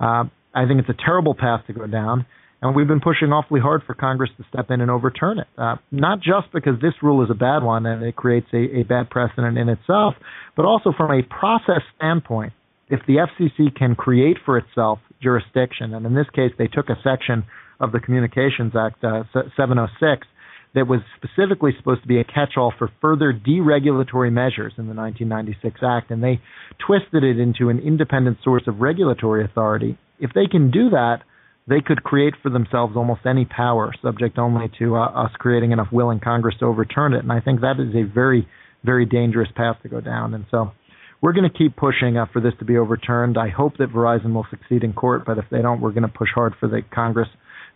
Uh, 0.00 0.24
I 0.54 0.66
think 0.66 0.80
it's 0.80 0.88
a 0.88 1.04
terrible 1.04 1.34
path 1.34 1.66
to 1.66 1.72
go 1.72 1.86
down, 1.86 2.26
and 2.60 2.76
we've 2.76 2.86
been 2.86 3.00
pushing 3.00 3.32
awfully 3.32 3.60
hard 3.60 3.82
for 3.86 3.94
Congress 3.94 4.30
to 4.36 4.44
step 4.48 4.70
in 4.70 4.80
and 4.80 4.90
overturn 4.90 5.38
it. 5.38 5.48
Uh, 5.58 5.76
not 5.90 6.18
just 6.20 6.52
because 6.52 6.80
this 6.80 6.94
rule 7.02 7.22
is 7.24 7.30
a 7.30 7.34
bad 7.34 7.62
one 7.62 7.86
and 7.86 8.02
it 8.04 8.14
creates 8.14 8.46
a, 8.52 8.80
a 8.80 8.82
bad 8.84 9.10
precedent 9.10 9.58
in 9.58 9.68
itself, 9.68 10.14
but 10.56 10.64
also 10.64 10.92
from 10.96 11.10
a 11.10 11.22
process 11.22 11.82
standpoint. 11.96 12.52
If 12.88 13.00
the 13.06 13.26
FCC 13.26 13.74
can 13.74 13.94
create 13.94 14.36
for 14.44 14.58
itself 14.58 15.00
jurisdiction, 15.20 15.94
and 15.94 16.06
in 16.06 16.14
this 16.14 16.28
case 16.34 16.52
they 16.58 16.68
took 16.68 16.88
a 16.88 16.96
section 17.02 17.44
of 17.80 17.90
the 17.90 17.98
Communications 17.98 18.74
Act 18.76 19.02
uh, 19.02 19.24
706 19.56 20.26
that 20.74 20.86
was 20.86 21.00
specifically 21.16 21.72
supposed 21.76 22.02
to 22.02 22.08
be 22.08 22.18
a 22.18 22.24
catch-all 22.24 22.72
for 22.78 22.90
further 23.00 23.32
deregulatory 23.32 24.32
measures 24.32 24.72
in 24.78 24.86
the 24.86 24.94
1996 24.94 25.80
Act, 25.82 26.10
and 26.10 26.22
they 26.22 26.40
twisted 26.86 27.24
it 27.24 27.38
into 27.38 27.68
an 27.68 27.78
independent 27.78 28.38
source 28.42 28.62
of 28.66 28.80
regulatory 28.80 29.44
authority 29.44 29.98
if 30.22 30.30
they 30.32 30.46
can 30.46 30.70
do 30.70 30.90
that, 30.90 31.18
they 31.66 31.80
could 31.80 32.02
create 32.02 32.34
for 32.42 32.50
themselves 32.50 32.96
almost 32.96 33.26
any 33.26 33.44
power, 33.44 33.92
subject 34.02 34.38
only 34.38 34.70
to 34.78 34.96
uh, 34.96 35.06
us 35.24 35.30
creating 35.38 35.72
enough 35.72 35.88
will 35.92 36.10
in 36.10 36.20
Congress 36.20 36.54
to 36.60 36.66
overturn 36.66 37.12
it. 37.12 37.22
And 37.22 37.32
I 37.32 37.40
think 37.40 37.60
that 37.60 37.78
is 37.78 37.94
a 37.94 38.02
very, 38.02 38.48
very 38.84 39.04
dangerous 39.04 39.48
path 39.54 39.76
to 39.82 39.88
go 39.88 40.00
down. 40.00 40.34
And 40.34 40.46
so 40.50 40.72
we're 41.20 41.32
going 41.32 41.48
to 41.50 41.58
keep 41.58 41.76
pushing 41.76 42.16
uh, 42.16 42.26
for 42.32 42.40
this 42.40 42.54
to 42.60 42.64
be 42.64 42.76
overturned. 42.76 43.36
I 43.36 43.48
hope 43.48 43.76
that 43.78 43.92
Verizon 43.92 44.32
will 44.32 44.46
succeed 44.50 44.82
in 44.82 44.92
court, 44.92 45.24
but 45.26 45.38
if 45.38 45.44
they 45.50 45.60
don't, 45.60 45.80
we're 45.80 45.92
going 45.92 46.02
to 46.02 46.08
push 46.08 46.30
hard 46.34 46.54
for 46.58 46.68
the 46.68 46.82
Congress 46.94 47.28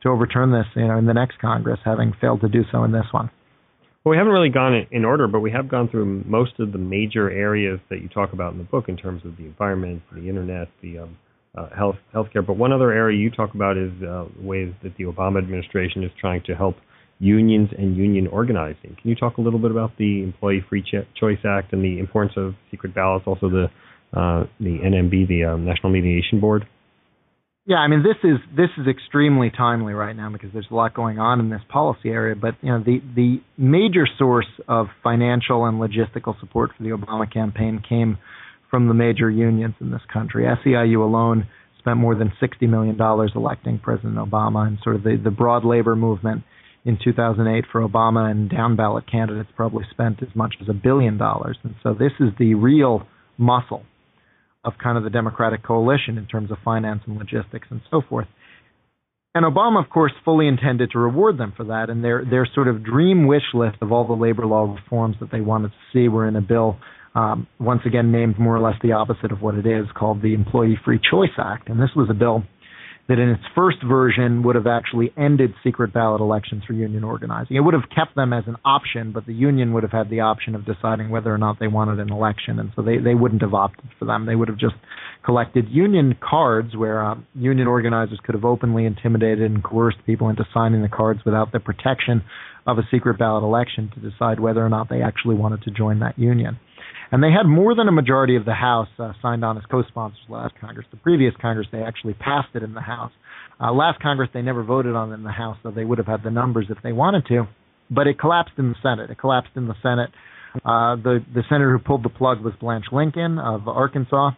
to 0.03 0.09
overturn 0.09 0.53
this, 0.53 0.67
you 0.75 0.87
know, 0.87 0.99
in 0.99 1.07
the 1.07 1.15
next 1.15 1.39
Congress, 1.41 1.79
having 1.85 2.13
failed 2.21 2.41
to 2.43 2.49
do 2.49 2.63
so 2.71 2.85
in 2.85 2.93
this 2.93 3.07
one. 3.13 3.31
Well, 4.05 4.13
we 4.13 4.19
haven't 4.19 4.33
really 4.33 4.51
gone 4.51 4.87
in 4.93 5.05
order, 5.05 5.27
but 5.27 5.41
we 5.41 5.51
have 5.51 5.69
gone 5.69 5.89
through 5.89 6.25
most 6.27 6.61
of 6.61 6.71
the 6.71 6.79
major 6.79 7.29
areas 7.29 7.81
that 7.91 8.03
you 8.03 8.09
talk 8.09 8.33
about 8.33 8.53
in 8.53 8.59
the 8.59 8.65
book 8.65 8.89
in 8.89 8.97
terms 8.97 9.23
of 9.25 9.37
the 9.37 9.45
environment, 9.45 10.03
the 10.13 10.29
internet, 10.29 10.69
the 10.81 11.01
um, 11.01 11.17
uh, 11.57 11.69
health 11.77 11.97
healthcare. 12.15 12.47
But 12.47 12.57
one 12.57 12.73
other 12.73 12.93
area 12.93 13.19
you 13.19 13.31
talk 13.31 13.55
about 13.55 13.77
is 13.77 13.91
uh, 14.03 14.27
ways 14.41 14.73
that 14.83 14.97
the 14.97 15.05
Obama 15.05 15.39
administration 15.39 16.05
is 16.05 16.11
trying 16.21 16.43
to 16.47 16.55
help 16.55 16.77
unions 17.19 17.71
and 17.77 17.97
union 17.97 18.27
organizing. 18.27 18.97
Can 19.01 19.11
you 19.11 19.15
talk 19.15 19.39
a 19.39 19.41
little 19.41 19.59
bit 19.59 19.71
about 19.71 19.97
the 19.99 20.23
Employee 20.23 20.65
Free 20.69 20.83
Ch- 20.83 21.07
Choice 21.19 21.39
Act 21.47 21.73
and 21.73 21.83
the 21.83 21.99
importance 21.99 22.35
of 22.37 22.55
secret 22.71 22.95
ballots, 22.95 23.25
also 23.27 23.49
the 23.49 23.67
uh, 24.13 24.45
the 24.61 24.79
NMB, 24.85 25.29
the 25.29 25.45
um, 25.45 25.65
National 25.65 25.91
Mediation 25.91 26.41
Board? 26.41 26.67
Yeah, 27.67 27.79
I 27.79 27.89
mean 27.89 28.05
this 28.05 28.17
is 28.23 28.39
this 28.57 28.71
is 28.79 28.87
extremely 28.87 29.51
timely 29.51 29.93
right 29.93 30.15
now 30.15 30.31
because 30.31 30.51
there's 30.53 30.69
a 30.71 30.75
lot 30.75 30.95
going 30.95 31.19
on 31.19 31.41
in 31.41 31.51
this 31.51 31.63
policy 31.69 32.11
area. 32.11 32.37
But 32.37 32.55
you 32.63 32.71
know 32.71 32.79
the 32.79 33.01
the 33.17 33.41
major 33.59 34.07
source 34.19 34.47
of 34.69 34.87
financial 35.03 35.65
and 35.65 35.81
logistical 35.81 36.39
support 36.39 36.71
for 36.77 36.85
the 36.85 36.91
Obama 36.91 37.31
campaign 37.31 37.83
came 37.87 38.19
from 38.71 38.89
the 38.89 38.95
major 38.95 39.31
unions 39.31 39.75
in 39.81 39.91
this 39.91 40.03
country. 40.13 40.45
SEIU 40.45 41.03
alone 41.03 41.47
spent 41.79 41.99
more 41.99 42.15
than 42.15 42.33
$60 42.43 42.69
million 42.69 43.01
electing 43.35 43.79
President 43.79 44.17
Obama, 44.17 44.67
and 44.67 44.79
sort 44.83 44.97
of 44.97 45.03
the, 45.05 45.21
the 45.23 45.31
broad 45.31 45.65
labor 45.65 45.95
movement 45.95 46.43
in 46.85 46.99
2008 47.03 47.65
for 47.71 47.87
Obama 47.87 48.31
and 48.31 48.51
down 48.51 48.77
ballot 48.77 49.11
candidates 49.11 49.49
probably 49.57 49.85
spent 49.91 50.23
as 50.23 50.29
much 50.35 50.55
as 50.61 50.69
a 50.69 50.73
billion 50.73 51.19
dollars. 51.19 51.57
And 51.63 51.75
so 51.83 51.95
this 51.95 52.13
is 52.21 52.31
the 52.39 52.55
real 52.55 53.07
muscle 53.39 53.83
of 54.65 54.75
kind 54.83 54.99
of 54.99 55.05
the 55.05 55.11
Democratic 55.11 55.65
coalition 55.65 56.19
in 56.19 56.27
terms 56.27 56.51
of 56.51 56.59
finance 56.65 57.03
and 57.07 57.17
logistics 57.17 57.69
and 57.71 57.81
so 57.91 58.03
forth. 58.09 58.27
And 59.35 59.45
Obama, 59.45 59.85
of 59.85 59.91
course, 59.91 60.13
fully 60.25 60.49
intended 60.49 60.93
to 60.93 60.99
reward 60.99 61.39
them 61.39 61.53
for 61.57 61.65
that. 61.65 61.91
And 61.91 62.03
their 62.03 62.25
their 62.25 62.49
sort 62.55 62.69
of 62.69 62.83
dream 62.83 63.27
wish 63.27 63.43
list 63.53 63.77
of 63.83 63.93
all 63.93 64.07
the 64.07 64.15
labor 64.15 64.47
law 64.47 64.75
reforms 64.75 65.17
that 65.21 65.31
they 65.31 65.43
wanted 65.43 65.69
to 65.69 65.77
see 65.93 66.09
were 66.09 66.27
in 66.27 66.37
a 66.37 66.41
bill 66.41 66.79
um, 67.17 67.47
once 67.59 67.81
again 67.87 68.13
named 68.13 68.39
more 68.39 68.55
or 68.55 68.61
less 68.61 68.77
the 68.83 68.93
opposite 68.93 69.33
of 69.33 69.41
what 69.41 69.55
it 69.55 69.67
is, 69.67 69.87
called 69.97 70.21
the 70.21 70.35
Employee 70.35 70.79
Free 70.85 71.01
Choice 71.01 71.31
Act. 71.39 71.71
And 71.71 71.81
this 71.81 71.91
was 71.97 72.09
a 72.11 72.15
bill 72.15 72.45
that 73.09 73.19
in 73.19 73.31
its 73.31 73.43
first 73.55 73.79
version 73.89 74.43
would 74.43 74.57
have 74.57 74.67
actually 74.67 75.13
ended 75.17 75.55
secret 75.65 75.95
ballot 75.95 76.21
elections 76.21 76.65
for 76.67 76.73
union 76.73 77.05
organizing. 77.05 77.57
It 77.57 77.61
would 77.61 77.73
have 77.73 77.89
kept 77.95 78.17
them 78.17 78.33
as 78.33 78.45
an 78.47 78.57
option, 78.65 79.13
but 79.13 79.27
the 79.27 79.33
union 79.33 79.73
would 79.73 79.85
have 79.85 79.93
had 79.93 80.11
the 80.11 80.21
option 80.21 80.55
of 80.55 80.67
deciding 80.67 81.09
whether 81.09 81.33
or 81.33 81.39
not 81.39 81.59
they 81.59 81.69
wanted 81.69 82.01
an 82.01 82.13
election, 82.13 82.59
and 82.59 82.73
so 82.75 82.83
they, 82.83 82.99
they 82.99 83.15
wouldn't 83.15 83.43
have 83.43 83.55
opted 83.55 83.89
for 83.99 84.05
them. 84.07 84.27
They 84.27 84.35
would 84.35 84.49
have 84.49 84.59
just 84.59 84.75
collected 85.25 85.69
union 85.71 86.17
cards 86.21 86.77
where 86.77 87.05
uh, 87.05 87.15
union 87.35 87.69
organizers 87.69 88.19
could 88.25 88.35
have 88.35 88.45
openly 88.45 88.85
intimidated 88.85 89.51
and 89.51 89.63
coerced 89.63 89.99
people 90.05 90.29
into 90.29 90.45
signing 90.53 90.83
the 90.83 90.89
cards 90.89 91.21
without 91.25 91.53
the 91.53 91.61
protection 91.61 92.23
of 92.67 92.79
a 92.79 92.83
secret 92.91 93.19
ballot 93.19 93.45
election 93.45 93.91
to 93.95 94.01
decide 94.01 94.41
whether 94.41 94.65
or 94.65 94.69
not 94.69 94.89
they 94.89 95.01
actually 95.01 95.37
wanted 95.37 95.63
to 95.63 95.71
join 95.71 96.01
that 96.01 96.19
union. 96.19 96.59
And 97.13 97.23
they 97.23 97.31
had 97.31 97.47
more 97.47 97.75
than 97.75 97.89
a 97.89 97.93
majority 97.93 98.37
of 98.37 98.45
the 98.45 98.55
House 98.55 98.89
uh, 98.99 99.13
signed 99.23 99.45
on 99.45 99.57
as 99.57 99.65
co-sponsors 99.71 100.19
last 100.29 100.55
Congress. 100.61 100.87
The 100.91 100.97
previous 100.97 101.35
Congress, 101.41 101.69
they 101.71 101.83
actually 101.83 102.15
passed 102.15 102.49
it 102.55 102.63
in 102.63 102.75
the 102.75 102.81
House. 102.81 103.13
Uh, 103.61 103.73
last 103.73 104.01
Congress, 104.01 104.29
they 104.35 104.43
never 104.43 104.63
voted 104.63 104.95
on 104.95 105.13
it 105.13 105.15
in 105.15 105.23
the 105.23 105.31
House, 105.31 105.57
so 105.63 105.71
they 105.71 105.85
would 105.85 105.99
have 105.99 106.07
had 106.07 106.23
the 106.23 106.31
numbers 106.31 106.67
if 106.69 106.79
they 106.83 106.93
wanted 106.93 107.27
to. 107.27 107.47
But 107.91 108.07
it 108.07 108.19
collapsed 108.19 108.55
in 108.59 108.69
the 108.71 108.75
Senate. 108.83 109.11
It 109.11 109.19
collapsed 109.19 109.53
in 109.55 109.69
the 109.69 109.77
Senate. 109.83 110.11
Uh, 110.65 110.97
the 110.97 111.25
the 111.35 111.43
senator 111.49 111.77
who 111.77 111.79
pulled 111.79 112.03
the 112.03 112.09
plug 112.09 112.41
was 112.43 112.55
Blanche 112.59 112.87
Lincoln 112.91 113.39
of 113.39 113.69
Arkansas. 113.69 114.31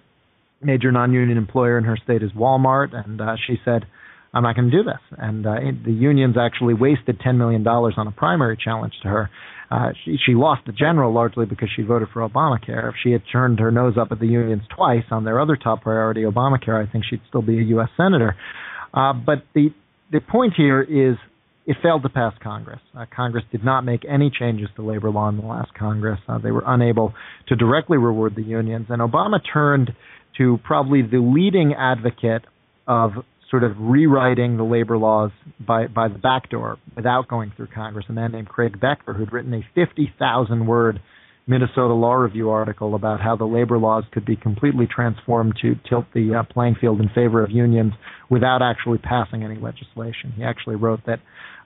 Major 0.60 0.90
non-union 0.90 1.38
employer 1.38 1.78
in 1.78 1.84
her 1.84 1.96
state 1.96 2.22
is 2.22 2.32
Walmart, 2.32 2.92
and 2.92 3.20
uh, 3.20 3.36
she 3.46 3.56
said, 3.64 3.86
"I'm 4.32 4.42
not 4.42 4.56
going 4.56 4.70
to 4.70 4.76
do 4.76 4.82
this." 4.82 5.00
And 5.16 5.46
uh, 5.46 5.54
the 5.84 5.92
unions 5.92 6.36
actually 6.38 6.74
wasted 6.74 7.20
10 7.20 7.38
million 7.38 7.62
dollars 7.62 7.94
on 7.96 8.06
a 8.06 8.12
primary 8.12 8.56
challenge 8.62 8.94
to 9.02 9.08
her. 9.08 9.30
Uh, 9.70 9.90
she, 10.04 10.16
she 10.24 10.34
lost 10.34 10.62
the 10.66 10.72
general 10.72 11.12
largely 11.12 11.44
because 11.44 11.68
she 11.76 11.82
voted 11.82 12.08
for 12.12 12.26
Obamacare. 12.26 12.88
If 12.88 12.94
she 13.02 13.10
had 13.12 13.22
turned 13.30 13.60
her 13.60 13.70
nose 13.70 13.94
up 14.00 14.08
at 14.12 14.18
the 14.18 14.26
unions 14.26 14.62
twice 14.74 15.04
on 15.10 15.24
their 15.24 15.40
other 15.40 15.56
top 15.56 15.82
priority, 15.82 16.22
Obamacare, 16.22 16.86
I 16.86 16.90
think 16.90 17.04
she'd 17.08 17.20
still 17.28 17.42
be 17.42 17.58
a 17.58 17.62
U.S. 17.64 17.90
senator. 17.96 18.34
Uh, 18.94 19.12
but 19.12 19.44
the 19.54 19.68
the 20.10 20.20
point 20.20 20.54
here 20.56 20.80
is 20.80 21.16
it 21.66 21.76
failed 21.82 22.02
to 22.02 22.08
pass 22.08 22.32
Congress. 22.42 22.80
Uh, 22.96 23.04
Congress 23.14 23.44
did 23.52 23.62
not 23.62 23.82
make 23.82 24.00
any 24.08 24.30
changes 24.30 24.68
to 24.76 24.82
labor 24.82 25.10
law 25.10 25.28
in 25.28 25.36
the 25.36 25.46
last 25.46 25.74
Congress. 25.74 26.18
Uh, 26.26 26.38
they 26.38 26.50
were 26.50 26.64
unable 26.66 27.12
to 27.48 27.56
directly 27.56 27.98
reward 27.98 28.34
the 28.34 28.42
unions, 28.42 28.86
and 28.88 29.02
Obama 29.02 29.38
turned 29.52 29.92
to 30.38 30.58
probably 30.64 31.02
the 31.02 31.18
leading 31.18 31.74
advocate 31.74 32.42
of 32.86 33.10
sort 33.50 33.64
of 33.64 33.72
rewriting 33.78 34.56
the 34.56 34.64
labor 34.64 34.98
laws 34.98 35.30
by 35.58 35.86
by 35.86 36.08
the 36.08 36.18
back 36.18 36.50
door 36.50 36.78
without 36.96 37.28
going 37.28 37.52
through 37.56 37.68
Congress. 37.74 38.06
A 38.08 38.12
man 38.12 38.32
named 38.32 38.48
Craig 38.48 38.80
Becker, 38.80 39.14
who'd 39.14 39.32
written 39.32 39.54
a 39.54 39.62
50,000 39.74 40.66
word 40.66 41.00
Minnesota 41.46 41.94
Law 41.94 42.12
Review 42.12 42.50
article 42.50 42.94
about 42.94 43.20
how 43.20 43.34
the 43.34 43.46
labor 43.46 43.78
laws 43.78 44.04
could 44.12 44.26
be 44.26 44.36
completely 44.36 44.86
transformed 44.86 45.54
to 45.62 45.76
tilt 45.88 46.04
the 46.14 46.34
uh, 46.34 46.52
playing 46.52 46.76
field 46.78 47.00
in 47.00 47.08
favor 47.08 47.42
of 47.42 47.50
unions 47.50 47.94
without 48.28 48.60
actually 48.60 48.98
passing 48.98 49.42
any 49.42 49.56
legislation. 49.56 50.32
He 50.36 50.44
actually 50.44 50.76
wrote 50.76 51.00
that 51.06 51.20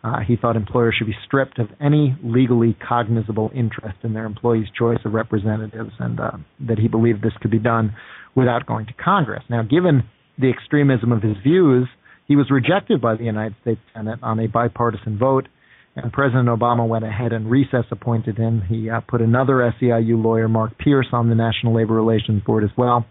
uh, 0.04 0.20
he 0.26 0.36
thought 0.36 0.54
employers 0.54 0.94
should 0.96 1.08
be 1.08 1.16
stripped 1.26 1.58
of 1.58 1.66
any 1.80 2.16
legally 2.22 2.76
cognizable 2.88 3.50
interest 3.54 3.98
in 4.04 4.14
their 4.14 4.24
employees' 4.24 4.68
choice 4.76 4.98
of 5.04 5.14
representatives, 5.14 5.92
and 5.98 6.20
uh, 6.20 6.30
that 6.60 6.78
he 6.78 6.86
believed 6.86 7.22
this 7.22 7.32
could 7.40 7.50
be 7.50 7.58
done 7.58 7.94
without 8.36 8.66
going 8.66 8.86
to 8.86 8.92
Congress. 8.94 9.42
Now, 9.50 9.62
given 9.62 10.04
the 10.38 10.50
extremism 10.50 11.12
of 11.12 11.22
his 11.22 11.36
views, 11.42 11.88
he 12.26 12.36
was 12.36 12.50
rejected 12.50 13.00
by 13.00 13.16
the 13.16 13.24
United 13.24 13.54
States 13.62 13.80
Senate 13.94 14.18
on 14.22 14.38
a 14.40 14.48
bipartisan 14.48 15.18
vote 15.18 15.48
and 15.94 16.12
President 16.12 16.48
Obama 16.48 16.88
went 16.88 17.04
ahead 17.04 17.32
and 17.32 17.50
recess 17.50 17.84
appointed 17.90 18.38
him. 18.38 18.62
He 18.66 18.88
uh, 18.88 19.00
put 19.00 19.20
another 19.20 19.74
SEIU 19.80 20.22
lawyer, 20.22 20.48
Mark 20.48 20.78
Pierce, 20.78 21.08
on 21.12 21.28
the 21.28 21.34
National 21.34 21.76
Labor 21.76 21.94
Relations 21.94 22.42
Board 22.44 22.64
as 22.64 22.70
well. 22.76 23.04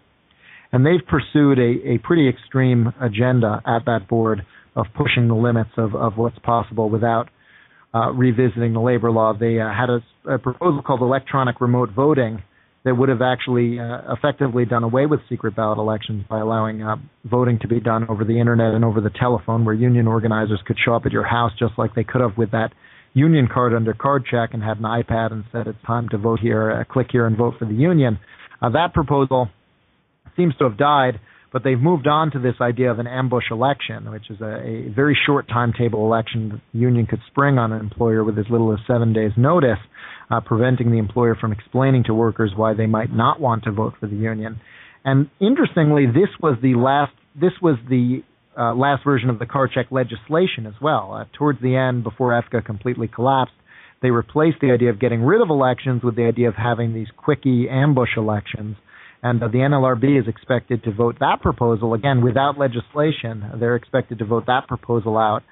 And 0.72 0.84
they've 0.84 1.06
pursued 1.06 1.58
a, 1.58 1.94
a 1.94 1.98
pretty 1.98 2.28
extreme 2.28 2.92
agenda 3.00 3.62
at 3.66 3.84
that 3.86 4.08
board 4.08 4.44
of 4.74 4.86
pushing 4.96 5.28
the 5.28 5.34
limits 5.34 5.70
of, 5.76 5.94
of 5.94 6.16
what's 6.16 6.38
possible 6.40 6.88
without 6.88 7.28
uh, 7.94 8.10
revisiting 8.10 8.72
the 8.72 8.80
labor 8.80 9.10
law. 9.10 9.34
They 9.38 9.60
uh, 9.60 9.68
had 9.68 9.90
a, 9.90 10.34
a, 10.34 10.38
proposal 10.38 10.82
called 10.82 11.02
electronic 11.02 11.60
remote 11.60 11.90
voting 11.94 12.42
that 12.84 12.94
would 12.96 13.08
have 13.08 13.22
actually 13.22 13.78
uh, 13.78 14.12
effectively 14.12 14.64
done 14.64 14.82
away 14.82 15.06
with 15.06 15.20
secret 15.28 15.54
ballot 15.54 15.78
elections 15.78 16.24
by 16.28 16.40
allowing 16.40 16.82
uh, 16.82 16.96
voting 17.24 17.58
to 17.60 17.68
be 17.68 17.80
done 17.80 18.06
over 18.08 18.24
the 18.24 18.38
internet 18.40 18.74
and 18.74 18.84
over 18.84 19.00
the 19.00 19.10
telephone, 19.10 19.64
where 19.64 19.74
union 19.74 20.08
organizers 20.08 20.60
could 20.66 20.76
show 20.84 20.94
up 20.94 21.06
at 21.06 21.12
your 21.12 21.24
house 21.24 21.52
just 21.58 21.74
like 21.78 21.94
they 21.94 22.04
could 22.04 22.20
have 22.20 22.36
with 22.36 22.50
that 22.50 22.70
union 23.14 23.48
card 23.52 23.74
under 23.74 23.94
card 23.94 24.24
check 24.28 24.50
and 24.52 24.62
had 24.62 24.78
an 24.78 24.84
iPad 24.84 25.32
and 25.32 25.44
said 25.52 25.66
it's 25.66 25.78
time 25.86 26.08
to 26.08 26.18
vote 26.18 26.40
here, 26.40 26.70
uh, 26.70 26.92
click 26.92 27.08
here 27.12 27.26
and 27.26 27.36
vote 27.36 27.54
for 27.58 27.66
the 27.66 27.74
union. 27.74 28.18
Uh, 28.60 28.70
that 28.70 28.92
proposal 28.94 29.48
seems 30.36 30.54
to 30.56 30.64
have 30.64 30.76
died, 30.76 31.20
but 31.52 31.62
they've 31.64 31.78
moved 31.78 32.06
on 32.06 32.30
to 32.30 32.38
this 32.38 32.54
idea 32.60 32.90
of 32.90 32.98
an 32.98 33.06
ambush 33.06 33.50
election, 33.50 34.10
which 34.10 34.30
is 34.30 34.40
a, 34.40 34.88
a 34.88 34.88
very 34.94 35.16
short 35.26 35.48
timetable 35.48 36.04
election 36.06 36.60
the 36.72 36.78
union 36.78 37.06
could 37.06 37.20
spring 37.30 37.58
on 37.58 37.72
an 37.72 37.80
employer 37.80 38.24
with 38.24 38.38
as 38.38 38.46
little 38.50 38.72
as 38.72 38.78
seven 38.86 39.12
days' 39.12 39.32
notice 39.36 39.78
uh, 40.30 40.40
preventing 40.40 40.90
the 40.90 40.98
employer 40.98 41.34
from 41.34 41.52
explaining 41.52 42.04
to 42.04 42.14
workers 42.14 42.52
why 42.56 42.74
they 42.74 42.86
might 42.86 43.12
not 43.12 43.40
want 43.40 43.64
to 43.64 43.70
vote 43.70 43.94
for 44.00 44.06
the 44.06 44.16
union. 44.16 44.60
And 45.04 45.28
interestingly, 45.40 46.06
this 46.06 46.30
was 46.40 46.58
the 46.62 46.74
last 46.74 47.12
this 47.34 47.52
was 47.60 47.76
the 47.88 48.22
uh, 48.58 48.74
last 48.74 49.04
version 49.04 49.30
of 49.30 49.38
the 49.38 49.46
card 49.46 49.70
check 49.74 49.86
legislation 49.90 50.66
as 50.66 50.74
well. 50.80 51.14
Uh, 51.14 51.24
towards 51.36 51.60
the 51.62 51.74
end, 51.74 52.04
before 52.04 52.30
EFCA 52.30 52.64
completely 52.64 53.08
collapsed, 53.08 53.54
they 54.02 54.10
replaced 54.10 54.58
the 54.60 54.70
idea 54.70 54.90
of 54.90 55.00
getting 55.00 55.22
rid 55.22 55.40
of 55.40 55.48
elections 55.48 56.02
with 56.02 56.16
the 56.16 56.24
idea 56.24 56.48
of 56.48 56.54
having 56.54 56.92
these 56.92 57.08
quickie 57.16 57.68
ambush 57.70 58.10
elections. 58.16 58.76
And 59.22 59.40
the 59.40 59.46
NLRB 59.46 60.20
is 60.20 60.26
expected 60.26 60.82
to 60.84 60.92
vote 60.92 61.16
that 61.20 61.40
proposal 61.40 61.94
again 61.94 62.22
without 62.24 62.58
legislation. 62.58 63.44
They're 63.60 63.76
expected 63.76 64.18
to 64.18 64.24
vote 64.24 64.46
that 64.46 64.66
proposal 64.66 65.16
out 65.16 65.42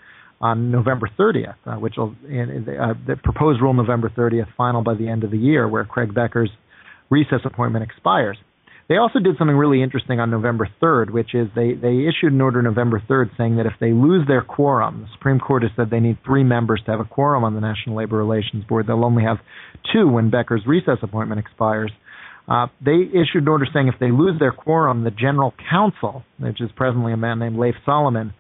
on 0.41 0.71
November 0.71 1.09
30th, 1.19 1.55
uh, 1.67 1.75
which 1.75 1.95
will 1.97 2.11
uh, 2.11 2.95
the 3.07 3.17
proposed 3.23 3.61
rule 3.61 3.75
November 3.75 4.09
30th, 4.09 4.49
final 4.57 4.83
by 4.83 4.95
the 4.95 5.09
end 5.09 5.23
of 5.23 5.31
the 5.31 5.39
year, 5.39 5.69
where 5.69 5.85
Craig 5.85 6.15
Becker's 6.15 6.51
recess 7.11 7.41
appointment 7.45 7.85
expires. 7.85 8.39
They 8.89 8.97
also 8.97 9.21
did 9.21 9.37
something 9.39 9.57
really 9.57 9.85
interesting 9.85 10.19
on 10.19 10.33
November 10.33 10.69
3rd, 10.83 11.11
which 11.11 11.33
is 11.33 11.47
they, 11.55 11.75
they 11.75 12.09
issued 12.09 12.33
an 12.33 12.41
order 12.41 12.61
November 12.61 13.01
3rd 13.09 13.37
saying 13.37 13.57
that 13.57 13.67
if 13.67 13.75
they 13.79 13.93
lose 13.93 14.27
their 14.27 14.43
quorum, 14.43 15.03
the 15.03 15.09
Supreme 15.13 15.39
Court 15.39 15.63
has 15.63 15.71
said 15.77 15.91
they 15.91 16.01
need 16.01 16.19
three 16.27 16.43
members 16.43 16.83
to 16.85 16.91
have 16.91 16.99
a 16.99 17.05
quorum 17.05 17.45
on 17.45 17.55
the 17.55 17.61
National 17.61 17.95
Labor 17.95 18.17
Relations 18.17 18.65
Board. 18.65 18.89
They'll 18.89 19.05
only 19.05 19.23
have 19.23 19.37
two 19.93 20.09
when 20.09 20.31
Becker's 20.31 20.67
recess 20.67 20.99
appointment 21.03 21.39
expires. 21.39 21.93
Uh, 22.51 22.67
they 22.85 22.99
issued 23.13 23.43
an 23.43 23.49
order 23.49 23.67
saying 23.73 23.87
if 23.87 24.01
they 24.01 24.11
lose 24.11 24.39
their 24.41 24.51
quorum, 24.51 25.05
the 25.05 25.13
general 25.13 25.55
counsel, 25.71 26.25
which 26.39 26.61
is 26.61 26.69
presently 26.75 27.13
a 27.13 27.17
man 27.17 27.39
named 27.39 27.57
Lafe 27.57 27.77
Solomon, 27.87 28.35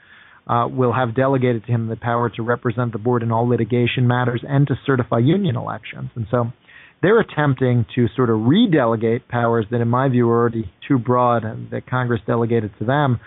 uh, 0.48 0.66
will 0.66 0.92
have 0.92 1.14
delegated 1.14 1.64
to 1.64 1.70
him 1.70 1.86
the 1.86 1.94
power 1.94 2.28
to 2.28 2.42
represent 2.42 2.92
the 2.92 2.98
board 2.98 3.22
in 3.22 3.30
all 3.30 3.48
litigation 3.48 4.08
matters 4.08 4.42
and 4.46 4.66
to 4.66 4.74
certify 4.84 5.18
union 5.18 5.54
elections. 5.54 6.10
And 6.16 6.26
so 6.28 6.46
they're 7.02 7.20
attempting 7.20 7.86
to 7.94 8.08
sort 8.16 8.30
of 8.30 8.40
redelegate 8.40 9.28
powers 9.28 9.66
that, 9.70 9.80
in 9.80 9.88
my 9.88 10.08
view, 10.08 10.28
are 10.28 10.40
already 10.40 10.68
too 10.88 10.98
broad 10.98 11.44
and 11.44 11.70
that 11.70 11.88
Congress 11.88 12.20
delegated 12.26 12.72
to 12.80 12.84
them 12.84 13.20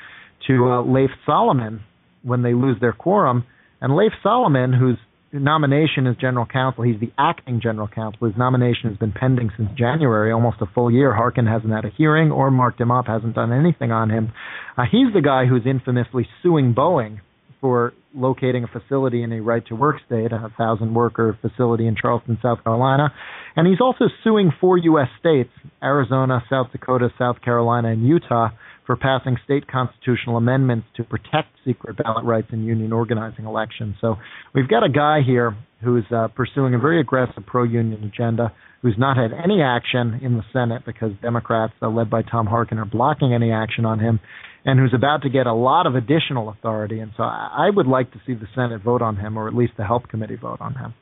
to 0.47 0.69
uh, 0.69 0.84
Lafe 0.84 1.11
Solomon 1.25 1.81
when 2.23 2.43
they 2.43 2.53
lose 2.53 2.77
their 2.81 2.91
quorum. 2.91 3.45
And 3.79 3.95
Lafe 3.95 4.11
Solomon, 4.21 4.73
who's 4.73 4.97
nomination 5.34 6.07
as 6.07 6.15
general 6.17 6.45
counsel. 6.45 6.84
He's 6.84 6.99
the 6.99 7.11
acting 7.17 7.59
general 7.61 7.88
counsel. 7.88 8.27
His 8.27 8.38
nomination 8.38 8.89
has 8.89 8.97
been 8.97 9.11
pending 9.11 9.51
since 9.57 9.69
January, 9.77 10.31
almost 10.31 10.57
a 10.61 10.65
full 10.65 10.91
year. 10.91 11.13
Harkin 11.13 11.47
hasn't 11.47 11.71
had 11.73 11.86
a 11.86 11.89
hearing 11.89 12.31
or 12.31 12.51
marked 12.51 12.79
him 12.79 12.91
up, 12.91 13.07
hasn't 13.07 13.36
done 13.36 13.51
anything 13.51 13.91
on 13.91 14.09
him. 14.09 14.31
Uh, 14.77 14.84
he's 14.89 15.13
the 15.13 15.21
guy 15.21 15.45
who's 15.45 15.65
infamously 15.65 16.27
suing 16.41 16.73
Boeing 16.73 17.19
for 17.61 17.93
locating 18.13 18.65
a 18.65 18.67
facility 18.67 19.23
in 19.23 19.31
a 19.31 19.41
right 19.41 19.65
to 19.67 19.75
work 19.75 19.95
state, 20.05 20.31
a 20.31 20.51
thousand 20.57 20.93
worker 20.93 21.38
facility 21.41 21.88
in 21.88 21.95
Charleston, 21.95 22.38
South 22.41 22.63
Carolina. 22.63 23.13
And 23.55 23.67
he's 23.67 23.81
also 23.81 24.05
suing 24.23 24.51
four 24.59 24.77
U.S. 24.77 25.07
states 25.19 25.49
Arizona, 25.81 26.43
South 26.49 26.71
Dakota, 26.71 27.09
South 27.17 27.41
Carolina, 27.41 27.89
and 27.89 28.05
Utah 28.05 28.49
for 28.86 28.95
passing 28.95 29.38
state 29.43 29.67
constitutional 29.67 30.38
amendments 30.38 30.88
to 30.97 31.03
protect 31.03 31.49
secret 31.65 31.97
ballot 31.97 32.25
rights 32.25 32.47
in 32.51 32.63
union 32.63 32.91
organizing 32.91 33.45
elections. 33.45 33.95
So 34.01 34.15
we've 34.53 34.67
got 34.67 34.84
a 34.84 34.89
guy 34.89 35.21
here 35.25 35.55
who's 35.84 36.05
uh, 36.15 36.27
pursuing 36.29 36.73
a 36.73 36.79
very 36.79 36.99
aggressive 36.99 37.45
pro-union 37.45 38.03
agenda, 38.03 38.53
who's 38.81 38.95
not 38.97 39.17
had 39.17 39.31
any 39.34 39.61
action 39.61 40.19
in 40.21 40.36
the 40.36 40.43
Senate 40.51 40.84
because 40.86 41.11
Democrats, 41.21 41.73
uh, 41.81 41.89
led 41.89 42.09
by 42.09 42.21
Tom 42.21 42.47
Harkin, 42.47 42.77
are 42.77 42.86
blocking 42.86 43.34
any 43.34 43.51
action 43.51 43.86
on 43.86 43.99
him, 43.99 44.19
and 44.65 44.79
who's 44.79 44.93
about 44.95 45.23
to 45.23 45.29
get 45.29 45.45
a 45.45 45.53
lot 45.53 45.86
of 45.86 45.95
additional 45.95 46.49
authority. 46.49 46.99
And 46.99 47.11
so 47.17 47.23
I 47.23 47.69
would 47.73 47.88
like 47.88 48.11
to 48.13 48.21
see 48.25 48.34
the 48.34 48.47
Senate 48.55 48.81
vote 48.81 49.01
on 49.01 49.17
him, 49.17 49.38
or 49.38 49.47
at 49.47 49.53
least 49.53 49.73
the 49.77 49.84
HELP 49.84 50.07
Committee 50.07 50.38
vote 50.38 50.61
on 50.61 50.75
him. 50.75 50.93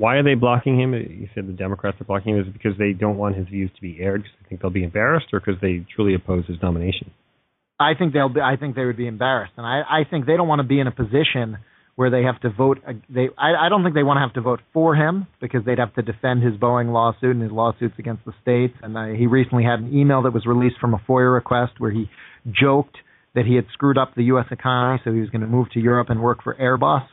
Why 0.00 0.14
are 0.16 0.22
they 0.22 0.32
blocking 0.32 0.80
him? 0.80 0.94
You 0.94 1.28
said 1.34 1.46
the 1.46 1.52
Democrats 1.52 2.00
are 2.00 2.04
blocking 2.04 2.34
him. 2.34 2.40
Is 2.40 2.50
because 2.50 2.72
they 2.78 2.94
don't 2.94 3.18
want 3.18 3.36
his 3.36 3.46
views 3.48 3.70
to 3.76 3.82
be 3.82 3.98
aired 4.00 4.22
because 4.22 4.34
they 4.40 4.48
think 4.48 4.62
they'll 4.62 4.70
be 4.70 4.82
embarrassed, 4.82 5.26
or 5.30 5.40
because 5.40 5.60
they 5.60 5.84
truly 5.94 6.14
oppose 6.14 6.46
his 6.46 6.56
nomination? 6.62 7.10
I 7.78 7.92
think 7.92 8.14
they'll. 8.14 8.30
Be, 8.30 8.40
I 8.40 8.56
think 8.56 8.76
they 8.76 8.86
would 8.86 8.96
be 8.96 9.06
embarrassed, 9.06 9.52
and 9.58 9.66
I, 9.66 9.82
I 9.82 10.04
think 10.10 10.24
they 10.24 10.38
don't 10.38 10.48
want 10.48 10.60
to 10.60 10.66
be 10.66 10.80
in 10.80 10.86
a 10.86 10.90
position 10.90 11.58
where 11.96 12.08
they 12.08 12.22
have 12.22 12.40
to 12.40 12.48
vote. 12.48 12.78
They. 13.10 13.28
I, 13.36 13.66
I 13.66 13.68
don't 13.68 13.82
think 13.82 13.94
they 13.94 14.02
want 14.02 14.16
to 14.16 14.22
have 14.22 14.32
to 14.34 14.40
vote 14.40 14.60
for 14.72 14.96
him 14.96 15.26
because 15.38 15.66
they'd 15.66 15.78
have 15.78 15.92
to 15.96 16.02
defend 16.02 16.42
his 16.42 16.54
Boeing 16.54 16.94
lawsuit 16.94 17.36
and 17.36 17.42
his 17.42 17.52
lawsuits 17.52 17.96
against 17.98 18.24
the 18.24 18.32
states. 18.40 18.78
And 18.82 18.96
uh, 18.96 19.08
he 19.08 19.26
recently 19.26 19.64
had 19.64 19.80
an 19.80 19.94
email 19.94 20.22
that 20.22 20.32
was 20.32 20.46
released 20.46 20.76
from 20.80 20.94
a 20.94 21.02
FOIA 21.06 21.30
request 21.30 21.72
where 21.76 21.90
he 21.90 22.08
joked 22.50 22.96
that 23.34 23.44
he 23.44 23.54
had 23.54 23.66
screwed 23.74 23.98
up 23.98 24.14
the 24.16 24.24
U.S. 24.32 24.46
economy, 24.50 24.98
so 25.04 25.12
he 25.12 25.20
was 25.20 25.28
going 25.28 25.42
to 25.42 25.46
move 25.46 25.70
to 25.72 25.78
Europe 25.78 26.08
and 26.08 26.22
work 26.22 26.42
for 26.42 26.54
Airbus. 26.54 27.04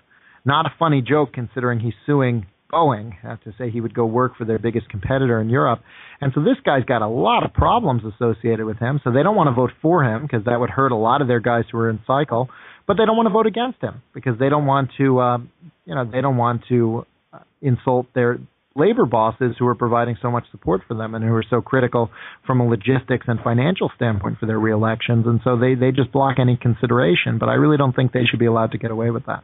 Not 0.45 0.65
a 0.65 0.69
funny 0.79 1.01
joke 1.01 1.33
considering 1.33 1.81
he's 1.81 1.93
suing 2.05 2.45
Boeing 2.71 3.13
uh, 3.25 3.37
to 3.43 3.53
say 3.57 3.69
he 3.69 3.81
would 3.81 3.93
go 3.93 4.05
work 4.05 4.35
for 4.37 4.45
their 4.45 4.59
biggest 4.59 4.89
competitor 4.89 5.39
in 5.39 5.49
Europe. 5.49 5.81
And 6.21 6.31
so 6.33 6.41
this 6.41 6.57
guy's 6.65 6.83
got 6.83 7.01
a 7.01 7.07
lot 7.07 7.45
of 7.45 7.53
problems 7.53 8.03
associated 8.03 8.65
with 8.65 8.77
him. 8.77 8.99
So 9.03 9.11
they 9.11 9.23
don't 9.23 9.35
want 9.35 9.47
to 9.47 9.53
vote 9.53 9.71
for 9.81 10.03
him 10.03 10.23
because 10.23 10.45
that 10.45 10.59
would 10.59 10.69
hurt 10.69 10.91
a 10.91 10.95
lot 10.95 11.21
of 11.21 11.27
their 11.27 11.39
guys 11.39 11.65
who 11.71 11.77
are 11.77 11.89
in 11.89 11.99
cycle. 12.05 12.49
But 12.87 12.97
they 12.97 13.05
don't 13.05 13.17
want 13.17 13.27
to 13.27 13.33
vote 13.33 13.47
against 13.47 13.81
him 13.81 14.01
because 14.13 14.39
they 14.39 14.49
don't 14.49 14.65
want 14.65 14.91
to, 14.97 15.19
uh, 15.19 15.37
you 15.85 15.95
know, 15.95 16.09
they 16.09 16.21
don't 16.21 16.37
want 16.37 16.63
to 16.69 17.05
uh, 17.33 17.39
insult 17.61 18.07
their 18.15 18.39
labor 18.75 19.05
bosses 19.05 19.55
who 19.57 19.67
are 19.67 19.75
providing 19.75 20.15
so 20.21 20.29
much 20.29 20.45
support 20.51 20.81
for 20.87 20.93
them 20.93 21.15
and 21.15 21.25
who 21.25 21.33
are 21.33 21.43
so 21.49 21.61
critical 21.61 22.11
from 22.45 22.61
a 22.61 22.67
logistics 22.67 23.25
and 23.27 23.39
financial 23.43 23.91
standpoint 23.95 24.37
for 24.39 24.45
their 24.45 24.59
reelections. 24.59 25.25
And 25.25 25.41
so 25.43 25.57
they, 25.57 25.73
they 25.75 25.91
just 25.91 26.11
block 26.11 26.37
any 26.39 26.55
consideration. 26.55 27.39
But 27.39 27.49
I 27.49 27.55
really 27.55 27.77
don't 27.77 27.95
think 27.95 28.11
they 28.11 28.25
should 28.29 28.39
be 28.39 28.45
allowed 28.45 28.71
to 28.71 28.77
get 28.77 28.91
away 28.91 29.09
with 29.09 29.25
that. 29.25 29.43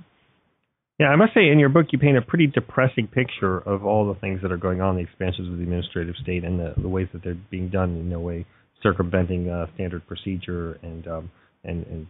Yeah, 1.03 1.09
I 1.09 1.17
must 1.17 1.33
say, 1.33 1.49
in 1.49 1.59
your 1.59 1.67
book, 1.67 1.87
you 1.91 1.99
paint 1.99 2.15
a 2.15 2.21
pretty 2.21 2.47
depressing 2.47 3.07
picture 3.07 3.57
of 3.57 3.83
all 3.83 4.07
the 4.07 4.17
things 4.21 4.41
that 4.41 4.53
are 4.53 4.57
going 4.57 4.79
on, 4.79 4.95
the 4.95 5.01
expansions 5.01 5.49
of 5.49 5.57
the 5.57 5.63
administrative 5.63 6.15
state, 6.23 6.45
and 6.45 6.57
the, 6.57 6.73
the 6.81 6.87
ways 6.87 7.09
that 7.11 7.21
they're 7.25 7.37
being 7.51 7.67
done 7.67 7.89
in 7.97 8.09
no 8.09 8.21
way 8.21 8.45
circumventing 8.81 9.49
uh, 9.49 9.65
standard 9.75 10.07
procedure 10.07 10.79
and, 10.81 11.05
um, 11.09 11.29
and, 11.65 11.85
and 11.87 12.07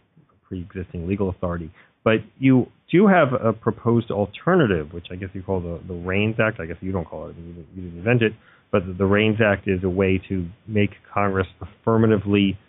pre-existing 0.47 1.07
legal 1.07 1.29
authority. 1.29 1.71
But 2.03 2.17
you 2.37 2.67
do 2.91 3.07
have 3.07 3.29
a 3.33 3.51
proposed 3.51 4.11
alternative, 4.11 4.93
which 4.93 5.07
I 5.11 5.15
guess 5.15 5.29
you 5.33 5.41
call 5.41 5.59
the, 5.59 5.81
the 5.87 5.95
REINS 5.95 6.35
Act. 6.39 6.59
I 6.59 6.67
guess 6.67 6.77
you 6.81 6.91
don't 6.91 7.05
call 7.05 7.29
it, 7.29 7.35
you 7.35 7.51
didn't, 7.51 7.67
you 7.73 7.81
didn't 7.81 7.97
invent 7.97 8.21
it. 8.21 8.33
But 8.71 8.85
the, 8.85 8.93
the 8.93 9.05
REINS 9.05 9.39
Act 9.43 9.67
is 9.67 9.83
a 9.83 9.89
way 9.89 10.21
to 10.29 10.47
make 10.67 10.91
Congress 11.11 11.47
affirmatively 11.59 12.59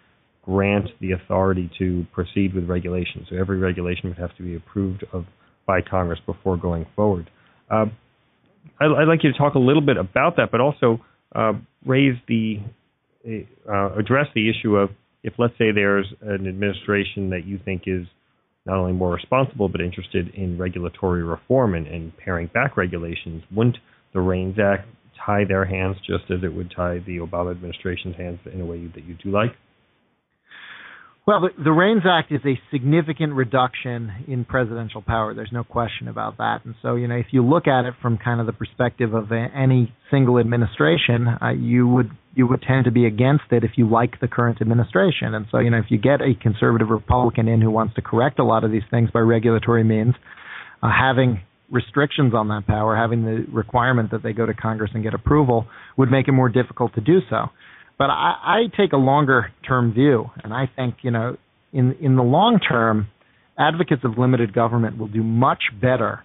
grant 0.42 0.88
the 1.02 1.12
authority 1.12 1.70
to 1.80 2.06
proceed 2.14 2.54
with 2.54 2.66
regulations. 2.66 3.26
So 3.28 3.36
every 3.36 3.58
regulation 3.58 4.08
would 4.08 4.18
have 4.18 4.34
to 4.38 4.42
be 4.42 4.56
approved 4.56 5.04
of 5.12 5.26
by 5.66 5.80
Congress 5.80 6.20
before 6.26 6.56
going 6.56 6.86
forward. 6.94 7.30
Uh, 7.70 7.86
I'd, 8.80 8.90
I'd, 8.98 9.08
like 9.08 9.22
you 9.22 9.32
to 9.32 9.38
talk 9.38 9.54
a 9.54 9.58
little 9.58 9.82
bit 9.82 9.96
about 9.96 10.36
that, 10.36 10.50
but 10.50 10.60
also 10.60 11.00
uh, 11.34 11.52
raise 11.84 12.16
the 12.28 12.56
uh, 13.26 13.98
address 13.98 14.26
the 14.34 14.50
issue 14.50 14.76
of 14.76 14.90
if, 15.22 15.32
let's 15.38 15.54
say, 15.54 15.72
there's 15.72 16.06
an 16.20 16.46
administration 16.46 17.30
that 17.30 17.46
you 17.46 17.58
think 17.64 17.84
is 17.86 18.06
not 18.66 18.76
only 18.76 18.92
more 18.92 19.12
responsible 19.12 19.68
but 19.68 19.80
interested 19.80 20.28
in 20.34 20.58
regulatory 20.58 21.22
reform 21.22 21.74
and, 21.74 21.86
and 21.86 22.16
paring 22.18 22.46
back 22.48 22.76
regulations, 22.76 23.42
wouldn't 23.54 23.78
the 24.12 24.20
REINS 24.20 24.58
Act 24.58 24.86
tie 25.24 25.44
their 25.46 25.64
hands 25.64 25.96
just 26.06 26.24
as 26.30 26.42
it 26.42 26.54
would 26.54 26.70
tie 26.74 26.98
the 27.06 27.18
Obama 27.18 27.50
administration's 27.50 28.16
hands 28.16 28.38
in 28.52 28.60
a 28.60 28.66
way 28.66 28.86
that 28.94 29.04
you 29.04 29.16
do 29.22 29.30
like? 29.30 29.52
Well, 31.26 31.40
the, 31.40 31.64
the 31.64 31.72
REINS 31.72 32.02
Act 32.04 32.32
is 32.32 32.42
a 32.44 32.60
significant 32.70 33.32
reduction 33.32 34.12
in 34.28 34.44
presidential 34.44 35.00
power. 35.00 35.32
There's 35.32 35.52
no 35.52 35.64
question 35.64 36.06
about 36.08 36.36
that. 36.36 36.66
And 36.66 36.74
so, 36.82 36.96
you 36.96 37.08
know, 37.08 37.14
if 37.14 37.28
you 37.30 37.42
look 37.42 37.66
at 37.66 37.86
it 37.86 37.94
from 38.02 38.18
kind 38.18 38.40
of 38.40 38.46
the 38.46 38.52
perspective 38.52 39.14
of 39.14 39.32
a, 39.32 39.46
any 39.56 39.94
single 40.10 40.38
administration, 40.38 41.26
uh, 41.26 41.52
you 41.52 41.88
would 41.88 42.10
you 42.34 42.46
would 42.46 42.60
tend 42.60 42.84
to 42.86 42.90
be 42.90 43.06
against 43.06 43.44
it 43.52 43.64
if 43.64 43.70
you 43.76 43.88
like 43.88 44.20
the 44.20 44.28
current 44.28 44.60
administration. 44.60 45.34
And 45.34 45.46
so, 45.50 45.60
you 45.60 45.70
know, 45.70 45.78
if 45.78 45.86
you 45.88 45.96
get 45.96 46.20
a 46.20 46.34
conservative 46.34 46.88
Republican 46.90 47.48
in 47.48 47.62
who 47.62 47.70
wants 47.70 47.94
to 47.94 48.02
correct 48.02 48.38
a 48.38 48.44
lot 48.44 48.64
of 48.64 48.70
these 48.70 48.82
things 48.90 49.08
by 49.10 49.20
regulatory 49.20 49.84
means, 49.84 50.14
uh, 50.82 50.90
having 50.90 51.40
restrictions 51.70 52.34
on 52.34 52.48
that 52.48 52.66
power, 52.66 52.96
having 52.96 53.24
the 53.24 53.46
requirement 53.50 54.10
that 54.10 54.22
they 54.22 54.32
go 54.34 54.44
to 54.44 54.52
Congress 54.52 54.90
and 54.92 55.02
get 55.02 55.14
approval, 55.14 55.66
would 55.96 56.10
make 56.10 56.28
it 56.28 56.32
more 56.32 56.50
difficult 56.50 56.92
to 56.96 57.00
do 57.00 57.20
so. 57.30 57.46
But 57.98 58.10
I, 58.10 58.34
I 58.42 58.76
take 58.76 58.92
a 58.92 58.96
longer 58.98 59.52
term 59.66 59.92
view, 59.92 60.30
and 60.42 60.52
I 60.52 60.68
think 60.74 60.96
you 61.02 61.10
know, 61.10 61.36
in 61.72 61.96
in 62.00 62.16
the 62.16 62.22
long 62.22 62.58
term, 62.58 63.08
advocates 63.58 64.02
of 64.04 64.18
limited 64.18 64.52
government 64.52 64.98
will 64.98 65.08
do 65.08 65.22
much 65.22 65.62
better 65.80 66.24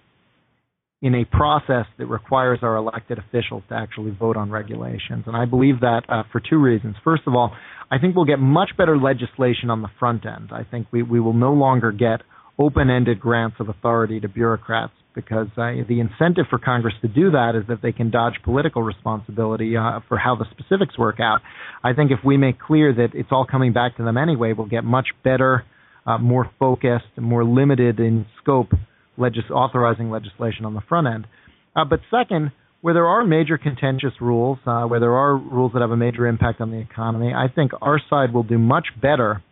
in 1.02 1.14
a 1.14 1.24
process 1.24 1.86
that 1.98 2.06
requires 2.06 2.58
our 2.62 2.76
elected 2.76 3.18
officials 3.18 3.62
to 3.70 3.74
actually 3.74 4.10
vote 4.10 4.36
on 4.36 4.50
regulations. 4.50 5.24
And 5.26 5.34
I 5.34 5.46
believe 5.46 5.80
that 5.80 6.02
uh, 6.08 6.24
for 6.30 6.40
two 6.40 6.58
reasons. 6.58 6.94
First 7.02 7.22
of 7.26 7.34
all, 7.34 7.52
I 7.90 7.98
think 7.98 8.14
we'll 8.14 8.26
get 8.26 8.38
much 8.38 8.70
better 8.76 8.98
legislation 8.98 9.70
on 9.70 9.80
the 9.80 9.88
front 9.98 10.26
end. 10.26 10.50
I 10.52 10.64
think 10.70 10.88
we, 10.92 11.02
we 11.02 11.18
will 11.18 11.32
no 11.32 11.54
longer 11.54 11.90
get 11.90 12.20
open 12.58 12.90
ended 12.90 13.18
grants 13.18 13.56
of 13.60 13.70
authority 13.70 14.20
to 14.20 14.28
bureaucrats 14.28 14.92
because 15.14 15.48
the 15.56 16.00
incentive 16.00 16.46
for 16.48 16.58
Congress 16.58 16.94
to 17.02 17.08
do 17.08 17.32
that 17.32 17.54
is 17.54 17.66
that 17.68 17.82
they 17.82 17.92
can 17.92 18.10
dodge 18.10 18.34
political 18.44 18.82
responsibility 18.82 19.76
uh, 19.76 20.00
for 20.08 20.18
how 20.18 20.36
the 20.36 20.46
specifics 20.50 20.96
work 20.98 21.20
out. 21.20 21.40
I 21.82 21.92
think 21.94 22.10
if 22.10 22.18
we 22.24 22.36
make 22.36 22.58
clear 22.60 22.92
that 22.94 23.08
it's 23.14 23.30
all 23.32 23.44
coming 23.44 23.72
back 23.72 23.96
to 23.96 24.04
them 24.04 24.16
anyway, 24.16 24.52
we'll 24.52 24.68
get 24.68 24.84
much 24.84 25.08
better, 25.24 25.64
uh, 26.06 26.18
more 26.18 26.50
focused, 26.58 27.06
more 27.16 27.44
limited 27.44 27.98
in 27.98 28.26
scope 28.42 28.72
legis- 29.16 29.50
authorizing 29.50 30.10
legislation 30.10 30.64
on 30.64 30.74
the 30.74 30.82
front 30.88 31.06
end. 31.06 31.26
Uh, 31.74 31.84
but 31.84 32.00
second, 32.10 32.52
where 32.80 32.94
there 32.94 33.06
are 33.06 33.24
major 33.24 33.58
contentious 33.58 34.12
rules, 34.20 34.58
uh, 34.66 34.84
where 34.84 35.00
there 35.00 35.14
are 35.14 35.36
rules 35.36 35.72
that 35.74 35.80
have 35.82 35.90
a 35.90 35.96
major 35.96 36.26
impact 36.26 36.60
on 36.60 36.70
the 36.70 36.78
economy, 36.78 37.32
I 37.34 37.48
think 37.48 37.72
our 37.82 38.00
side 38.08 38.32
will 38.32 38.42
do 38.42 38.58
much 38.58 38.86
better 39.00 39.42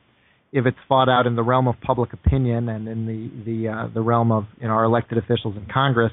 if 0.52 0.66
it's 0.66 0.78
fought 0.88 1.08
out 1.08 1.26
in 1.26 1.36
the 1.36 1.42
realm 1.42 1.68
of 1.68 1.74
public 1.80 2.12
opinion 2.12 2.68
and 2.68 2.88
in 2.88 3.06
the 3.06 3.44
the 3.44 3.68
uh, 3.68 3.88
the 3.92 4.00
realm 4.00 4.32
of 4.32 4.44
you 4.60 4.66
know, 4.66 4.72
our 4.72 4.84
elected 4.84 5.18
officials 5.18 5.56
in 5.56 5.66
Congress 5.72 6.12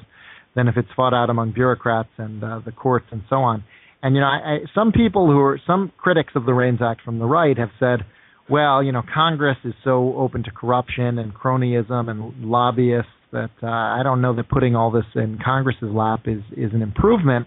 than 0.54 0.68
if 0.68 0.76
it's 0.76 0.88
fought 0.96 1.14
out 1.14 1.30
among 1.30 1.52
bureaucrats 1.52 2.08
and 2.18 2.42
uh, 2.42 2.60
the 2.64 2.72
courts 2.72 3.06
and 3.10 3.22
so 3.28 3.36
on. 3.36 3.64
And 4.02 4.14
you 4.14 4.20
know, 4.20 4.26
I, 4.26 4.54
I, 4.54 4.58
some 4.74 4.92
people 4.92 5.26
who 5.26 5.40
are 5.40 5.60
some 5.66 5.92
critics 5.96 6.32
of 6.34 6.46
the 6.46 6.52
REINS 6.52 6.80
Act 6.82 7.02
from 7.02 7.18
the 7.18 7.26
right 7.26 7.56
have 7.58 7.70
said, 7.80 8.00
well, 8.48 8.82
you 8.82 8.92
know, 8.92 9.02
Congress 9.12 9.56
is 9.64 9.74
so 9.84 10.14
open 10.16 10.44
to 10.44 10.50
corruption 10.50 11.18
and 11.18 11.34
cronyism 11.34 12.08
and 12.08 12.44
lobbyists 12.44 13.10
that 13.32 13.50
uh, 13.62 13.66
I 13.66 14.02
don't 14.04 14.20
know 14.22 14.34
that 14.36 14.48
putting 14.48 14.76
all 14.76 14.90
this 14.90 15.04
in 15.14 15.38
Congress's 15.44 15.90
lap 15.90 16.20
is 16.26 16.42
is 16.56 16.72
an 16.72 16.82
improvement. 16.82 17.46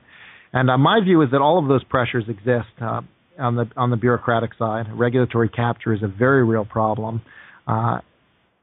And 0.51 0.69
uh, 0.69 0.77
my 0.77 0.99
view 1.03 1.21
is 1.21 1.29
that 1.31 1.41
all 1.41 1.59
of 1.59 1.67
those 1.67 1.83
pressures 1.83 2.25
exist. 2.27 2.67
Uh, 2.81 3.01
on 3.39 3.55
the 3.55 3.69
on 3.75 3.89
the 3.89 3.97
bureaucratic 3.97 4.51
side. 4.57 4.85
Regulatory 4.93 5.49
capture 5.49 5.93
is 5.93 6.03
a 6.03 6.07
very 6.07 6.43
real 6.43 6.65
problem. 6.65 7.21
Uh, 7.67 7.99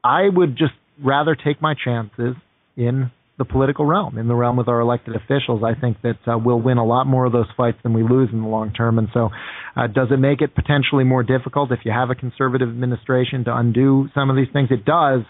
I 0.03 0.29
would 0.29 0.57
just 0.57 0.73
rather 1.03 1.35
take 1.35 1.61
my 1.61 1.73
chances 1.73 2.35
in 2.75 3.11
the 3.37 3.45
political 3.45 3.85
realm, 3.85 4.17
in 4.17 4.27
the 4.27 4.35
realm 4.35 4.57
with 4.57 4.67
our 4.67 4.79
elected 4.79 5.15
officials. 5.15 5.61
I 5.63 5.79
think 5.79 5.97
that 6.01 6.17
uh, 6.27 6.37
we'll 6.37 6.59
win 6.59 6.77
a 6.77 6.85
lot 6.85 7.05
more 7.05 7.25
of 7.25 7.31
those 7.31 7.45
fights 7.55 7.77
than 7.83 7.93
we 7.93 8.01
lose 8.01 8.29
in 8.33 8.41
the 8.41 8.47
long 8.47 8.73
term. 8.73 8.97
And 8.97 9.09
so, 9.13 9.29
uh, 9.75 9.87
does 9.87 10.07
it 10.11 10.17
make 10.17 10.41
it 10.41 10.55
potentially 10.55 11.03
more 11.03 11.21
difficult 11.23 11.71
if 11.71 11.79
you 11.85 11.91
have 11.91 12.09
a 12.09 12.15
conservative 12.15 12.67
administration 12.67 13.45
to 13.45 13.55
undo 13.55 14.09
some 14.15 14.29
of 14.29 14.35
these 14.35 14.47
things? 14.51 14.69
It 14.71 14.85
does, 14.85 15.21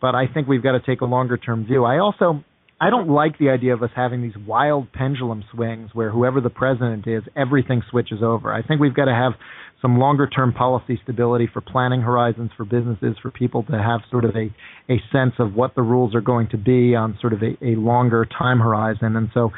but 0.00 0.14
I 0.14 0.26
think 0.26 0.48
we've 0.48 0.62
got 0.62 0.72
to 0.72 0.80
take 0.80 1.00
a 1.00 1.06
longer 1.06 1.38
term 1.38 1.64
view. 1.64 1.84
I 1.84 1.98
also 1.98 2.44
I 2.78 2.90
don't 2.90 3.08
like 3.08 3.38
the 3.38 3.48
idea 3.48 3.72
of 3.72 3.82
us 3.82 3.90
having 3.96 4.22
these 4.22 4.36
wild 4.46 4.92
pendulum 4.92 5.44
swings 5.50 5.90
where 5.94 6.10
whoever 6.10 6.42
the 6.42 6.50
president 6.50 7.06
is, 7.06 7.22
everything 7.34 7.82
switches 7.90 8.22
over. 8.22 8.52
I 8.52 8.62
think 8.62 8.80
we've 8.80 8.94
got 8.94 9.06
to 9.06 9.14
have 9.14 9.32
some 9.80 9.98
longer 9.98 10.26
term 10.26 10.52
policy 10.52 11.00
stability 11.02 11.48
for 11.50 11.62
planning 11.62 12.02
horizons 12.02 12.50
for 12.56 12.64
businesses, 12.64 13.16
for 13.22 13.30
people 13.30 13.62
to 13.64 13.78
have 13.78 14.00
sort 14.10 14.24
of 14.24 14.36
a, 14.36 14.54
a 14.92 15.00
sense 15.10 15.32
of 15.38 15.54
what 15.54 15.74
the 15.74 15.82
rules 15.82 16.14
are 16.14 16.20
going 16.20 16.48
to 16.50 16.58
be 16.58 16.94
on 16.94 17.16
sort 17.20 17.32
of 17.32 17.42
a, 17.42 17.56
a 17.64 17.76
longer 17.76 18.26
time 18.26 18.58
horizon. 18.58 19.16
And 19.16 19.30
so, 19.32 19.52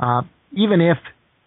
uh, 0.00 0.22
even 0.52 0.80
if 0.80 0.98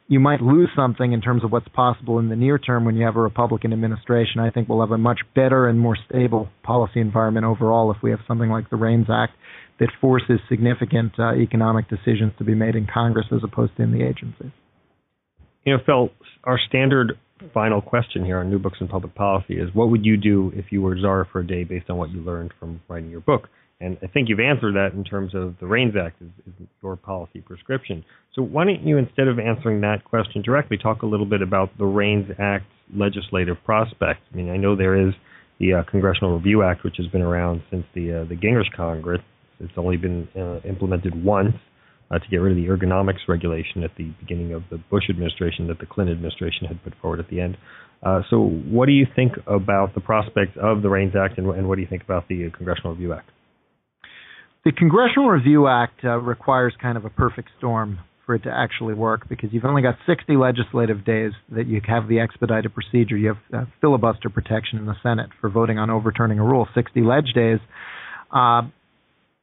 you 0.09 0.21
might 0.21 0.41
lose 0.41 0.69
something 0.75 1.11
in 1.11 1.19
terms 1.19 1.43
of 1.43 1.51
what's 1.51 1.67
possible 1.69 2.19
in 2.19 2.29
the 2.29 2.35
near 2.35 2.57
term 2.57 2.85
when 2.85 2.95
you 2.95 3.05
have 3.05 3.17
a 3.17 3.21
Republican 3.21 3.73
administration. 3.73 4.39
I 4.39 4.51
think 4.51 4.69
we'll 4.69 4.79
have 4.79 4.91
a 4.91 4.97
much 4.97 5.19
better 5.35 5.67
and 5.67 5.77
more 5.77 5.97
stable 6.09 6.47
policy 6.63 7.01
environment 7.01 7.45
overall 7.45 7.91
if 7.91 7.97
we 8.01 8.11
have 8.11 8.21
something 8.25 8.49
like 8.49 8.69
the 8.69 8.77
REINS 8.77 9.07
Act 9.09 9.33
that 9.79 9.89
forces 10.01 10.39
significant 10.49 11.13
uh, 11.19 11.33
economic 11.35 11.87
decisions 11.89 12.33
to 12.37 12.43
be 12.43 12.55
made 12.55 12.75
in 12.75 12.87
Congress 12.91 13.27
as 13.31 13.41
opposed 13.43 13.75
to 13.77 13.83
in 13.83 13.91
the 13.91 14.03
agencies. 14.03 14.51
You 15.65 15.73
know, 15.73 15.79
Phil, 15.85 16.09
our 16.43 16.59
standard 16.67 17.13
final 17.53 17.81
question 17.81 18.25
here 18.25 18.39
on 18.39 18.49
New 18.49 18.59
Books 18.59 18.77
in 18.81 18.87
Public 18.87 19.13
Policy 19.13 19.55
is 19.55 19.69
what 19.73 19.89
would 19.89 20.05
you 20.05 20.17
do 20.17 20.51
if 20.55 20.65
you 20.71 20.81
were 20.81 20.97
czar 20.97 21.27
for 21.31 21.39
a 21.41 21.47
day 21.47 21.63
based 21.63 21.89
on 21.89 21.97
what 21.97 22.09
you 22.09 22.21
learned 22.21 22.53
from 22.59 22.81
writing 22.87 23.09
your 23.09 23.19
book? 23.19 23.49
And 23.79 23.97
I 24.01 24.07
think 24.07 24.27
you've 24.27 24.39
answered 24.39 24.73
that 24.73 24.93
in 24.93 25.03
terms 25.03 25.35
of 25.35 25.55
the 25.59 25.67
REINS 25.67 25.93
Act 25.95 26.19
is, 26.21 26.29
is 26.47 26.67
your 26.81 26.95
policy 26.95 27.41
prescription. 27.41 28.03
So 28.33 28.41
why 28.41 28.65
don't 28.65 28.81
you, 28.81 28.97
instead 28.97 29.27
of 29.27 29.37
answering 29.37 29.81
that 29.81 30.03
question 30.03 30.41
directly, 30.41 30.77
talk 30.77 31.03
a 31.03 31.05
little 31.05 31.27
bit 31.27 31.43
about 31.43 31.77
the 31.77 31.85
REINS 31.85 32.31
Act 32.39 32.65
legislative 32.95 33.57
prospects? 33.65 34.21
I 34.33 34.35
mean, 34.35 34.49
I 34.49 34.57
know 34.57 34.75
there 34.75 35.07
is 35.07 35.13
the 35.59 35.73
uh, 35.73 35.83
Congressional 35.91 36.37
Review 36.37 36.63
Act, 36.63 36.83
which 36.83 36.95
has 36.97 37.07
been 37.07 37.21
around 37.21 37.61
since 37.69 37.85
the 37.93 38.21
uh, 38.21 38.25
the 38.25 38.35
Gingrich 38.35 38.71
Congress, 38.75 39.21
it's 39.59 39.73
only 39.77 39.97
been 39.97 40.27
uh, 40.35 40.59
implemented 40.67 41.23
once 41.23 41.55
uh, 42.11 42.19
to 42.19 42.27
get 42.29 42.37
rid 42.37 42.51
of 42.51 42.57
the 42.57 42.69
ergonomics 42.69 43.27
regulation 43.27 43.83
at 43.83 43.91
the 43.97 44.11
beginning 44.19 44.53
of 44.53 44.63
the 44.69 44.77
Bush 44.89 45.03
administration 45.09 45.67
that 45.67 45.79
the 45.79 45.85
Clinton 45.85 46.15
administration 46.15 46.67
had 46.67 46.83
put 46.83 46.93
forward 47.01 47.19
at 47.19 47.29
the 47.29 47.39
end. 47.41 47.57
Uh, 48.03 48.21
so, 48.29 48.39
what 48.39 48.85
do 48.85 48.91
you 48.91 49.07
think 49.15 49.33
about 49.47 49.95
the 49.95 50.01
prospects 50.01 50.55
of 50.61 50.83
the 50.83 50.89
REINS 50.89 51.13
Act, 51.15 51.37
and, 51.39 51.47
and 51.49 51.67
what 51.67 51.75
do 51.75 51.81
you 51.81 51.87
think 51.87 52.03
about 52.03 52.27
the 52.27 52.49
Congressional 52.55 52.91
Review 52.91 53.13
Act? 53.13 53.29
The 54.65 54.71
Congressional 54.71 55.29
Review 55.29 55.67
Act 55.67 56.03
uh, 56.03 56.17
requires 56.17 56.73
kind 56.79 56.97
of 56.97 57.05
a 57.05 57.09
perfect 57.09 57.49
storm 57.57 57.99
for 58.27 58.35
it 58.35 58.43
to 58.43 58.51
actually 58.51 58.93
work 58.93 59.27
because 59.29 59.49
you've 59.51 59.65
only 59.65 59.81
got 59.81 59.95
60 60.05 60.35
legislative 60.35 61.05
days 61.05 61.31
that 61.49 61.65
you 61.65 61.81
have 61.87 62.07
the 62.09 62.19
expedited 62.19 62.73
procedure. 62.73 63.17
You 63.17 63.29
have 63.29 63.61
uh, 63.61 63.65
filibuster 63.79 64.29
protection 64.29 64.77
in 64.77 64.85
the 64.85 64.95
Senate 65.01 65.29
for 65.39 65.49
voting 65.49 65.79
on 65.79 65.89
overturning 65.89 66.37
a 66.37 66.43
rule, 66.43 66.67
60 66.75 67.01
ledge 67.01 67.31
days. 67.33 67.59
Uh, 68.29 68.63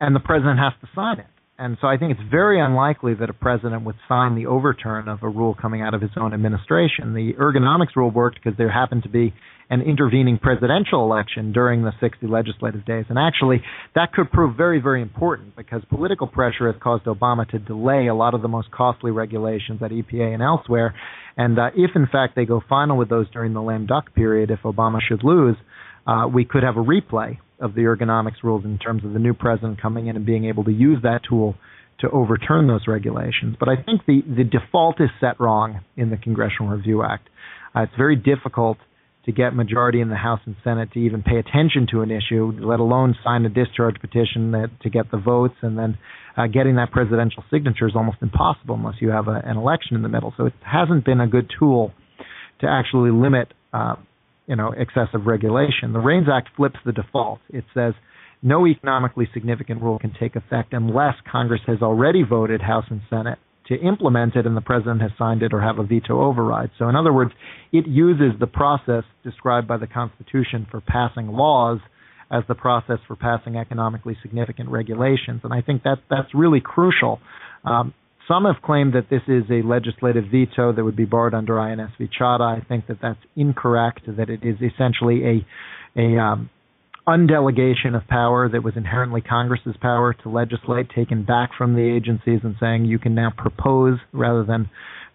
and 0.05 0.15
the 0.15 0.21
president 0.21 0.59
has 0.59 0.73
to 0.81 0.89
sign 0.95 1.19
it. 1.19 1.27
and 1.59 1.77
so 1.81 1.87
I 1.87 1.97
think 1.97 2.13
it's 2.13 2.31
very 2.31 2.61
unlikely 2.61 3.15
that 3.15 3.31
a 3.31 3.33
president 3.33 3.85
would 3.85 3.97
sign 4.09 4.35
the 4.35 4.47
overturn 4.47 5.09
of 5.09 5.23
a 5.23 5.29
rule 5.29 5.55
coming 5.55 5.83
out 5.83 5.95
of 5.95 6.01
his 6.01 6.11
own 6.17 6.35
administration. 6.35 7.15
The 7.15 7.33
ergonomics 7.35 7.95
rule 7.97 8.11
worked 8.11 8.39
because 8.43 8.59
there 8.59 8.71
happened 8.71 9.05
to 9.05 9.09
be 9.09 9.33
an 9.71 9.81
intervening 9.81 10.39
presidential 10.39 11.05
election 11.05 11.53
during 11.53 11.83
the 11.83 11.93
60 12.01 12.27
legislative 12.27 12.85
days. 12.85 13.07
And 13.09 13.19
actually, 13.19 13.63
that 13.95 14.13
could 14.13 14.31
prove 14.31 14.57
very, 14.57 14.81
very 14.81 15.01
important 15.01 15.57
because 15.57 15.83
political 15.89 16.27
pressure 16.27 16.71
has 16.71 16.81
caused 16.83 17.05
Obama 17.05 17.49
to 17.51 17.59
delay 17.59 18.09
a 18.09 18.15
lot 18.15 18.35
of 18.35 18.43
the 18.43 18.49
most 18.49 18.71
costly 18.71 19.11
regulations 19.11 19.81
at 19.83 19.91
EPA 19.91 20.35
and 20.35 20.43
elsewhere. 20.43 20.95
And 21.37 21.59
uh, 21.59 21.71
if, 21.75 21.93
in 21.95 22.07
fact, 22.11 22.37
they 22.37 22.45
go 22.45 22.61
final 22.69 22.97
with 22.97 23.09
those 23.09 23.31
during 23.31 23.55
the 23.55 23.63
lame 23.63 23.87
duck 23.87 24.15
period, 24.15 24.51
if 24.51 24.61
Obama 24.65 24.99
should 25.01 25.25
lose, 25.25 25.57
uh, 26.07 26.29
we 26.33 26.45
could 26.45 26.63
have 26.63 26.77
a 26.77 26.85
replay 26.85 27.39
of 27.65 27.75
the 27.75 27.81
ergonomics 27.83 28.43
rules 28.43 28.65
in 28.65 28.79
terms 28.79 29.05
of 29.05 29.13
the 29.13 29.19
new 29.19 29.35
president 29.35 29.81
coming 29.81 30.07
in 30.09 30.17
and 30.17 30.27
being 30.27 30.45
able 30.45 30.65
to 30.65 30.73
use 30.73 30.99
that 31.03 31.21
tool 31.29 31.55
to 32.01 32.11
overturn 32.11 32.67
those 32.67 32.87
regulations. 32.87 33.57
But 33.59 33.69
I 33.69 33.77
think 33.83 34.03
the, 34.07 34.23
the 34.27 34.45
default 34.45 35.01
is 35.01 35.11
set 35.21 35.41
wrong 35.41 35.81
in 35.97 36.11
the 36.11 36.17
Congressional 36.17 36.69
Review 36.77 37.03
Act. 37.03 37.29
Uh, 37.75 37.83
it's 37.83 37.97
very 37.97 38.17
difficult 38.17 38.79
to 39.25 39.33
get 39.33 39.55
majority 39.55 40.01
in 40.01 40.11
the 40.11 40.17
House 40.17 40.41
and 40.45 40.55
Senate 40.63 40.93
to 40.93 40.99
even 40.99 41.23
pay 41.23 41.39
attention 41.39 41.87
to 41.93 42.03
an 42.03 42.11
issue, 42.11 42.53
let 42.61 42.81
alone 42.81 43.15
sign 43.25 43.47
a 43.47 43.49
discharge 43.49 43.97
petition 44.01 44.53
that, 44.53 44.71
to 44.83 44.91
get 44.91 45.11
the 45.11 45.17
votes, 45.17 45.55
and 45.63 45.79
then 45.79 45.97
uh, 46.37 46.47
getting 46.47 46.77
that 46.77 46.91
presidential 46.91 47.43
signature 47.51 47.89
is 47.89 47.95
almost 47.97 48.19
impossible 48.21 48.75
unless 48.75 48.97
you 49.01 49.11
have 49.11 49.29
a, 49.29 49.41
an 49.45 49.57
election 49.57 49.97
in 49.97 50.03
the 50.03 50.09
middle. 50.09 50.35
So 50.37 50.47
it 50.47 50.53
hasn't 50.61 51.05
been 51.05 51.21
a 51.21 51.27
good 51.27 51.51
tool 51.59 51.93
to 52.61 52.67
actually 52.69 53.13
limit, 53.13 53.49
uh, 53.73 53.97
you 54.47 54.57
know, 54.57 54.73
excessive 54.77 55.27
regulation. 55.27 55.93
The 55.93 56.01
REINS 56.01 56.27
Act 56.33 56.51
flips 56.57 56.79
the 56.85 56.93
default. 56.93 57.41
It 57.49 57.65
says 57.73 57.95
no 58.43 58.67
economically 58.67 59.29
significant 59.33 59.83
rule 59.83 59.99
can 59.99 60.15
take 60.19 60.37
effect 60.37 60.73
unless 60.73 61.15
Congress 61.31 61.63
has 61.67 61.79
already 61.81 62.23
voted 62.23 62.61
House 62.61 62.85
and 62.91 63.01
Senate 63.09 63.39
to 63.69 63.75
implement 63.81 64.37
it 64.37 64.47
and 64.47 64.57
the 64.57 64.61
president 64.61 65.01
has 65.01 65.11
signed 65.19 65.43
it 65.43 65.55
or 65.55 65.61
have 65.63 65.79
a 65.79 65.83
veto 65.83 66.21
override. 66.23 66.71
So, 66.79 66.89
in 66.89 66.97
other 66.97 67.13
words, 67.13 67.33
it 67.73 67.87
uses 67.87 68.39
the 68.39 68.47
process 68.47 69.05
described 69.23 69.67
by 69.67 69.79
the 69.79 69.87
Constitution 69.87 70.67
for 70.71 70.83
passing 70.83 71.29
laws 71.29 71.79
as 72.31 72.43
the 72.49 72.55
process 72.55 72.99
for 73.07 73.17
passing 73.17 73.57
economically 73.57 74.17
significant 74.23 74.69
regulations. 74.69 75.41
And 75.45 75.53
I 75.53 75.63
think 75.63 75.83
that 75.85 75.99
that's 76.11 76.35
really 76.35 76.61
crucial. 76.61 77.21
Um, 77.65 77.95
some 78.29 78.45
have 78.45 78.63
claimed 78.63 78.95
that 78.95 79.11
this 79.11 79.23
is 79.29 79.45
a 79.51 79.67
legislative 79.67 80.25
veto 80.31 80.73
that 80.73 80.85
would 80.85 80.97
be 80.97 81.05
barred 81.05 81.35
under 81.35 81.59
INS 81.59 81.91
v. 81.99 82.09
Chadha. 82.09 82.63
I 82.63 82.65
think 82.67 82.87
that 82.87 82.99
that's 83.03 83.21
incorrect. 83.37 84.03
That 84.07 84.31
it 84.31 84.41
is 84.43 84.57
essentially 84.63 85.25
a 85.25 85.47
a 85.97 86.19
um, 86.19 86.51
undelegation 87.07 87.95
of 87.95 88.07
power 88.09 88.49
that 88.49 88.63
was 88.63 88.75
inherently 88.77 89.21
Congress's 89.21 89.77
power 89.81 90.15
to 90.23 90.29
legislate 90.29 90.89
taken 90.95 91.25
back 91.25 91.51
from 91.57 91.75
the 91.75 91.83
agencies 91.83 92.41
and 92.43 92.57
saying 92.59 92.87
you 92.87 92.99
can 92.99 93.15
now 93.15 93.31
propose 93.37 93.99
rather 94.13 94.45
than 94.45 94.71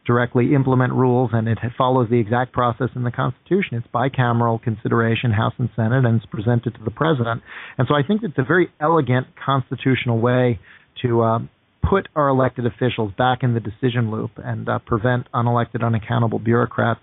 directly 0.05 0.53
implement 0.55 0.93
rules 0.93 1.31
and 1.33 1.47
it 1.47 1.57
follows 1.77 2.07
the 2.09 2.19
exact 2.19 2.53
process 2.53 2.89
in 2.95 3.03
the 3.03 3.11
Constitution. 3.11 3.77
It's 3.77 3.87
bicameral 3.93 4.61
consideration, 4.61 5.31
House 5.31 5.53
and 5.57 5.69
Senate, 5.75 6.05
and 6.05 6.17
it's 6.17 6.25
presented 6.25 6.75
to 6.75 6.83
the 6.83 6.91
President. 6.91 7.41
And 7.77 7.87
so 7.87 7.95
I 7.95 8.03
think 8.03 8.21
it's 8.23 8.37
a 8.37 8.43
very 8.43 8.69
elegant 8.79 9.27
constitutional 9.43 10.19
way 10.19 10.59
to 11.01 11.21
uh, 11.21 11.39
put 11.87 12.07
our 12.15 12.27
elected 12.27 12.65
officials 12.65 13.11
back 13.17 13.39
in 13.43 13.53
the 13.53 13.59
decision 13.59 14.11
loop 14.11 14.31
and 14.37 14.67
uh, 14.67 14.79
prevent 14.79 15.27
unelected, 15.33 15.83
unaccountable 15.83 16.39
bureaucrats 16.39 17.01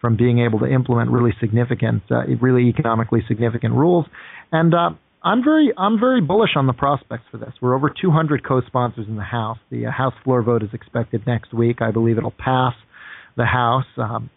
from 0.00 0.16
being 0.16 0.38
able 0.38 0.58
to 0.60 0.66
implement 0.66 1.10
really 1.10 1.32
significant, 1.40 2.02
uh, 2.10 2.22
really 2.40 2.68
economically 2.68 3.20
significant 3.26 3.74
rules. 3.74 4.06
And 4.52 4.74
uh, 4.74 4.90
I'm 5.22 5.42
very, 5.42 5.72
I'm 5.76 5.98
very 5.98 6.20
bullish 6.20 6.50
on 6.56 6.66
the 6.66 6.72
prospects 6.72 7.24
for 7.30 7.38
this. 7.38 7.52
We're 7.60 7.74
over 7.74 7.90
200 7.90 8.46
co-sponsors 8.46 9.06
in 9.08 9.16
the 9.16 9.22
House. 9.22 9.58
The 9.70 9.86
uh, 9.86 9.90
House 9.90 10.14
floor 10.24 10.42
vote 10.42 10.62
is 10.62 10.70
expected 10.72 11.26
next 11.26 11.52
week. 11.52 11.82
I 11.82 11.90
believe 11.90 12.18
it'll 12.18 12.30
pass 12.30 12.74
the 13.36 13.44
House. 13.44 13.86
Um, 13.96 14.30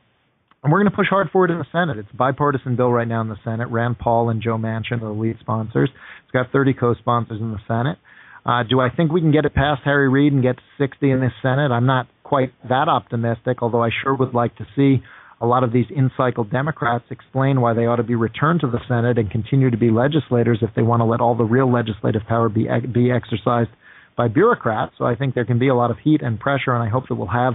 and 0.63 0.71
we're 0.71 0.79
going 0.79 0.91
to 0.91 0.95
push 0.95 1.07
hard 1.09 1.29
for 1.31 1.45
it 1.45 1.51
in 1.51 1.57
the 1.57 1.65
Senate. 1.71 1.97
It's 1.97 2.09
a 2.13 2.15
bipartisan 2.15 2.75
bill 2.75 2.91
right 2.91 3.07
now 3.07 3.21
in 3.21 3.29
the 3.29 3.37
Senate. 3.43 3.67
Rand 3.69 3.97
Paul 3.97 4.29
and 4.29 4.41
Joe 4.41 4.57
Manchin 4.57 5.01
are 5.01 5.13
the 5.13 5.19
lead 5.19 5.37
sponsors. 5.39 5.89
It's 6.23 6.31
got 6.31 6.51
30 6.51 6.73
co-sponsors 6.73 7.41
in 7.41 7.51
the 7.51 7.59
Senate. 7.67 7.97
Uh, 8.45 8.63
do 8.63 8.79
I 8.79 8.89
think 8.89 9.11
we 9.11 9.21
can 9.21 9.31
get 9.31 9.45
it 9.45 9.53
past 9.53 9.81
Harry 9.85 10.09
Reid 10.09 10.33
and 10.33 10.41
get 10.41 10.55
60 10.77 11.09
in 11.09 11.19
the 11.19 11.29
Senate? 11.41 11.71
I'm 11.71 11.85
not 11.85 12.07
quite 12.23 12.51
that 12.67 12.87
optimistic, 12.87 13.61
although 13.61 13.83
I 13.83 13.89
sure 14.03 14.15
would 14.15 14.33
like 14.33 14.55
to 14.57 14.65
see 14.75 15.03
a 15.41 15.45
lot 15.45 15.63
of 15.63 15.73
these 15.73 15.85
in-cycle 15.89 16.45
Democrats 16.45 17.05
explain 17.09 17.61
why 17.61 17.73
they 17.73 17.85
ought 17.87 17.95
to 17.97 18.03
be 18.03 18.15
returned 18.15 18.61
to 18.61 18.67
the 18.67 18.79
Senate 18.87 19.17
and 19.17 19.29
continue 19.29 19.69
to 19.71 19.77
be 19.77 19.89
legislators 19.89 20.59
if 20.61 20.69
they 20.75 20.83
want 20.83 21.01
to 21.01 21.05
let 21.05 21.19
all 21.19 21.35
the 21.35 21.43
real 21.43 21.71
legislative 21.71 22.21
power 22.27 22.47
be 22.47 22.67
be 22.93 23.11
exercised 23.11 23.71
by 24.15 24.27
bureaucrats. 24.27 24.93
So 24.97 25.05
I 25.05 25.15
think 25.15 25.33
there 25.33 25.45
can 25.45 25.57
be 25.57 25.67
a 25.67 25.75
lot 25.75 25.89
of 25.89 25.97
heat 26.03 26.21
and 26.21 26.39
pressure, 26.39 26.73
and 26.73 26.83
I 26.83 26.89
hope 26.89 27.07
that 27.09 27.15
we'll 27.15 27.27
have 27.27 27.53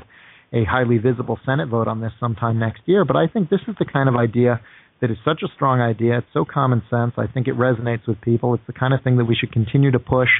a 0.53 0.65
highly 0.65 0.99
visible 0.99 1.39
Senate 1.47 1.69
vote 1.69 1.87
on 1.87 2.01
this 2.01 2.13
sometime 2.19 2.59
next 2.59 2.83
year. 2.87 3.05
But 3.05 3.17
I 3.17 3.29
think 3.29 3.51
this 3.51 3.61
is 3.69 3.75
the 3.79 3.85
kind 3.85 4.09
of 4.09 4.17
idea 4.17 4.61
that 5.01 5.11
is 5.11 5.19
such 5.25 5.43
a 5.45 5.49
strong 5.55 5.81
idea. 5.81 6.19
It's 6.19 6.27
so 6.33 6.45
common 6.45 6.83
sense. 6.91 7.13
I 7.17 7.27
think 7.27 7.47
it 7.47 7.55
resonates 7.55 8.07
with 8.07 8.21
people. 8.21 8.55
It's 8.55 8.67
the 8.67 8.73
kind 8.73 8.95
of 8.95 9.03
thing 9.03 9.17
that 9.19 9.27
we 9.27 9.37
should 9.37 9.53
continue 9.53 9.91
to 9.91 9.99
push 9.99 10.31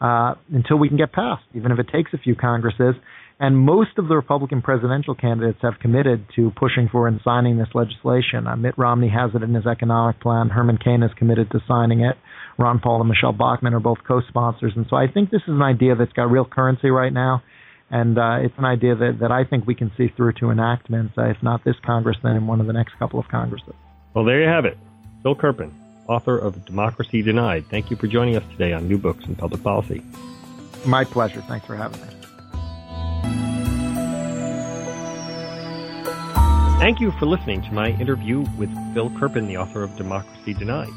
uh, 0.00 0.34
until 0.52 0.78
we 0.78 0.88
can 0.88 0.96
get 0.96 1.12
passed, 1.12 1.44
even 1.54 1.72
if 1.72 1.78
it 1.78 1.88
takes 1.92 2.12
a 2.14 2.18
few 2.18 2.34
Congresses. 2.34 2.94
And 3.38 3.56
most 3.56 3.96
of 3.96 4.08
the 4.08 4.16
Republican 4.16 4.60
presidential 4.60 5.14
candidates 5.14 5.60
have 5.62 5.80
committed 5.80 6.26
to 6.36 6.52
pushing 6.56 6.90
for 6.92 7.08
and 7.08 7.20
signing 7.24 7.56
this 7.56 7.68
legislation. 7.72 8.46
Uh, 8.46 8.54
Mitt 8.56 8.76
Romney 8.76 9.08
has 9.08 9.30
it 9.34 9.42
in 9.42 9.54
his 9.54 9.66
economic 9.66 10.20
plan. 10.20 10.50
Herman 10.50 10.76
Cain 10.76 11.02
is 11.02 11.10
committed 11.16 11.50
to 11.52 11.60
signing 11.66 12.00
it. 12.00 12.16
Ron 12.58 12.80
Paul 12.80 13.00
and 13.00 13.08
Michele 13.08 13.32
Bachmann 13.32 13.72
are 13.72 13.80
both 13.80 13.98
co-sponsors. 14.06 14.74
And 14.76 14.84
so 14.90 14.96
I 14.96 15.06
think 15.06 15.30
this 15.30 15.40
is 15.48 15.54
an 15.54 15.62
idea 15.62 15.94
that's 15.96 16.12
got 16.12 16.30
real 16.30 16.44
currency 16.44 16.90
right 16.90 17.12
now. 17.12 17.42
And 17.90 18.18
uh, 18.18 18.44
it's 18.44 18.54
an 18.58 18.66
idea 18.66 18.94
that, 18.94 19.18
that 19.20 19.32
I 19.32 19.44
think 19.44 19.66
we 19.66 19.74
can 19.74 19.90
see 19.96 20.08
through 20.16 20.34
to 20.40 20.50
enactment, 20.50 21.12
uh, 21.16 21.24
if 21.30 21.38
not 21.42 21.64
this 21.64 21.76
Congress, 21.84 22.18
then 22.22 22.36
in 22.36 22.46
one 22.46 22.60
of 22.60 22.66
the 22.66 22.74
next 22.74 22.92
couple 22.98 23.18
of 23.18 23.26
Congresses. 23.28 23.74
Well, 24.14 24.26
there 24.26 24.42
you 24.42 24.48
have 24.48 24.66
it. 24.66 24.76
Phil 25.22 25.34
Kerpen, 25.34 25.72
author 26.10 26.36
of 26.36 26.64
Democracy 26.64 27.22
Denied. 27.22 27.64
Thank 27.70 27.90
you 27.90 27.96
for 27.96 28.08
joining 28.08 28.36
us 28.36 28.42
today 28.50 28.72
on 28.72 28.88
New 28.88 28.98
Books 28.98 29.24
in 29.26 29.36
Public 29.36 29.62
Policy. 29.62 30.02
My 30.84 31.04
pleasure. 31.04 31.40
Thanks 31.42 31.66
for 31.66 31.76
having 31.76 32.00
me. 32.00 32.08
Thank 36.80 36.98
you 36.98 37.12
for 37.12 37.26
listening 37.26 37.62
to 37.62 37.72
my 37.72 37.90
interview 38.00 38.40
with 38.58 38.70
Phil 38.92 39.10
Kerpen, 39.10 39.46
the 39.46 39.58
author 39.58 39.82
of 39.82 39.94
Democracy 39.96 40.54
Denied. 40.54 40.88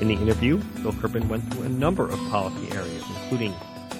In 0.00 0.08
the 0.08 0.14
interview, 0.14 0.60
Phil 0.82 0.92
Kerpen 0.92 1.28
went 1.28 1.44
through 1.52 1.66
a 1.66 1.68
number 1.68 2.04
of 2.04 2.18
policy 2.30 2.72
areas, 2.72 3.04
including 3.08 3.52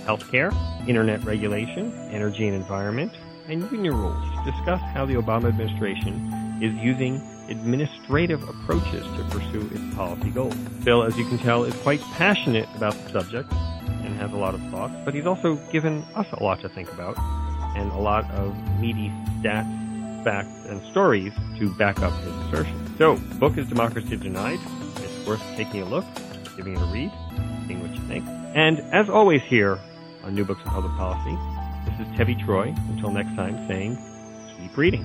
healthcare, 0.07 0.53
internet 0.89 1.23
regulation, 1.25 1.93
energy 2.11 2.47
and 2.49 2.57
environment, 2.57 3.13
and 3.49 3.71
union 3.71 3.95
rules 3.95 4.25
to 4.39 4.51
discuss 4.51 4.81
how 4.95 5.05
the 5.07 5.15
Obama 5.15 5.49
administration 5.49 6.59
is 6.61 6.75
using 6.83 7.21
administrative 7.49 8.43
approaches 8.49 9.03
to 9.03 9.25
pursue 9.31 9.69
its 9.73 9.95
policy 9.95 10.31
goals. 10.31 10.55
Phil, 10.83 11.03
as 11.03 11.17
you 11.17 11.25
can 11.27 11.39
tell, 11.39 11.65
is 11.65 11.75
quite 11.83 12.01
passionate 12.13 12.69
about 12.77 12.95
the 12.95 13.11
subject 13.11 13.53
and 13.53 14.15
has 14.17 14.33
a 14.33 14.37
lot 14.37 14.55
of 14.55 14.61
thoughts, 14.71 14.95
but 15.05 15.15
he's 15.15 15.27
also 15.27 15.57
given 15.71 16.05
us 16.15 16.27
a 16.33 16.43
lot 16.43 16.61
to 16.61 16.69
think 16.69 16.93
about 16.93 17.17
and 17.77 17.91
a 17.93 17.99
lot 17.99 18.31
of 18.33 18.57
meaty 18.81 19.11
stats 19.41 19.87
facts, 20.27 20.67
and 20.67 20.83
stories 20.91 21.33
to 21.57 21.73
back 21.75 22.01
up 22.01 22.13
his 22.25 22.33
assertion. 22.49 22.97
So, 22.99 23.17
book 23.39 23.57
is 23.57 23.69
Democracy 23.69 24.17
Denied. 24.17 24.59
It's 24.97 25.25
worth 25.25 25.41
taking 25.57 25.83
a 25.83 25.85
look, 25.85 26.05
giving 26.57 26.75
it 26.75 26.83
a 26.83 26.87
read, 26.87 27.13
seeing 27.69 27.81
what 27.81 27.95
you 27.95 28.01
think. 28.09 28.27
And 28.57 28.81
as 28.93 29.09
always 29.09 29.41
here 29.43 29.79
on 30.25 30.35
New 30.35 30.45
Books 30.45 30.63
in 30.65 30.71
Public 30.73 30.93
Policy, 30.95 31.39
this 31.89 32.01
is 32.01 32.13
Tevi 32.19 32.45
Troy. 32.45 32.75
Until 32.89 33.13
next 33.13 33.37
time, 33.37 33.69
saying 33.69 33.97
keep 34.59 34.77
reading. 34.77 35.05